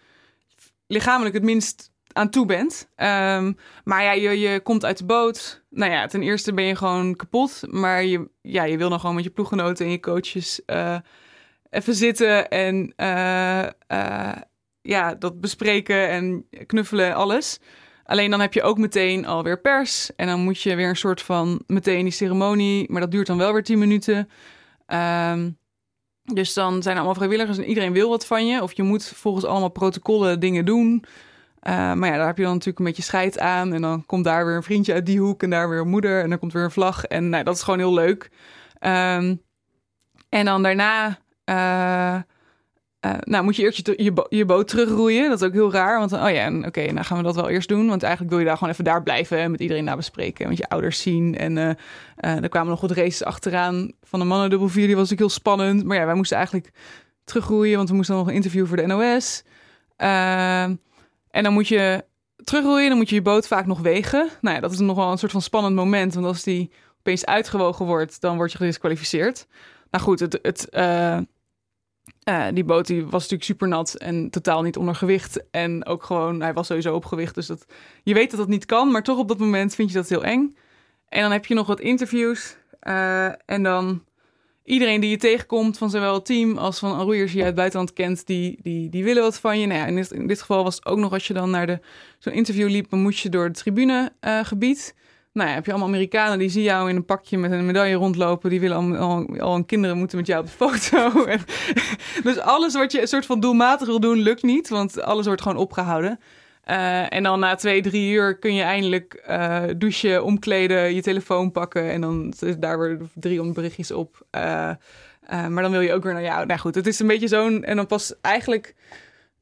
lichamelijk 0.88 1.35
het 1.35 1.43
minst 1.43 1.91
aan 2.11 2.29
toe 2.29 2.45
bent. 2.45 2.89
Um, 2.95 3.57
maar 3.83 4.03
ja, 4.03 4.11
je, 4.11 4.39
je 4.39 4.59
komt 4.59 4.85
uit 4.85 4.97
de 4.97 5.05
boot. 5.05 5.63
Nou 5.69 5.91
ja, 5.91 6.07
ten 6.07 6.21
eerste 6.21 6.53
ben 6.53 6.65
je 6.65 6.75
gewoon 6.75 7.15
kapot. 7.15 7.61
Maar 7.69 8.03
je, 8.03 8.29
ja, 8.41 8.63
je 8.63 8.77
wil 8.77 8.89
dan 8.89 8.99
gewoon 8.99 9.15
met 9.15 9.23
je 9.23 9.29
ploeggenoten 9.29 9.85
en 9.85 9.91
je 9.91 9.99
coaches 9.99 10.61
uh, 10.67 10.97
even 11.69 11.95
zitten 11.95 12.49
en 12.49 12.93
uh, 12.97 13.65
ja, 14.85 15.15
dat 15.15 15.41
bespreken 15.41 16.09
en 16.09 16.45
knuffelen 16.65 17.05
en 17.05 17.15
alles. 17.15 17.59
Alleen 18.03 18.29
dan 18.29 18.39
heb 18.39 18.53
je 18.53 18.63
ook 18.63 18.77
meteen 18.77 19.25
alweer 19.25 19.61
pers. 19.61 20.15
En 20.15 20.27
dan 20.27 20.39
moet 20.39 20.61
je 20.61 20.75
weer 20.75 20.89
een 20.89 20.95
soort 20.95 21.21
van 21.21 21.63
meteen 21.67 22.03
die 22.03 22.11
ceremonie. 22.11 22.91
Maar 22.91 23.01
dat 23.01 23.11
duurt 23.11 23.27
dan 23.27 23.37
wel 23.37 23.53
weer 23.53 23.63
10 23.63 23.79
minuten. 23.79 24.29
Um, 24.87 25.57
dus 26.23 26.53
dan 26.53 26.83
zijn 26.83 26.95
allemaal 26.95 27.15
vrijwilligers 27.15 27.57
en 27.57 27.65
iedereen 27.65 27.93
wil 27.93 28.09
wat 28.09 28.25
van 28.25 28.47
je. 28.47 28.61
Of 28.61 28.73
je 28.73 28.83
moet 28.83 29.07
volgens 29.07 29.45
allemaal 29.45 29.69
protocollen 29.69 30.39
dingen 30.39 30.65
doen. 30.65 31.05
Uh, 31.67 31.93
maar 31.93 32.09
ja, 32.09 32.17
daar 32.17 32.27
heb 32.27 32.37
je 32.37 32.43
dan 32.43 32.51
natuurlijk 32.51 32.79
een 32.79 32.85
beetje 32.85 33.03
scheid 33.03 33.39
aan. 33.39 33.73
En 33.73 33.81
dan 33.81 34.05
komt 34.05 34.23
daar 34.23 34.45
weer 34.45 34.55
een 34.55 34.63
vriendje 34.63 34.93
uit 34.93 35.05
die 35.05 35.19
hoek 35.19 35.43
en 35.43 35.49
daar 35.49 35.69
weer 35.69 35.79
een 35.79 35.89
moeder. 35.89 36.23
En 36.23 36.29
dan 36.29 36.39
komt 36.39 36.53
weer 36.53 36.63
een 36.63 36.71
vlag. 36.71 37.03
En 37.03 37.29
nou, 37.29 37.43
dat 37.43 37.55
is 37.55 37.63
gewoon 37.63 37.79
heel 37.79 37.93
leuk. 37.93 38.29
Um, 38.79 39.41
en 40.29 40.45
dan 40.45 40.63
daarna... 40.63 41.19
Uh, 41.45 42.21
uh, 43.05 43.13
nou, 43.19 43.43
moet 43.43 43.55
je 43.55 43.63
eerst 43.63 43.87
je, 43.87 44.25
je, 44.29 44.45
boot 44.45 44.67
terugroeien. 44.67 45.29
Dat 45.29 45.41
is 45.41 45.47
ook 45.47 45.53
heel 45.53 45.71
raar. 45.71 45.99
Want 45.99 46.13
oh 46.13 46.29
ja, 46.29 46.47
oké, 46.57 46.67
okay, 46.67 46.87
nou 46.87 47.05
gaan 47.05 47.17
we 47.17 47.23
dat 47.23 47.35
wel 47.35 47.49
eerst 47.49 47.67
doen. 47.67 47.87
Want 47.87 48.03
eigenlijk 48.03 48.31
wil 48.31 48.41
je 48.41 48.47
daar 48.47 48.57
gewoon 48.57 48.73
even 48.73 48.83
daar 48.83 49.03
blijven 49.03 49.37
en 49.37 49.51
met 49.51 49.59
iedereen 49.59 49.83
naar 49.83 49.95
bespreken. 49.95 50.47
Met 50.47 50.57
je 50.57 50.69
ouders 50.69 51.01
zien. 51.01 51.37
En 51.37 51.57
uh, 51.57 51.63
uh, 51.65 52.43
er 52.43 52.49
kwamen 52.49 52.69
nog 52.69 52.81
wat 52.81 52.91
races 52.91 53.23
achteraan 53.23 53.91
van 54.03 54.19
de 54.19 54.25
mannen 54.25 54.49
dubbel 54.49 54.67
vier. 54.67 54.87
Die 54.87 54.95
was 54.95 55.11
ook 55.11 55.17
heel 55.17 55.29
spannend. 55.29 55.83
Maar 55.83 55.97
ja, 55.97 56.05
wij 56.05 56.15
moesten 56.15 56.37
eigenlijk 56.37 56.71
terugroeien, 57.23 57.77
want 57.77 57.89
we 57.89 57.95
moesten 57.95 58.15
nog 58.15 58.27
een 58.27 58.33
interview 58.33 58.67
voor 58.67 58.77
de 58.77 58.85
NOS. 58.85 59.43
en 59.97 60.79
dan 61.43 61.53
moet 61.53 61.67
je 61.67 62.05
terugroeien, 62.43 62.89
dan 62.89 62.97
moet 62.97 63.09
je 63.09 63.15
je 63.15 63.21
boot 63.21 63.47
vaak 63.47 63.65
nog 63.65 63.79
wegen. 63.79 64.29
Nou 64.41 64.55
ja, 64.55 64.61
dat 64.61 64.71
is 64.71 64.79
nog 64.79 64.95
wel 64.95 65.11
een 65.11 65.17
soort 65.17 65.31
van 65.31 65.41
spannend 65.41 65.75
moment. 65.75 66.13
Want 66.13 66.25
als 66.25 66.43
die 66.43 66.71
opeens 66.99 67.25
uitgewogen 67.25 67.85
wordt, 67.85 68.21
dan 68.21 68.35
word 68.35 68.51
je 68.51 68.57
gedisqualificeerd. 68.57 69.47
Nou 69.91 70.03
goed, 70.03 70.19
het... 70.19 70.39
het 70.41 70.69
uh, 72.29 72.45
die 72.53 72.63
boot 72.63 72.88
die 72.88 73.03
was 73.03 73.11
natuurlijk 73.21 73.43
super 73.43 73.67
nat 73.67 73.93
en 73.93 74.29
totaal 74.29 74.61
niet 74.61 74.77
onder 74.77 74.95
gewicht. 74.95 75.43
En 75.51 75.85
ook 75.85 76.03
gewoon, 76.03 76.41
hij 76.41 76.53
was 76.53 76.67
sowieso 76.67 76.95
op 76.95 77.05
gewicht. 77.05 77.35
Dus 77.35 77.47
dat, 77.47 77.65
je 78.03 78.13
weet 78.13 78.29
dat 78.29 78.39
dat 78.39 78.47
niet 78.47 78.65
kan, 78.65 78.91
maar 78.91 79.03
toch 79.03 79.17
op 79.17 79.27
dat 79.27 79.38
moment 79.38 79.75
vind 79.75 79.89
je 79.89 79.95
dat 79.95 80.09
heel 80.09 80.23
eng. 80.23 80.55
En 81.09 81.21
dan 81.21 81.31
heb 81.31 81.45
je 81.45 81.53
nog 81.53 81.67
wat 81.67 81.79
interviews. 81.79 82.57
Uh, 82.83 83.25
en 83.25 83.63
dan 83.63 84.03
iedereen 84.63 85.01
die 85.01 85.09
je 85.09 85.17
tegenkomt, 85.17 85.77
van 85.77 85.89
zowel 85.89 86.13
het 86.13 86.25
team 86.25 86.57
als 86.57 86.79
van 86.79 87.01
roeiers 87.01 87.31
die 87.31 87.39
je 87.39 87.45
uit 87.45 87.45
het 87.45 87.55
buitenland 87.55 87.93
kent, 87.93 88.27
die, 88.27 88.59
die, 88.61 88.89
die 88.89 89.03
willen 89.03 89.23
wat 89.23 89.39
van 89.39 89.59
je. 89.59 89.67
Nou 89.67 89.79
ja, 89.79 89.85
in, 89.85 89.95
dit, 89.95 90.11
in 90.11 90.27
dit 90.27 90.39
geval 90.39 90.63
was 90.63 90.75
het 90.75 90.85
ook 90.85 90.97
nog 90.97 91.11
als 91.11 91.27
je 91.27 91.33
dan 91.33 91.49
naar 91.49 91.79
zo'n 92.19 92.33
interview 92.33 92.69
liep, 92.69 92.89
dan 92.89 93.01
moest 93.01 93.19
je 93.19 93.29
door 93.29 93.43
het 93.43 93.57
tribunegebied. 93.57 94.93
Uh, 94.95 95.03
nou 95.35 95.49
ja, 95.49 95.55
heb 95.55 95.65
je 95.65 95.71
allemaal 95.71 95.89
Amerikanen 95.89 96.39
die 96.39 96.49
zien 96.49 96.63
jou 96.63 96.89
in 96.89 96.95
een 96.95 97.05
pakje 97.05 97.37
met 97.37 97.51
een 97.51 97.65
medaille 97.65 97.95
rondlopen. 97.95 98.49
Die 98.49 98.59
willen 98.59 98.97
al, 98.97 99.39
al, 99.39 99.63
kinderen 99.63 99.97
moeten 99.97 100.17
met 100.17 100.27
jou 100.27 100.41
op 100.41 100.45
de 100.45 100.51
foto. 100.51 101.25
dus 102.29 102.39
alles 102.39 102.73
wat 102.73 102.91
je 102.91 103.01
een 103.01 103.07
soort 103.07 103.25
van 103.25 103.39
doelmatig 103.39 103.87
wil 103.87 103.99
doen, 103.99 104.17
lukt 104.17 104.43
niet. 104.43 104.69
Want 104.69 105.01
alles 105.01 105.25
wordt 105.25 105.41
gewoon 105.41 105.57
opgehouden. 105.57 106.19
Uh, 106.69 107.13
en 107.13 107.23
dan 107.23 107.39
na 107.39 107.55
twee, 107.55 107.81
drie 107.81 108.11
uur 108.11 108.39
kun 108.39 108.53
je 108.53 108.63
eindelijk 108.63 109.25
uh, 109.29 109.63
douchen, 109.77 110.23
omkleden, 110.23 110.95
je 110.95 111.01
telefoon 111.01 111.51
pakken. 111.51 111.91
En 111.91 112.01
dan 112.01 112.33
is 112.39 112.57
daar 112.57 112.79
weer 112.79 112.99
drie 113.13 113.51
berichtjes 113.51 113.91
op. 113.91 114.25
Uh, 114.35 114.41
maar 115.29 115.61
dan 115.61 115.71
wil 115.71 115.81
je 115.81 115.93
ook 115.93 116.03
weer 116.03 116.13
naar 116.13 116.23
jou. 116.23 116.45
Nou 116.45 116.59
goed, 116.59 116.75
het 116.75 116.87
is 116.87 116.99
een 116.99 117.07
beetje 117.07 117.27
zo'n... 117.27 117.63
En 117.63 117.75
dan 117.75 117.87
pas 117.87 118.13
eigenlijk... 118.21 118.75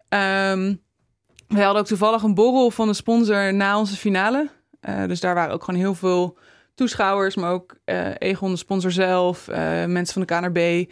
Um, 0.09 0.81
we 1.47 1.61
hadden 1.61 1.81
ook 1.81 1.87
toevallig 1.87 2.23
een 2.23 2.33
borrel 2.33 2.71
van 2.71 2.87
de 2.87 2.93
sponsor 2.93 3.53
na 3.53 3.79
onze 3.79 3.95
finale. 3.95 4.49
Uh, 4.89 5.05
dus 5.07 5.19
daar 5.19 5.35
waren 5.35 5.53
ook 5.53 5.63
gewoon 5.63 5.79
heel 5.79 5.95
veel 5.95 6.37
toeschouwers, 6.75 7.35
maar 7.35 7.51
ook 7.51 7.75
uh, 7.85 8.07
Egon, 8.17 8.51
de 8.51 8.57
sponsor 8.57 8.91
zelf, 8.91 9.47
uh, 9.49 9.55
mensen 9.85 10.13
van 10.13 10.21
de 10.21 10.49
KNRB, 10.51 10.91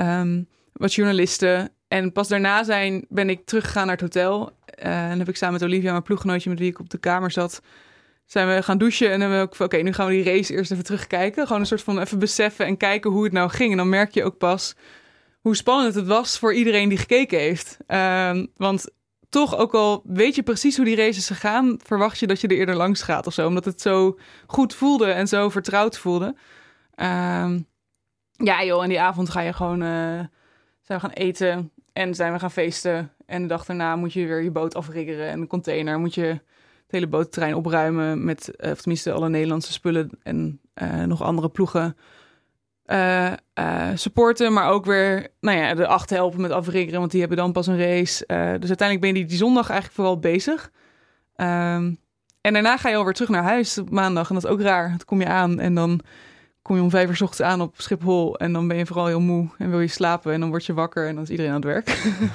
um, 0.00 0.48
wat 0.72 0.94
journalisten. 0.94 1.70
En 1.88 2.12
pas 2.12 2.28
daarna 2.28 2.64
zijn, 2.64 3.04
ben 3.08 3.30
ik 3.30 3.46
teruggegaan 3.46 3.86
naar 3.86 3.96
het 3.96 4.14
hotel. 4.14 4.52
en 4.64 5.18
heb 5.18 5.28
ik 5.28 5.36
samen 5.36 5.54
met 5.54 5.68
Olivia, 5.68 5.90
mijn 5.90 6.02
ploeggenootje 6.02 6.50
met 6.50 6.58
wie 6.58 6.70
ik 6.70 6.78
op 6.78 6.90
de 6.90 6.98
kamer 6.98 7.30
zat, 7.30 7.62
zijn 8.24 8.54
we 8.54 8.62
gaan 8.62 8.78
douchen. 8.78 9.06
En 9.06 9.12
dan 9.12 9.20
hebben 9.20 9.38
we 9.38 9.44
ook 9.44 9.60
oké, 9.60 9.76
nu 9.76 9.92
gaan 9.92 10.06
we 10.06 10.12
die 10.12 10.24
race 10.24 10.52
eerst 10.52 10.70
even 10.70 10.84
terugkijken. 10.84 11.46
Gewoon 11.46 11.60
een 11.60 11.66
soort 11.66 11.82
van 11.82 12.00
even 12.00 12.18
beseffen 12.18 12.66
en 12.66 12.76
kijken 12.76 13.10
hoe 13.10 13.24
het 13.24 13.32
nou 13.32 13.50
ging. 13.50 13.70
En 13.70 13.76
dan 13.76 13.88
merk 13.88 14.14
je 14.14 14.24
ook 14.24 14.38
pas 14.38 14.74
hoe 15.40 15.56
spannend 15.56 15.94
het 15.94 16.06
was 16.06 16.38
voor 16.38 16.54
iedereen 16.54 16.88
die 16.88 16.98
gekeken 16.98 17.38
heeft. 17.38 17.76
Um, 17.86 18.46
want 18.56 18.90
toch, 19.28 19.56
ook 19.56 19.74
al 19.74 20.02
weet 20.04 20.34
je 20.34 20.42
precies 20.42 20.76
hoe 20.76 20.84
die 20.84 20.96
race 20.96 21.18
is 21.18 21.26
gegaan, 21.26 21.78
verwacht 21.82 22.18
je 22.18 22.26
dat 22.26 22.40
je 22.40 22.48
er 22.48 22.56
eerder 22.56 22.74
langs 22.74 23.02
gaat 23.02 23.26
of 23.26 23.32
zo. 23.32 23.46
Omdat 23.46 23.64
het 23.64 23.80
zo 23.80 24.18
goed 24.46 24.74
voelde 24.74 25.06
en 25.06 25.28
zo 25.28 25.48
vertrouwd 25.48 25.98
voelde. 25.98 26.34
Ehm, 26.94 27.60
ja, 28.30 28.64
joh, 28.64 28.82
en 28.82 28.88
die 28.88 29.00
avond 29.00 29.30
ga 29.30 29.40
je 29.40 29.52
gewoon 29.52 29.82
uh, 29.82 29.88
zijn 29.88 30.28
we 30.86 31.00
gaan 31.00 31.10
eten 31.10 31.70
en 31.92 32.14
zijn 32.14 32.32
we 32.32 32.38
gaan 32.38 32.50
feesten. 32.50 33.12
En 33.26 33.42
de 33.42 33.48
dag 33.48 33.64
daarna 33.64 33.96
moet 33.96 34.12
je 34.12 34.26
weer 34.26 34.42
je 34.42 34.50
boot 34.50 34.74
afriggeren 34.74 35.28
en 35.28 35.40
een 35.40 35.46
container. 35.46 35.98
Moet 35.98 36.14
je 36.14 36.26
het 36.26 36.40
hele 36.94 37.06
bootterrein 37.06 37.54
opruimen 37.54 38.24
met, 38.24 38.52
uh, 38.56 38.70
of 38.70 38.80
tenminste 38.80 39.12
alle 39.12 39.28
Nederlandse 39.28 39.72
spullen 39.72 40.10
en 40.22 40.60
uh, 40.82 41.02
nog 41.04 41.22
andere 41.22 41.48
ploegen 41.48 41.96
uh, 42.86 43.32
supporten. 43.94 44.52
Maar 44.52 44.68
ook 44.68 44.84
weer, 44.84 45.28
nou 45.40 45.58
ja, 45.58 45.74
de 45.74 45.86
acht 45.86 46.10
helpen 46.10 46.40
met 46.40 46.50
afriggeren, 46.50 46.98
want 46.98 47.10
die 47.10 47.20
hebben 47.20 47.38
dan 47.38 47.52
pas 47.52 47.66
een 47.66 47.78
race. 47.78 48.24
dus 48.26 48.68
uiteindelijk 48.68 49.00
ben 49.00 49.14
je 49.14 49.26
die, 49.26 49.36
zondag 49.36 49.70
eigenlijk 49.70 49.94
vooral 49.94 50.18
bezig. 50.18 50.70
Um, 51.36 51.98
en 52.40 52.52
daarna 52.52 52.76
ga 52.76 52.88
je 52.88 52.96
alweer 52.96 53.12
terug 53.12 53.30
naar 53.30 53.42
huis 53.42 53.78
op 53.78 53.90
maandag. 53.90 54.28
En 54.28 54.34
dat 54.34 54.44
is 54.44 54.50
ook 54.50 54.60
raar. 54.60 54.88
Dan 54.88 55.04
kom 55.04 55.20
je 55.20 55.26
aan 55.26 55.60
en 55.60 55.74
dan 55.74 56.00
kom 56.62 56.76
je 56.76 56.82
om 56.82 56.90
vijf 56.90 57.08
uur 57.08 57.22
ochtends 57.22 57.42
aan 57.42 57.60
op 57.60 57.74
Schiphol 57.76 58.38
en 58.38 58.52
dan 58.52 58.68
ben 58.68 58.76
je 58.76 58.86
vooral 58.86 59.06
heel 59.06 59.20
moe 59.20 59.48
en 59.58 59.70
wil 59.70 59.80
je 59.80 59.86
slapen 59.86 60.32
en 60.32 60.40
dan 60.40 60.48
word 60.48 60.66
je 60.66 60.74
wakker 60.74 61.08
en 61.08 61.14
dan 61.14 61.24
is 61.24 61.30
iedereen 61.30 61.52
aan 61.52 61.60
het 61.60 61.64
werk. 61.64 61.86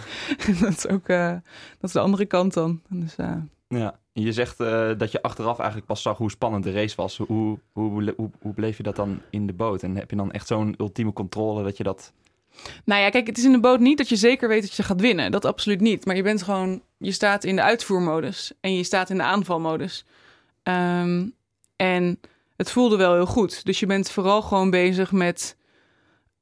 dat 0.62 0.78
is 0.78 0.88
ook 0.88 1.08
dat 1.08 1.42
is 1.82 1.92
de 1.92 2.00
andere 2.00 2.26
kant 2.26 2.54
dan. 2.54 2.82
Dus. 2.90 3.16
Ja, 3.68 4.00
je 4.14 4.32
zegt 4.32 4.60
uh, 4.60 4.92
dat 4.98 5.12
je 5.12 5.22
achteraf 5.22 5.58
eigenlijk 5.58 5.88
pas 5.88 6.02
zag 6.02 6.18
hoe 6.18 6.32
spannend 6.32 6.64
de 6.64 6.72
race 6.72 6.96
was. 6.96 7.18
Hoe, 7.18 7.60
hoe, 7.72 8.14
hoe, 8.16 8.30
hoe 8.42 8.54
bleef 8.54 8.78
je 8.78 8.84
dat 8.84 8.96
dan 8.96 9.22
in 9.30 9.48
de 9.48 9.54
boot? 9.54 9.84
En 9.84 9.96
heb 9.96 10.10
je 10.10 10.16
dan 10.16 10.32
echt 10.32 10.48
zo'n 10.48 10.76
ultieme 10.78 11.14
controle 11.14 11.64
dat 11.64 11.78
je 11.78 11.84
dat... 11.84 12.14
Nou 12.86 13.02
ja, 13.02 13.10
kijk, 13.10 13.28
het 13.28 13.38
is 13.38 13.44
in 13.44 13.52
de 13.52 13.60
boot 13.60 13.80
niet 13.80 13.98
dat 13.98 14.10
je 14.10 14.16
zeker 14.16 14.48
weet 14.48 14.62
dat 14.62 14.74
je 14.74 14.84
gaat 14.84 15.02
winnen. 15.02 15.32
Dat 15.32 15.46
absoluut 15.46 15.82
niet. 15.82 16.06
Maar 16.06 16.16
je 16.16 16.24
bent 16.24 16.44
gewoon, 16.44 16.82
je 16.98 17.12
staat 17.12 17.44
in 17.44 17.56
de 17.56 17.62
uitvoermodus 17.62 18.54
en 18.62 18.76
je 18.76 18.84
staat 18.84 19.10
in 19.10 19.18
de 19.18 19.24
aanvalmodus. 19.24 20.06
Um, 20.64 21.34
en 21.76 22.20
het 22.56 22.72
voelde 22.72 22.98
wel 22.98 23.14
heel 23.14 23.26
goed. 23.26 23.66
Dus 23.66 23.80
je 23.80 23.86
bent 23.86 24.12
vooral 24.12 24.42
gewoon 24.42 24.70
bezig 24.70 25.12
met 25.12 25.58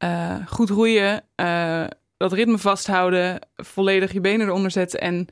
uh, 0.04 0.36
goed 0.48 0.70
roeien, 0.70 1.24
uh, 1.36 1.86
dat 2.18 2.34
ritme 2.34 2.58
vasthouden, 2.58 3.40
volledig 3.56 4.14
je 4.14 4.22
benen 4.22 4.48
eronder 4.48 4.72
zetten. 4.72 5.02
En 5.02 5.28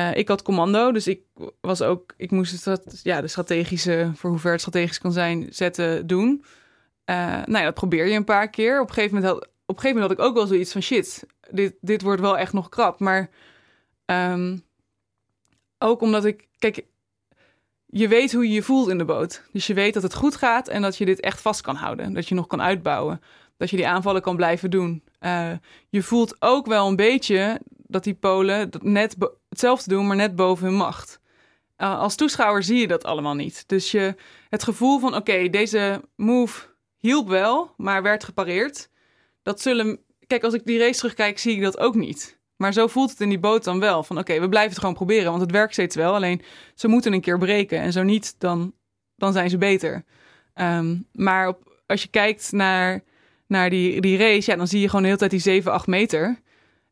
uh, 0.00 0.16
ik 0.16 0.28
had 0.28 0.42
commando, 0.42 0.92
dus 0.92 1.06
ik 1.06 1.22
was 1.60 1.82
ook, 1.82 2.14
ik 2.16 2.30
moest 2.30 2.64
het, 2.64 3.00
ja, 3.02 3.20
de 3.20 3.28
strategische, 3.28 4.10
voor 4.14 4.30
hoe 4.30 4.38
ver 4.38 4.52
het 4.52 4.60
strategisch 4.60 4.98
kan 4.98 5.12
zijn, 5.12 5.46
zetten, 5.50 6.06
doen. 6.06 6.44
nou 7.04 7.52
ja, 7.52 7.64
dat 7.64 7.74
probeer 7.74 8.06
je 8.06 8.16
een 8.16 8.24
paar 8.24 8.50
keer. 8.50 8.80
Op 8.80 8.88
een 8.88 8.94
gegeven 8.94 9.14
moment 9.14 9.32
had, 9.32 9.48
op 9.66 9.78
gegeven 9.78 10.00
moment 10.00 10.18
had 10.18 10.18
ik 10.18 10.30
ook 10.30 10.36
wel 10.36 10.46
zoiets 10.46 10.72
van 10.72 10.82
shit, 10.82 11.26
dit, 11.50 11.74
dit 11.80 12.02
wordt 12.02 12.20
wel 12.20 12.38
echt 12.38 12.52
nog 12.52 12.68
krap. 12.68 13.00
Maar 13.00 13.30
um, 14.06 14.64
ook 15.78 16.00
omdat 16.00 16.24
ik, 16.24 16.48
kijk, 16.58 16.84
je 17.86 18.08
weet 18.08 18.32
hoe 18.32 18.48
je 18.48 18.54
je 18.54 18.62
voelt 18.62 18.88
in 18.88 18.98
de 18.98 19.04
boot. 19.04 19.42
Dus 19.52 19.66
je 19.66 19.74
weet 19.74 19.94
dat 19.94 20.02
het 20.02 20.14
goed 20.14 20.36
gaat 20.36 20.68
en 20.68 20.82
dat 20.82 20.96
je 20.96 21.04
dit 21.04 21.20
echt 21.20 21.40
vast 21.40 21.60
kan 21.60 21.76
houden. 21.76 22.12
Dat 22.12 22.28
je 22.28 22.34
nog 22.34 22.46
kan 22.46 22.62
uitbouwen. 22.62 23.20
Dat 23.56 23.70
je 23.70 23.76
die 23.76 23.86
aanvallen 23.86 24.22
kan 24.22 24.36
blijven 24.36 24.70
doen. 24.70 25.02
Uh, 25.20 25.52
je 25.88 26.02
voelt 26.02 26.36
ook 26.38 26.66
wel 26.66 26.88
een 26.88 26.96
beetje 26.96 27.60
dat 27.66 28.04
die 28.04 28.14
Polen 28.14 28.70
net 28.82 29.16
hetzelfde 29.50 29.90
doen, 29.90 30.06
maar 30.06 30.16
net 30.16 30.36
boven 30.36 30.66
hun 30.66 30.76
macht. 30.76 31.20
Uh, 31.78 31.98
als 31.98 32.14
toeschouwer 32.14 32.62
zie 32.62 32.78
je 32.78 32.86
dat 32.86 33.04
allemaal 33.04 33.34
niet. 33.34 33.64
Dus 33.66 33.90
je, 33.90 34.14
het 34.48 34.62
gevoel 34.62 34.98
van: 34.98 35.14
oké, 35.14 35.48
deze 35.48 36.02
move 36.16 36.66
hielp 36.98 37.28
wel, 37.28 37.74
maar 37.76 38.02
werd 38.02 38.24
gepareerd. 38.24 38.88
Dat 39.42 39.60
zullen. 39.60 39.98
Kijk, 40.26 40.44
als 40.44 40.54
ik 40.54 40.64
die 40.64 40.78
race 40.78 40.98
terugkijk, 40.98 41.38
zie 41.38 41.54
ik 41.54 41.62
dat 41.62 41.78
ook 41.78 41.94
niet. 41.94 42.38
Maar 42.56 42.72
zo 42.72 42.86
voelt 42.86 43.10
het 43.10 43.20
in 43.20 43.28
die 43.28 43.38
boot 43.38 43.64
dan 43.64 43.80
wel. 43.80 44.02
Van 44.02 44.18
oké, 44.18 44.40
we 44.40 44.48
blijven 44.48 44.70
het 44.70 44.80
gewoon 44.80 44.94
proberen, 44.94 45.30
want 45.30 45.40
het 45.40 45.50
werkt 45.50 45.72
steeds 45.72 45.96
wel. 45.96 46.14
Alleen 46.14 46.42
ze 46.74 46.88
moeten 46.88 47.12
een 47.12 47.20
keer 47.20 47.38
breken. 47.38 47.78
En 47.78 47.92
zo 47.92 48.02
niet, 48.02 48.34
dan, 48.38 48.72
dan 49.16 49.32
zijn 49.32 49.50
ze 49.50 49.58
beter. 49.58 50.04
Um, 50.54 51.06
maar 51.12 51.56
als 51.86 52.02
je 52.02 52.08
kijkt 52.08 52.52
naar, 52.52 53.02
naar 53.46 53.70
die, 53.70 54.00
die 54.00 54.18
race, 54.18 54.50
ja, 54.50 54.56
dan 54.56 54.66
zie 54.66 54.80
je 54.80 54.86
gewoon 54.86 55.00
de 55.00 55.06
hele 55.06 55.18
tijd 55.18 55.30
die 55.30 55.40
7, 55.40 55.72
8 55.72 55.86
meter. 55.86 56.40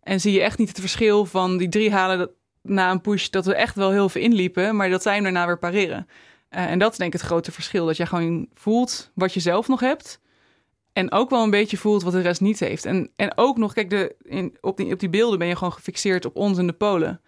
En 0.03 0.21
zie 0.21 0.33
je 0.33 0.41
echt 0.41 0.59
niet 0.59 0.69
het 0.69 0.81
verschil 0.81 1.25
van 1.25 1.57
die 1.57 1.69
drie 1.69 1.93
halen 1.93 2.31
na 2.63 2.91
een 2.91 3.01
push, 3.01 3.29
dat 3.29 3.47
we 3.47 3.55
echt 3.55 3.75
wel 3.75 3.91
heel 3.91 4.09
veel 4.09 4.23
inliepen. 4.23 4.77
Maar 4.77 4.91
dat 4.91 5.03
zij 5.03 5.21
daarna 5.21 5.47
weer 5.47 5.59
pareren. 5.59 6.09
Uh, 6.51 6.71
en 6.71 6.79
dat 6.79 6.93
is 6.93 6.99
denk 6.99 7.15
ik 7.15 7.21
het 7.21 7.29
grote 7.29 7.53
verschil. 7.53 7.87
Dat 7.87 7.97
je 7.97 8.07
gewoon 8.07 8.49
voelt 8.55 9.11
wat 9.15 9.35
je 9.35 9.41
zelf 9.41 9.69
nog 9.69 9.81
hebt. 9.81 10.21
En 10.93 11.13
ook 11.13 11.31
wel 11.31 11.43
een 11.43 11.51
beetje 11.51 11.77
voelt 11.77 12.03
wat 12.03 12.13
de 12.13 12.21
rest 12.21 12.41
niet 12.41 12.61
heeft. 12.61 12.85
En, 12.85 13.11
en 13.17 13.33
ook 13.37 13.59
nog, 13.59 13.73
kijk, 13.73 13.91
de, 13.91 14.15
in, 14.23 14.57
op, 14.61 14.77
die, 14.77 14.93
op 14.93 15.01
die 15.01 15.09
beelden 15.09 15.39
ben 15.39 15.49
je 15.49 15.57
gewoon 15.57 15.73
gefixeerd 15.73 16.25
op 16.25 16.37
ons 16.37 16.59
en 16.59 16.67
de 16.67 16.73
Polen. 16.73 17.21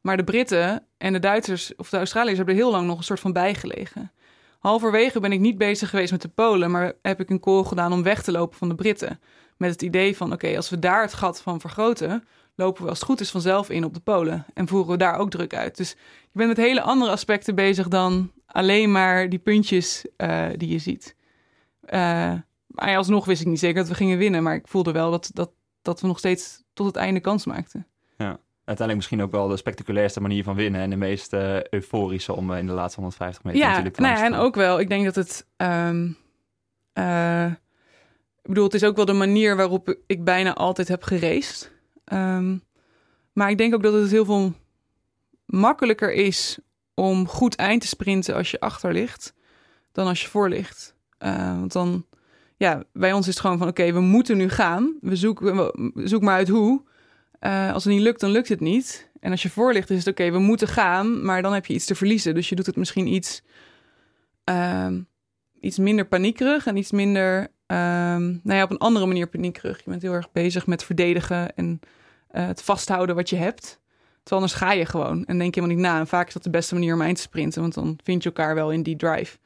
Maar 0.00 0.16
de 0.16 0.24
Britten 0.24 0.86
en 0.98 1.12
de 1.12 1.18
Duitsers 1.18 1.76
of 1.76 1.88
de 1.88 1.96
Australiërs 1.96 2.36
hebben 2.36 2.54
er 2.54 2.60
heel 2.60 2.70
lang 2.70 2.86
nog 2.86 2.98
een 2.98 3.04
soort 3.04 3.20
van 3.20 3.32
bijgelegen. 3.32 4.12
Halverwege 4.58 5.20
ben 5.20 5.32
ik 5.32 5.40
niet 5.40 5.58
bezig 5.58 5.90
geweest 5.90 6.12
met 6.12 6.22
de 6.22 6.28
Polen, 6.28 6.70
maar 6.70 6.92
heb 7.02 7.20
ik 7.20 7.30
een 7.30 7.40
call 7.40 7.64
gedaan 7.64 7.92
om 7.92 8.02
weg 8.02 8.22
te 8.22 8.32
lopen 8.32 8.58
van 8.58 8.68
de 8.68 8.74
Britten. 8.74 9.20
Met 9.56 9.70
het 9.70 9.82
idee 9.82 10.16
van, 10.16 10.32
oké, 10.32 10.56
als 10.56 10.70
we 10.70 10.78
daar 10.78 11.02
het 11.02 11.14
gat 11.14 11.42
van 11.42 11.60
vergroten, 11.60 12.24
lopen 12.54 12.82
we 12.82 12.88
als 12.88 12.98
het 12.98 13.08
goed 13.08 13.20
is 13.20 13.30
vanzelf 13.30 13.70
in 13.70 13.84
op 13.84 13.94
de 13.94 14.00
Polen. 14.00 14.46
En 14.54 14.68
voeren 14.68 14.90
we 14.90 14.96
daar 14.96 15.16
ook 15.16 15.30
druk 15.30 15.54
uit. 15.54 15.76
Dus 15.76 15.90
je 16.22 16.38
bent 16.38 16.48
met 16.48 16.56
hele 16.56 16.82
andere 16.82 17.10
aspecten 17.10 17.54
bezig 17.54 17.88
dan 17.88 18.32
alleen 18.46 18.92
maar 18.92 19.28
die 19.28 19.38
puntjes 19.38 20.06
uh, 20.16 20.46
die 20.56 20.68
je 20.68 20.78
ziet. 20.78 21.16
Uh, 21.84 21.90
maar 22.66 22.96
alsnog 22.96 23.24
wist 23.24 23.40
ik 23.40 23.46
niet 23.46 23.58
zeker 23.58 23.80
dat 23.80 23.88
we 23.88 23.94
gingen 23.94 24.18
winnen. 24.18 24.42
Maar 24.42 24.54
ik 24.54 24.68
voelde 24.68 24.92
wel 24.92 25.10
dat, 25.10 25.30
dat, 25.32 25.50
dat 25.82 26.00
we 26.00 26.06
nog 26.06 26.18
steeds 26.18 26.62
tot 26.72 26.86
het 26.86 26.96
einde 26.96 27.20
kans 27.20 27.46
maakten. 27.46 27.86
Ja, 28.16 28.38
uiteindelijk 28.64 28.96
misschien 28.96 29.22
ook 29.22 29.30
wel 29.30 29.48
de 29.48 29.56
spectaculairste 29.56 30.20
manier 30.20 30.44
van 30.44 30.54
winnen. 30.54 30.80
En 30.80 30.90
de 30.90 30.96
meest 30.96 31.32
uh, 31.32 31.62
euforische 31.62 32.34
om 32.34 32.52
in 32.52 32.66
de 32.66 32.72
laatste 32.72 33.00
150 33.00 33.44
meter 33.44 33.60
ja, 33.60 33.66
natuurlijk 33.66 33.94
te 33.94 34.00
nou 34.00 34.16
ja, 34.16 34.24
en 34.24 34.34
ook 34.34 34.54
wel. 34.54 34.80
Ik 34.80 34.88
denk 34.88 35.04
dat 35.04 35.14
het... 35.14 35.46
Um, 35.56 36.16
uh, 36.94 37.46
ik 38.42 38.48
bedoel, 38.48 38.64
het 38.64 38.74
is 38.74 38.84
ook 38.84 38.96
wel 38.96 39.04
de 39.04 39.12
manier 39.12 39.56
waarop 39.56 39.96
ik 40.06 40.24
bijna 40.24 40.54
altijd 40.54 40.88
heb 40.88 41.02
geraced. 41.02 41.71
Um, 42.12 42.62
maar 43.32 43.50
ik 43.50 43.58
denk 43.58 43.74
ook 43.74 43.82
dat 43.82 43.92
het 43.92 44.10
heel 44.10 44.24
veel 44.24 44.52
makkelijker 45.46 46.12
is 46.12 46.58
om 46.94 47.28
goed 47.28 47.56
eind 47.56 47.80
te 47.80 47.86
sprinten 47.86 48.34
als 48.34 48.50
je 48.50 48.60
achter 48.60 48.92
ligt, 48.92 49.34
dan 49.92 50.06
als 50.06 50.22
je 50.22 50.28
voor 50.28 50.48
ligt. 50.48 50.94
Uh, 51.18 51.58
want 51.58 51.72
dan 51.72 52.06
ja, 52.56 52.82
bij 52.92 53.12
ons 53.12 53.26
is 53.26 53.32
het 53.32 53.42
gewoon 53.42 53.58
van 53.58 53.68
oké, 53.68 53.92
we 53.92 54.00
moeten 54.00 54.36
nu 54.36 54.48
gaan. 54.48 54.96
We 55.00 55.16
zoeken, 55.16 55.56
we, 55.56 55.92
zoek 56.04 56.22
maar 56.22 56.34
uit 56.34 56.48
hoe. 56.48 56.82
Uh, 57.40 57.72
als 57.72 57.84
het 57.84 57.92
niet 57.92 58.02
lukt, 58.02 58.20
dan 58.20 58.30
lukt 58.30 58.48
het 58.48 58.60
niet. 58.60 59.10
En 59.20 59.30
als 59.30 59.42
je 59.42 59.50
voor 59.50 59.72
ligt, 59.72 59.90
is 59.90 59.98
het 59.98 60.06
oké, 60.06 60.30
we 60.30 60.38
moeten 60.38 60.68
gaan, 60.68 61.24
maar 61.24 61.42
dan 61.42 61.52
heb 61.52 61.66
je 61.66 61.74
iets 61.74 61.84
te 61.84 61.94
verliezen. 61.94 62.34
Dus 62.34 62.48
je 62.48 62.54
doet 62.54 62.66
het 62.66 62.76
misschien 62.76 63.06
iets, 63.06 63.42
uh, 64.50 64.88
iets 65.60 65.78
minder 65.78 66.06
paniekerig 66.06 66.66
en 66.66 66.76
iets 66.76 66.90
minder, 66.90 67.48
nou 67.66 68.40
ja, 68.42 68.62
op 68.62 68.70
een 68.70 68.78
andere 68.78 69.06
manier 69.06 69.26
paniekerig. 69.26 69.76
Je 69.76 69.90
bent 69.90 70.02
heel 70.02 70.12
erg 70.12 70.32
bezig 70.32 70.66
met 70.66 70.84
verdedigen 70.84 71.56
en 71.56 71.80
uh, 72.32 72.46
het 72.46 72.62
vasthouden 72.62 73.16
wat 73.16 73.30
je 73.30 73.36
hebt. 73.36 73.80
Terwijl 74.22 74.42
anders 74.42 74.60
ga 74.60 74.72
je 74.72 74.86
gewoon 74.86 75.24
en 75.24 75.38
denk 75.38 75.54
helemaal 75.54 75.76
niet 75.76 75.84
na. 75.84 75.98
En 75.98 76.06
vaak 76.06 76.26
is 76.26 76.32
dat 76.32 76.42
de 76.42 76.50
beste 76.50 76.74
manier 76.74 76.94
om 76.94 77.02
eind 77.02 77.16
te 77.16 77.22
sprinten, 77.22 77.60
want 77.60 77.74
dan 77.74 77.98
vind 78.04 78.22
je 78.22 78.28
elkaar 78.28 78.54
wel 78.54 78.72
in 78.72 78.82
die 78.82 78.96
drive. 78.96 79.38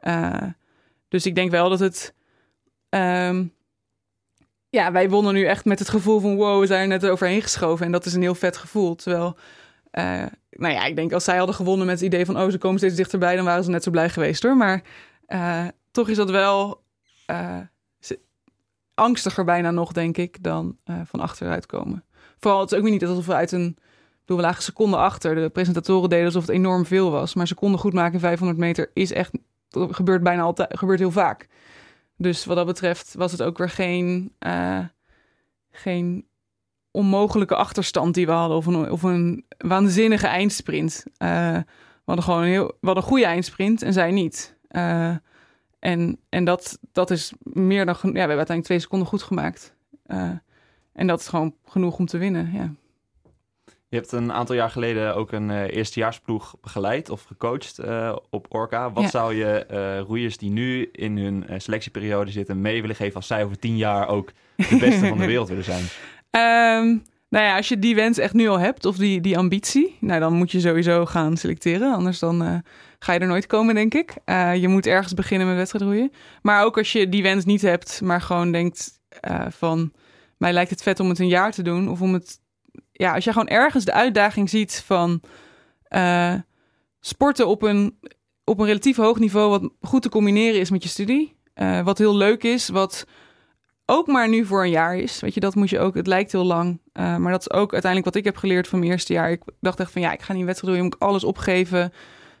Uh, 0.00 0.42
dus 1.08 1.26
ik 1.26 1.34
denk 1.34 1.50
wel 1.50 1.68
dat 1.68 1.78
het 1.78 2.14
Um, 2.90 3.54
ja, 4.68 4.92
wij 4.92 5.10
wonnen 5.10 5.34
nu 5.34 5.44
echt 5.44 5.64
met 5.64 5.78
het 5.78 5.88
gevoel 5.88 6.20
van 6.20 6.36
wow, 6.36 6.60
we 6.60 6.66
zijn 6.66 6.80
er 6.80 6.86
net 6.86 7.06
overheen 7.06 7.42
geschoven. 7.42 7.86
En 7.86 7.92
dat 7.92 8.06
is 8.06 8.14
een 8.14 8.22
heel 8.22 8.34
vet 8.34 8.56
gevoel. 8.56 8.94
Terwijl, 8.94 9.36
uh, 9.92 10.24
nou 10.50 10.74
ja, 10.74 10.84
ik 10.84 10.96
denk 10.96 11.12
als 11.12 11.24
zij 11.24 11.36
hadden 11.36 11.54
gewonnen 11.54 11.86
met 11.86 11.94
het 11.94 12.04
idee 12.06 12.26
van 12.26 12.40
oh, 12.40 12.50
ze 12.50 12.58
komen 12.58 12.78
steeds 12.78 12.94
dichterbij, 12.94 13.36
dan 13.36 13.44
waren 13.44 13.64
ze 13.64 13.70
net 13.70 13.82
zo 13.82 13.90
blij 13.90 14.08
geweest 14.08 14.42
hoor. 14.42 14.56
Maar 14.56 14.82
toch 15.90 16.08
is 16.08 16.16
dat 16.16 16.30
wel 16.30 16.82
angstiger 18.94 19.44
bijna 19.44 19.70
nog, 19.70 19.92
denk 19.92 20.16
ik, 20.16 20.42
dan 20.42 20.76
van 21.04 21.20
achteruit 21.20 21.66
komen. 21.66 22.04
Vooral, 22.38 22.60
het 22.60 22.70
is 22.70 22.76
ook 22.76 22.84
weer 22.84 22.92
niet 22.92 23.04
alsof 23.04 23.26
we 23.26 23.34
uit 23.34 23.52
een. 23.52 23.76
Bedoel, 24.20 24.36
we 24.36 24.48
lagen 24.48 24.62
seconden 24.62 24.98
achter. 24.98 25.34
De 25.34 25.48
presentatoren 25.48 26.08
deden 26.08 26.24
alsof 26.24 26.46
het 26.46 26.56
enorm 26.56 26.86
veel 26.86 27.10
was. 27.10 27.34
Maar 27.34 27.46
seconden 27.46 27.80
goed 27.80 27.92
maken 27.92 28.14
in 28.14 28.20
500 28.20 28.58
meter 28.58 28.90
is 28.94 29.12
echt. 29.12 29.30
Gebeurt 29.70 30.22
bijna 30.22 30.42
altijd. 30.42 30.78
gebeurt 30.78 30.98
heel 30.98 31.10
vaak. 31.10 31.48
Dus 32.16 32.44
wat 32.44 32.56
dat 32.56 32.66
betreft 32.66 33.14
was 33.14 33.32
het 33.32 33.42
ook 33.42 33.58
weer 33.58 33.70
geen, 33.70 34.32
uh, 34.46 34.84
geen 35.70 36.26
onmogelijke 36.90 37.54
achterstand 37.54 38.14
die 38.14 38.26
we 38.26 38.32
hadden. 38.32 38.56
Of 38.56 38.66
een, 38.66 38.90
of 38.90 39.02
een 39.02 39.44
waanzinnige 39.58 40.26
eindsprint. 40.26 41.04
Uh, 41.06 41.28
we 41.56 42.12
hadden 42.12 42.24
gewoon 42.24 42.42
een, 42.42 42.48
heel, 42.48 42.76
een 42.80 43.02
goede 43.02 43.24
eindsprint 43.24 43.82
en 43.82 43.92
zij 43.92 44.10
niet. 44.10 44.56
Uh, 44.70 45.14
en 45.78 46.18
en 46.28 46.44
dat, 46.44 46.78
dat 46.92 47.10
is 47.10 47.32
meer 47.42 47.86
dan... 47.86 47.94
Ja, 47.94 48.10
we 48.10 48.18
hebben 48.18 48.36
uiteindelijk 48.36 48.64
twee 48.64 48.78
seconden 48.78 49.08
goed 49.08 49.22
gemaakt. 49.22 49.74
En 50.96 51.06
dat 51.06 51.20
is 51.20 51.28
gewoon 51.28 51.54
genoeg 51.64 51.98
om 51.98 52.06
te 52.06 52.18
winnen, 52.18 52.50
ja. 52.52 52.74
Je 53.88 53.96
hebt 53.96 54.12
een 54.12 54.32
aantal 54.32 54.54
jaar 54.54 54.70
geleden 54.70 55.14
ook 55.14 55.32
een 55.32 55.48
uh, 55.48 55.76
eerstejaarsploeg 55.76 56.54
begeleid 56.60 57.10
of 57.10 57.22
gecoacht 57.22 57.78
uh, 57.84 58.16
op 58.30 58.46
Orca. 58.48 58.92
Wat 58.92 59.02
ja. 59.02 59.08
zou 59.10 59.34
je 59.34 59.66
uh, 59.70 60.00
roeiers 60.00 60.36
die 60.36 60.50
nu 60.50 60.88
in 60.92 61.18
hun 61.18 61.44
selectieperiode 61.56 62.30
zitten 62.30 62.60
mee 62.60 62.80
willen 62.80 62.96
geven 62.96 63.14
als 63.14 63.26
zij 63.26 63.44
over 63.44 63.58
tien 63.58 63.76
jaar 63.76 64.08
ook 64.08 64.32
de 64.56 64.76
beste 64.80 65.06
van 65.06 65.18
de 65.18 65.26
wereld 65.32 65.48
willen 65.48 65.64
zijn? 65.64 65.84
Um, 66.84 67.02
Nou 67.28 67.44
ja, 67.44 67.56
als 67.56 67.68
je 67.68 67.78
die 67.78 67.94
wens 67.94 68.18
echt 68.18 68.32
nu 68.32 68.48
al 68.48 68.58
hebt, 68.58 68.84
of 68.84 68.96
die, 68.96 69.20
die 69.20 69.38
ambitie, 69.38 69.96
nou 70.00 70.20
dan 70.20 70.32
moet 70.32 70.50
je 70.50 70.60
sowieso 70.60 71.06
gaan 71.06 71.36
selecteren. 71.36 71.94
Anders 71.94 72.18
dan 72.18 72.62
ga 72.98 73.12
je 73.12 73.18
er 73.18 73.26
nooit 73.26 73.46
komen, 73.46 73.74
denk 73.74 73.94
ik. 73.94 74.14
Je 74.54 74.68
moet 74.68 74.86
ergens 74.86 75.14
beginnen 75.14 75.46
met 75.46 75.56
wedstrijdroeien. 75.56 76.12
Maar 76.42 76.64
ook 76.64 76.78
als 76.78 76.92
je 76.92 77.08
die 77.08 77.22
wens 77.22 77.44
niet 77.44 77.62
hebt, 77.62 78.00
maar 78.00 78.20
gewoon 78.20 78.52
denkt 78.52 79.00
van... 79.48 79.92
mij 80.36 80.52
lijkt 80.52 80.70
het 80.70 80.82
vet 80.82 81.00
om 81.00 81.08
het 81.08 81.18
een 81.18 81.28
jaar 81.28 81.52
te 81.52 81.62
doen. 81.62 81.88
Of 81.88 82.00
om 82.00 82.12
het... 82.12 82.40
Ja, 82.92 83.14
als 83.14 83.24
je 83.24 83.32
gewoon 83.32 83.48
ergens 83.48 83.84
de 83.84 83.92
uitdaging 83.92 84.50
ziet 84.50 84.82
van... 84.86 85.20
sporten 87.00 87.46
op 87.46 87.62
een, 87.62 87.98
op 88.44 88.58
een 88.58 88.66
relatief 88.66 88.96
hoog 88.96 89.18
niveau... 89.18 89.50
wat 89.50 89.70
goed 89.80 90.02
te 90.02 90.08
combineren 90.08 90.60
is 90.60 90.70
met 90.70 90.82
je 90.82 90.88
studie. 90.88 91.36
wat 91.84 91.98
heel 91.98 92.16
leuk 92.16 92.42
is, 92.42 92.68
wat 92.68 93.06
ook 93.86 94.06
maar 94.06 94.28
nu 94.28 94.44
voor 94.44 94.62
een 94.62 94.70
jaar 94.70 94.96
is. 94.96 95.20
Weet 95.20 95.34
je, 95.34 95.40
dat 95.40 95.54
moet 95.54 95.70
je 95.70 95.78
ook. 95.78 95.94
Het 95.94 96.06
lijkt 96.06 96.32
heel 96.32 96.44
lang. 96.44 96.80
Uh, 96.92 97.16
maar 97.16 97.32
dat 97.32 97.40
is 97.40 97.50
ook 97.50 97.72
uiteindelijk 97.72 98.04
wat 98.04 98.14
ik 98.14 98.24
heb 98.24 98.36
geleerd 98.36 98.68
van 98.68 98.78
mijn 98.78 98.90
eerste 98.90 99.12
jaar. 99.12 99.30
Ik 99.30 99.42
dacht 99.60 99.80
echt 99.80 99.92
van 99.92 100.02
ja, 100.02 100.12
ik 100.12 100.22
ga 100.22 100.32
niet 100.32 100.44
wedstrijd 100.44 100.74
doen. 100.74 100.84
Je 100.84 100.90
moet 100.90 101.00
alles 101.00 101.24
opgeven. 101.24 101.84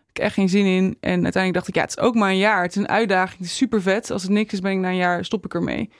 Ik 0.08 0.16
heb 0.16 0.24
echt 0.24 0.34
geen 0.34 0.48
zin 0.48 0.64
in. 0.64 0.96
En 1.00 1.22
uiteindelijk 1.22 1.54
dacht 1.54 1.68
ik, 1.68 1.74
ja, 1.74 1.80
het 1.80 1.90
is 1.90 1.98
ook 1.98 2.14
maar 2.14 2.30
een 2.30 2.36
jaar. 2.36 2.62
Het 2.62 2.70
is 2.70 2.76
een 2.76 2.88
uitdaging. 2.88 3.38
Het 3.38 3.46
is 3.46 3.56
super 3.56 3.82
vet. 3.82 4.10
Als 4.10 4.22
het 4.22 4.30
niks 4.30 4.52
is, 4.52 4.60
ben 4.60 4.72
ik 4.72 4.78
na 4.78 4.88
een 4.88 4.96
jaar, 4.96 5.24
stop 5.24 5.44
ik 5.44 5.54
ermee. 5.54 5.90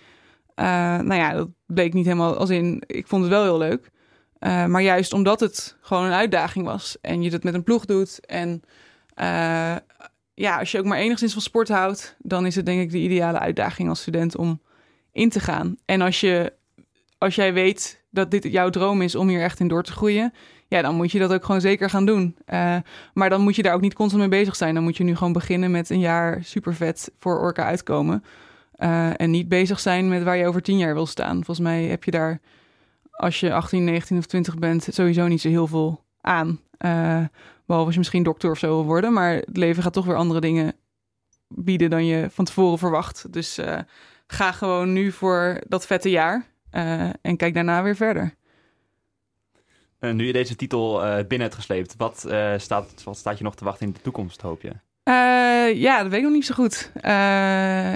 Uh, 0.60 0.66
nou 0.98 1.14
ja, 1.14 1.32
dat 1.32 1.48
bleek 1.66 1.92
niet 1.92 2.04
helemaal 2.04 2.36
als 2.36 2.50
in. 2.50 2.82
Ik 2.86 3.06
vond 3.06 3.22
het 3.22 3.30
wel 3.30 3.42
heel 3.42 3.58
leuk. 3.58 3.90
Uh, 4.40 4.66
maar 4.66 4.82
juist 4.82 5.12
omdat 5.12 5.40
het 5.40 5.76
gewoon 5.80 6.04
een 6.04 6.12
uitdaging 6.12 6.64
was. 6.64 6.96
En 7.00 7.22
je 7.22 7.30
dat 7.30 7.42
met 7.42 7.54
een 7.54 7.62
ploeg 7.62 7.84
doet. 7.84 8.26
En 8.26 8.62
ja, 10.34 10.58
als 10.58 10.70
je 10.70 10.78
ook 10.78 10.84
maar 10.84 10.98
enigszins 10.98 11.32
van 11.32 11.42
sport 11.42 11.68
houdt, 11.68 12.16
dan 12.18 12.46
is 12.46 12.56
het 12.56 12.66
denk 12.66 12.80
ik 12.80 12.90
de 12.90 12.98
ideale 12.98 13.38
uitdaging 13.38 13.88
als 13.88 14.00
student 14.00 14.36
om 14.36 14.60
in 15.12 15.28
te 15.28 15.40
gaan. 15.40 15.76
En 15.84 16.00
als, 16.00 16.20
je, 16.20 16.52
als 17.18 17.34
jij 17.34 17.52
weet 17.52 18.04
dat 18.10 18.30
dit 18.30 18.44
jouw 18.44 18.70
droom 18.70 19.02
is 19.02 19.14
om 19.14 19.28
hier 19.28 19.42
echt 19.42 19.60
in 19.60 19.68
door 19.68 19.82
te 19.82 19.92
groeien, 19.92 20.32
ja, 20.68 20.82
dan 20.82 20.94
moet 20.94 21.12
je 21.12 21.18
dat 21.18 21.32
ook 21.32 21.44
gewoon 21.44 21.60
zeker 21.60 21.90
gaan 21.90 22.06
doen. 22.06 22.36
Maar 23.14 23.30
dan 23.30 23.40
moet 23.40 23.56
je 23.56 23.62
daar 23.62 23.74
ook 23.74 23.80
niet 23.80 23.94
constant 23.94 24.20
mee 24.20 24.40
bezig 24.40 24.56
zijn. 24.56 24.74
Dan 24.74 24.82
moet 24.82 24.96
je 24.96 25.04
nu 25.04 25.16
gewoon 25.16 25.32
beginnen 25.32 25.70
met 25.70 25.90
een 25.90 26.00
jaar 26.00 26.44
super 26.44 26.74
vet 26.74 27.12
voor 27.18 27.40
Orca 27.40 27.64
uitkomen. 27.64 28.24
Uh, 28.78 29.20
en 29.20 29.30
niet 29.30 29.48
bezig 29.48 29.80
zijn 29.80 30.08
met 30.08 30.22
waar 30.22 30.36
je 30.36 30.46
over 30.46 30.62
tien 30.62 30.78
jaar 30.78 30.94
wil 30.94 31.06
staan. 31.06 31.34
Volgens 31.34 31.60
mij 31.66 31.84
heb 31.84 32.04
je 32.04 32.10
daar, 32.10 32.40
als 33.10 33.40
je 33.40 33.52
18, 33.52 33.84
19 33.84 34.18
of 34.18 34.26
20 34.26 34.58
bent, 34.58 34.88
sowieso 34.90 35.26
niet 35.26 35.40
zo 35.40 35.48
heel 35.48 35.66
veel 35.66 36.04
aan. 36.20 36.60
Uh, 36.78 37.24
behalve 37.66 37.86
als 37.86 37.92
je 37.92 37.98
misschien 37.98 38.22
dokter 38.22 38.50
of 38.50 38.58
zo 38.58 38.66
wil 38.66 38.84
worden. 38.84 39.12
Maar 39.12 39.34
het 39.34 39.56
leven 39.56 39.82
gaat 39.82 39.92
toch 39.92 40.04
weer 40.04 40.16
andere 40.16 40.40
dingen 40.40 40.74
bieden 41.48 41.90
dan 41.90 42.06
je 42.06 42.30
van 42.30 42.44
tevoren 42.44 42.78
verwacht. 42.78 43.32
Dus 43.32 43.60
ga 44.26 44.52
gewoon 44.52 44.92
nu 44.92 45.12
voor 45.12 45.60
dat 45.68 45.86
vette 45.86 46.10
jaar 46.10 46.46
en 47.20 47.36
kijk 47.36 47.54
daarna 47.54 47.82
weer 47.82 47.96
verder. 47.96 48.34
Uh, 50.00 50.12
nu 50.12 50.26
je 50.26 50.32
deze 50.32 50.56
titel 50.56 51.00
binnen 51.00 51.40
hebt 51.40 51.54
gesleept, 51.54 51.94
wat, 51.96 52.18
staat, 52.56 53.02
wat 53.04 53.16
staat 53.16 53.38
je 53.38 53.44
nog 53.44 53.56
te 53.56 53.64
wachten 53.64 53.86
in 53.86 53.92
de 53.92 54.00
toekomst, 54.00 54.40
hoop 54.40 54.62
je? 54.62 54.72
Ja, 55.74 56.02
dat 56.02 56.10
weet 56.10 56.18
ik 56.18 56.24
nog 56.24 56.32
niet 56.32 56.46
zo 56.46 56.54
goed. 56.54 56.90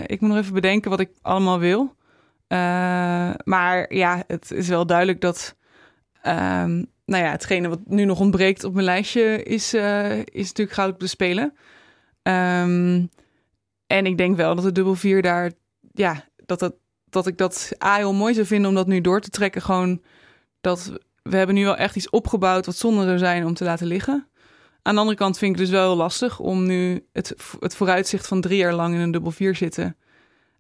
ik 0.07 0.21
moet 0.21 0.31
nog 0.31 0.39
even 0.39 0.55
bedenken 0.55 0.91
wat 0.91 1.01
ik 1.01 1.11
allemaal 1.23 1.59
wil. 1.59 1.95
maar 3.45 3.95
ja, 3.95 4.25
het 4.27 4.51
is 4.51 4.69
wel 4.69 4.87
duidelijk 4.87 5.21
dat 5.21 5.57
ehm, 6.23 6.85
nou 7.05 7.25
ja, 7.25 7.31
hetgene 7.31 7.69
wat 7.69 7.81
nu 7.85 8.05
nog 8.05 8.21
ontbreekt 8.21 8.65
op 8.65 8.73
mijn 8.73 8.85
lijstje 8.85 9.43
is, 9.43 9.75
is 10.25 10.47
natuurlijk 10.47 10.73
goud 10.73 10.93
op 10.93 11.01
de 11.01 11.07
Spelen. 11.07 11.53
Um, 12.23 13.11
en 13.91 14.07
ik 14.07 14.19
denk 14.19 14.37
wel 14.37 14.55
dat 14.55 14.65
de 14.65 14.73
dubbel 14.73 14.95
vier 14.95 15.23
daar 15.23 15.53
ja, 15.93 16.25
dat, 16.47 16.59
dat, 16.59 16.75
dat 17.05 17.27
ik 17.27 17.39
dat 17.39 17.73
A 17.85 17.97
heel 17.97 18.15
mooi 18.15 18.35
zou 18.35 18.47
vinden 18.47 18.69
om 18.69 18.75
dat 18.75 18.87
nu 18.87 19.01
door 19.01 19.21
te 19.21 19.31
trekken. 19.31 19.63
Gewoon 19.63 20.03
dat 20.61 20.93
we 21.23 21.37
hebben 21.37 21.55
nu 21.55 21.65
wel 21.65 21.77
echt 21.77 21.97
iets 21.97 22.11
opgebouwd 22.11 22.67
wat 22.67 22.77
zonde 22.77 23.05
zou 23.05 23.19
zijn 23.19 23.47
om 23.47 23.55
te 23.55 23.65
laten 23.65 23.87
liggen. 23.87 24.29
Aan 24.83 24.95
de 24.95 25.01
andere 25.01 25.19
kant 25.19 25.39
vind 25.39 25.53
ik 25.53 25.61
het 25.61 25.71
dus 25.71 25.79
wel 25.79 25.97
lastig 25.97 26.39
om 26.39 26.67
nu 26.67 27.07
het, 27.13 27.35
het 27.61 27.75
vooruitzicht 27.75 28.27
van 28.27 28.41
drie 28.41 28.57
jaar 28.57 28.75
lang 28.75 28.95
in 28.95 29.01
een 29.01 29.11
dubbel 29.11 29.31
vier 29.31 29.55
zitten. 29.55 29.97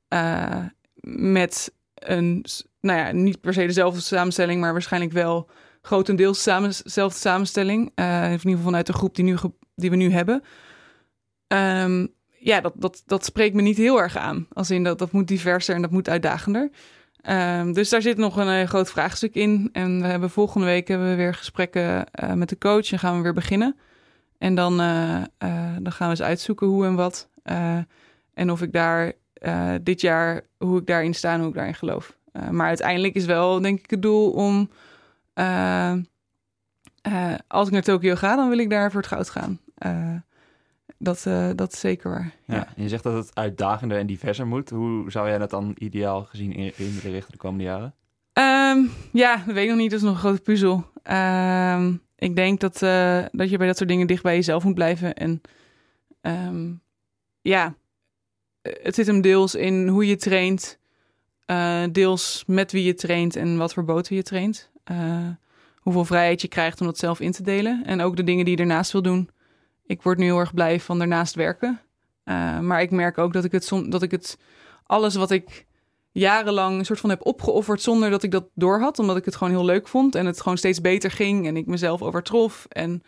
Uh, 0.08 0.64
met 1.02 1.72
een, 1.94 2.44
nou 2.80 2.98
ja, 2.98 3.12
niet 3.12 3.40
per 3.40 3.52
se 3.52 3.66
dezelfde 3.66 4.00
samenstelling, 4.00 4.60
maar 4.60 4.72
waarschijnlijk 4.72 5.12
wel 5.12 5.50
grotendeels 5.82 6.44
dezelfde 6.44 7.18
samenstelling. 7.18 7.92
Uh, 7.94 8.24
in 8.24 8.30
ieder 8.30 8.40
geval 8.40 8.62
vanuit 8.62 8.86
de 8.86 8.92
groep 8.92 9.14
die, 9.14 9.24
nu, 9.24 9.36
die 9.74 9.90
we 9.90 9.96
nu 9.96 10.12
hebben. 10.12 10.42
Um, 11.46 12.08
ja, 12.38 12.60
dat, 12.60 12.72
dat, 12.76 13.02
dat 13.06 13.24
spreekt 13.24 13.54
me 13.54 13.62
niet 13.62 13.76
heel 13.76 14.00
erg 14.00 14.16
aan. 14.16 14.46
Als 14.52 14.70
in 14.70 14.84
dat, 14.84 14.98
dat 14.98 15.12
moet 15.12 15.28
diverser 15.28 15.74
en 15.74 15.82
dat 15.82 15.90
moet 15.90 16.08
uitdagender. 16.08 16.70
Um, 17.30 17.72
dus 17.72 17.88
daar 17.88 18.02
zit 18.02 18.16
nog 18.16 18.36
een, 18.36 18.46
een, 18.46 18.68
groot 18.68 18.90
vraagstuk 18.90 19.34
in. 19.34 19.68
En 19.72 20.00
we 20.00 20.06
hebben 20.06 20.30
volgende 20.30 20.66
week 20.66 20.88
hebben 20.88 21.08
we 21.08 21.14
weer 21.14 21.34
gesprekken 21.34 22.06
met 22.34 22.48
de 22.48 22.58
coach 22.58 22.92
en 22.92 22.98
gaan 22.98 23.16
we 23.16 23.22
weer 23.22 23.32
beginnen. 23.32 23.76
En 24.40 24.54
dan, 24.54 24.80
uh, 24.80 25.22
uh, 25.38 25.76
dan 25.80 25.92
gaan 25.92 26.06
we 26.06 26.10
eens 26.10 26.22
uitzoeken 26.22 26.66
hoe 26.66 26.86
en 26.86 26.94
wat. 26.94 27.28
en 28.34 28.50
of 28.50 28.62
ik 28.62 28.72
daar 28.72 29.12
dit 29.82 30.00
jaar, 30.00 30.42
hoe 30.58 30.80
ik 30.80 30.86
daarin 30.86 31.14
sta 31.14 31.32
en 31.32 31.38
hoe 31.38 31.48
ik 31.48 31.54
daarin 31.54 31.74
geloof. 31.74 32.16
maar 32.50 32.66
uiteindelijk 32.66 33.14
is 33.14 33.24
wel, 33.24 33.60
denk 33.60 33.78
ik, 33.78 33.90
het 33.90 34.02
doel 34.02 34.30
om. 34.30 34.70
als 37.46 37.66
ik 37.66 37.72
naar 37.72 37.82
Tokio 37.82 38.14
ga, 38.14 38.36
dan 38.36 38.48
wil 38.48 38.58
ik 38.58 38.70
daar 38.70 38.90
voor 38.90 39.00
het 39.00 39.10
goud 39.10 39.30
gaan. 39.30 39.60
Dat, 40.98 41.22
dat 41.56 41.72
is 41.72 41.80
zeker 41.80 42.10
waar. 42.10 42.34
Ja. 42.44 42.66
Je 42.76 42.88
zegt 42.88 43.02
dat 43.02 43.14
het 43.14 43.34
uitdagender 43.34 43.98
en 43.98 44.06
diverser 44.06 44.46
moet. 44.46 44.70
Hoe 44.70 45.10
zou 45.10 45.28
jij 45.28 45.38
dat 45.38 45.50
dan 45.50 45.74
ideaal 45.78 46.24
gezien 46.24 46.52
inrichten 46.76 47.32
de 47.32 47.38
komende 47.38 47.64
jaren? 47.64 47.94
Um, 48.32 48.90
ja, 49.12 49.36
dat 49.46 49.54
weet 49.54 49.64
ik 49.64 49.68
nog 49.70 49.78
niet. 49.78 49.90
Dat 49.90 50.00
is 50.00 50.04
nog 50.04 50.14
een 50.14 50.20
grote 50.20 50.40
puzzel. 50.40 50.84
Um, 51.10 52.02
ik 52.20 52.36
denk 52.36 52.60
dat, 52.60 52.82
uh, 52.82 53.24
dat 53.32 53.50
je 53.50 53.56
bij 53.56 53.66
dat 53.66 53.76
soort 53.76 53.88
dingen 53.88 54.06
dicht 54.06 54.22
bij 54.22 54.34
jezelf 54.34 54.64
moet 54.64 54.74
blijven. 54.74 55.14
En 55.14 55.40
um, 56.22 56.80
ja, 57.40 57.74
het 58.62 58.94
zit 58.94 59.06
hem 59.06 59.20
deels 59.20 59.54
in 59.54 59.88
hoe 59.88 60.06
je 60.06 60.16
traint. 60.16 60.78
Uh, 61.46 61.82
deels 61.92 62.44
met 62.46 62.72
wie 62.72 62.84
je 62.84 62.94
traint 62.94 63.36
en 63.36 63.56
wat 63.56 63.72
voor 63.72 63.84
boten 63.84 64.16
je 64.16 64.22
traint. 64.22 64.70
hoeveel 65.76 66.04
vrijheid 66.04 66.40
je 66.40 66.48
krijgt 66.48 66.80
om 66.80 66.86
dat 66.86 66.98
zelf 66.98 67.20
in 67.20 67.32
te 67.32 67.42
delen. 67.42 67.82
En 67.84 68.00
ook 68.00 68.16
de 68.16 68.24
dingen 68.24 68.44
die 68.44 68.54
je 68.56 68.60
ernaast 68.60 68.92
wil 68.92 69.02
doen 69.02 69.30
ik 69.90 70.02
word 70.02 70.18
nu 70.18 70.24
heel 70.24 70.38
erg 70.38 70.54
blij 70.54 70.80
van 70.80 70.98
daarnaast 70.98 71.34
werken. 71.34 71.80
Maar 72.60 72.82
ik 72.82 72.90
merk 72.90 73.18
ook 73.18 73.32
dat 73.32 73.44
ik 73.44 73.52
het, 73.52 73.64
som, 73.64 73.90
dat 73.90 74.02
ik 74.02 74.10
het 74.10 74.38
alles 74.86 75.14
wat 75.14 75.30
ik 75.30 75.66
jarenlang 76.12 76.78
een 76.78 76.84
soort 76.84 77.00
van 77.00 77.10
heb 77.10 77.26
opgeofferd 77.26 77.82
zonder 77.82 78.10
dat 78.10 78.22
ik 78.22 78.30
dat 78.30 78.48
doorhad, 78.54 78.98
omdat 78.98 79.16
ik 79.16 79.24
het 79.24 79.36
gewoon 79.36 79.52
heel 79.52 79.64
leuk 79.64 79.88
vond 79.88 80.14
en 80.14 80.26
het 80.26 80.40
gewoon 80.40 80.58
steeds 80.58 80.80
beter 80.80 81.10
ging 81.10 81.46
en 81.46 81.56
ik 81.56 81.66
mezelf 81.66 82.02
overtrof. 82.02 82.66
En 82.68 83.02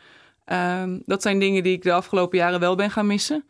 um, 0.83 1.03
dat 1.05 1.23
zijn 1.23 1.39
dingen 1.39 1.63
die 1.63 1.73
ik 1.73 1.83
de 1.83 1.93
afgelopen 1.93 2.39
jaren 2.39 2.61
wel 2.61 2.75
ben 2.75 2.91
gaan 2.91 3.07
missen. 3.07 3.45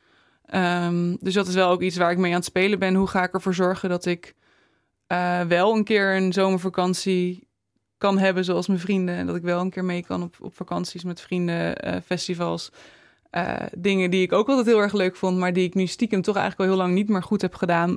Um, 0.55 1.17
dus 1.21 1.35
dat 1.35 1.47
is 1.47 1.55
wel 1.55 1.71
ook 1.71 1.83
iets 1.83 1.97
waar 1.97 2.11
ik 2.11 2.19
mee 2.19 2.31
aan 2.31 2.37
het 2.37 2.45
spelen 2.45 2.79
ben. 2.79 2.95
Hoe 2.95 3.07
ga 3.07 3.23
ik 3.23 3.35
ervoor 3.35 3.55
zorgen 3.55 3.89
dat 3.89 4.07
ik 4.07 4.35
uh, 5.09 5.41
wel 5.41 5.75
een 5.75 5.85
keer 5.85 6.17
een 6.17 6.33
zomervakantie 6.33 7.49
kan 7.99 8.19
hebben 8.19 8.45
zoals 8.45 8.67
mijn 8.67 8.81
vrienden 8.81 9.15
en 9.15 9.27
dat 9.27 9.37
ik 9.37 9.43
wel 9.43 9.61
een 9.61 9.71
keer 9.71 9.85
mee 9.85 10.05
kan 10.05 10.23
op, 10.23 10.37
op 10.41 10.55
vakanties 10.55 11.05
met 11.05 11.21
vrienden, 11.21 11.87
uh, 11.87 11.97
festivals. 12.05 12.71
Uh, 13.33 13.57
dingen 13.79 14.11
die 14.11 14.23
ik 14.23 14.33
ook 14.33 14.49
altijd 14.49 14.67
heel 14.67 14.81
erg 14.81 14.93
leuk 14.93 15.17
vond, 15.17 15.39
maar 15.39 15.53
die 15.53 15.67
ik 15.67 15.75
nu 15.75 15.87
stiekem 15.87 16.23
toch 16.23 16.37
eigenlijk 16.37 16.71
al 16.71 16.77
heel 16.77 16.85
lang 16.85 16.95
niet 16.95 17.09
meer 17.09 17.23
goed 17.23 17.43
heb 17.43 17.55
gedaan. 17.55 17.97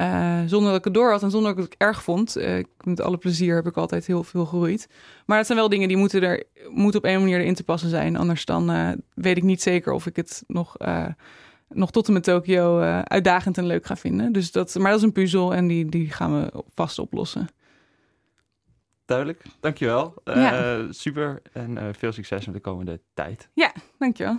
Uh, 0.00 0.40
zonder 0.46 0.70
dat 0.70 0.78
ik 0.78 0.84
het 0.84 0.94
door 0.94 1.10
had 1.10 1.22
en 1.22 1.30
zonder 1.30 1.54
dat 1.54 1.64
ik 1.64 1.70
het 1.70 1.80
erg 1.80 2.02
vond. 2.02 2.36
Uh, 2.36 2.64
met 2.84 3.00
alle 3.00 3.18
plezier 3.18 3.54
heb 3.54 3.66
ik 3.66 3.76
altijd 3.76 4.06
heel 4.06 4.24
veel 4.24 4.46
geroeid. 4.46 4.88
Maar 5.26 5.36
dat 5.36 5.46
zijn 5.46 5.58
wel 5.58 5.68
dingen 5.68 5.88
die 5.88 5.96
moeten, 5.96 6.22
er, 6.22 6.44
moeten 6.68 7.00
op 7.00 7.06
een 7.06 7.18
manier 7.18 7.40
erin 7.40 7.54
te 7.54 7.64
passen 7.64 7.90
zijn. 7.90 8.16
Anders 8.16 8.44
dan 8.44 8.96
weet 9.14 9.36
ik 9.36 9.42
niet 9.42 9.62
zeker 9.62 9.92
of 9.92 10.06
ik 10.06 10.16
het 10.16 10.44
nog, 10.46 10.76
nog 11.68 11.90
tot 11.90 12.06
en 12.06 12.12
met 12.12 12.22
Tokio 12.22 12.78
uitdagend 13.04 13.58
en 13.58 13.66
leuk 13.66 13.86
ga 13.86 13.96
vinden. 13.96 14.32
Dus 14.32 14.52
dat, 14.52 14.74
maar 14.74 14.90
dat 14.90 15.00
is 15.00 15.06
een 15.06 15.12
puzzel 15.12 15.54
en 15.54 15.66
die, 15.66 15.88
die 15.88 16.10
gaan 16.10 16.40
we 16.40 16.64
vast 16.74 16.98
oplossen. 16.98 17.48
Duidelijk, 19.04 19.42
dankjewel. 19.60 20.14
Ja. 20.24 20.92
super 20.92 21.42
en 21.52 21.94
veel 21.94 22.12
succes 22.12 22.46
met 22.46 22.54
de 22.54 22.60
komende 22.60 23.00
tijd. 23.14 23.48
Ja, 23.54 23.72
dankjewel. 23.98 24.38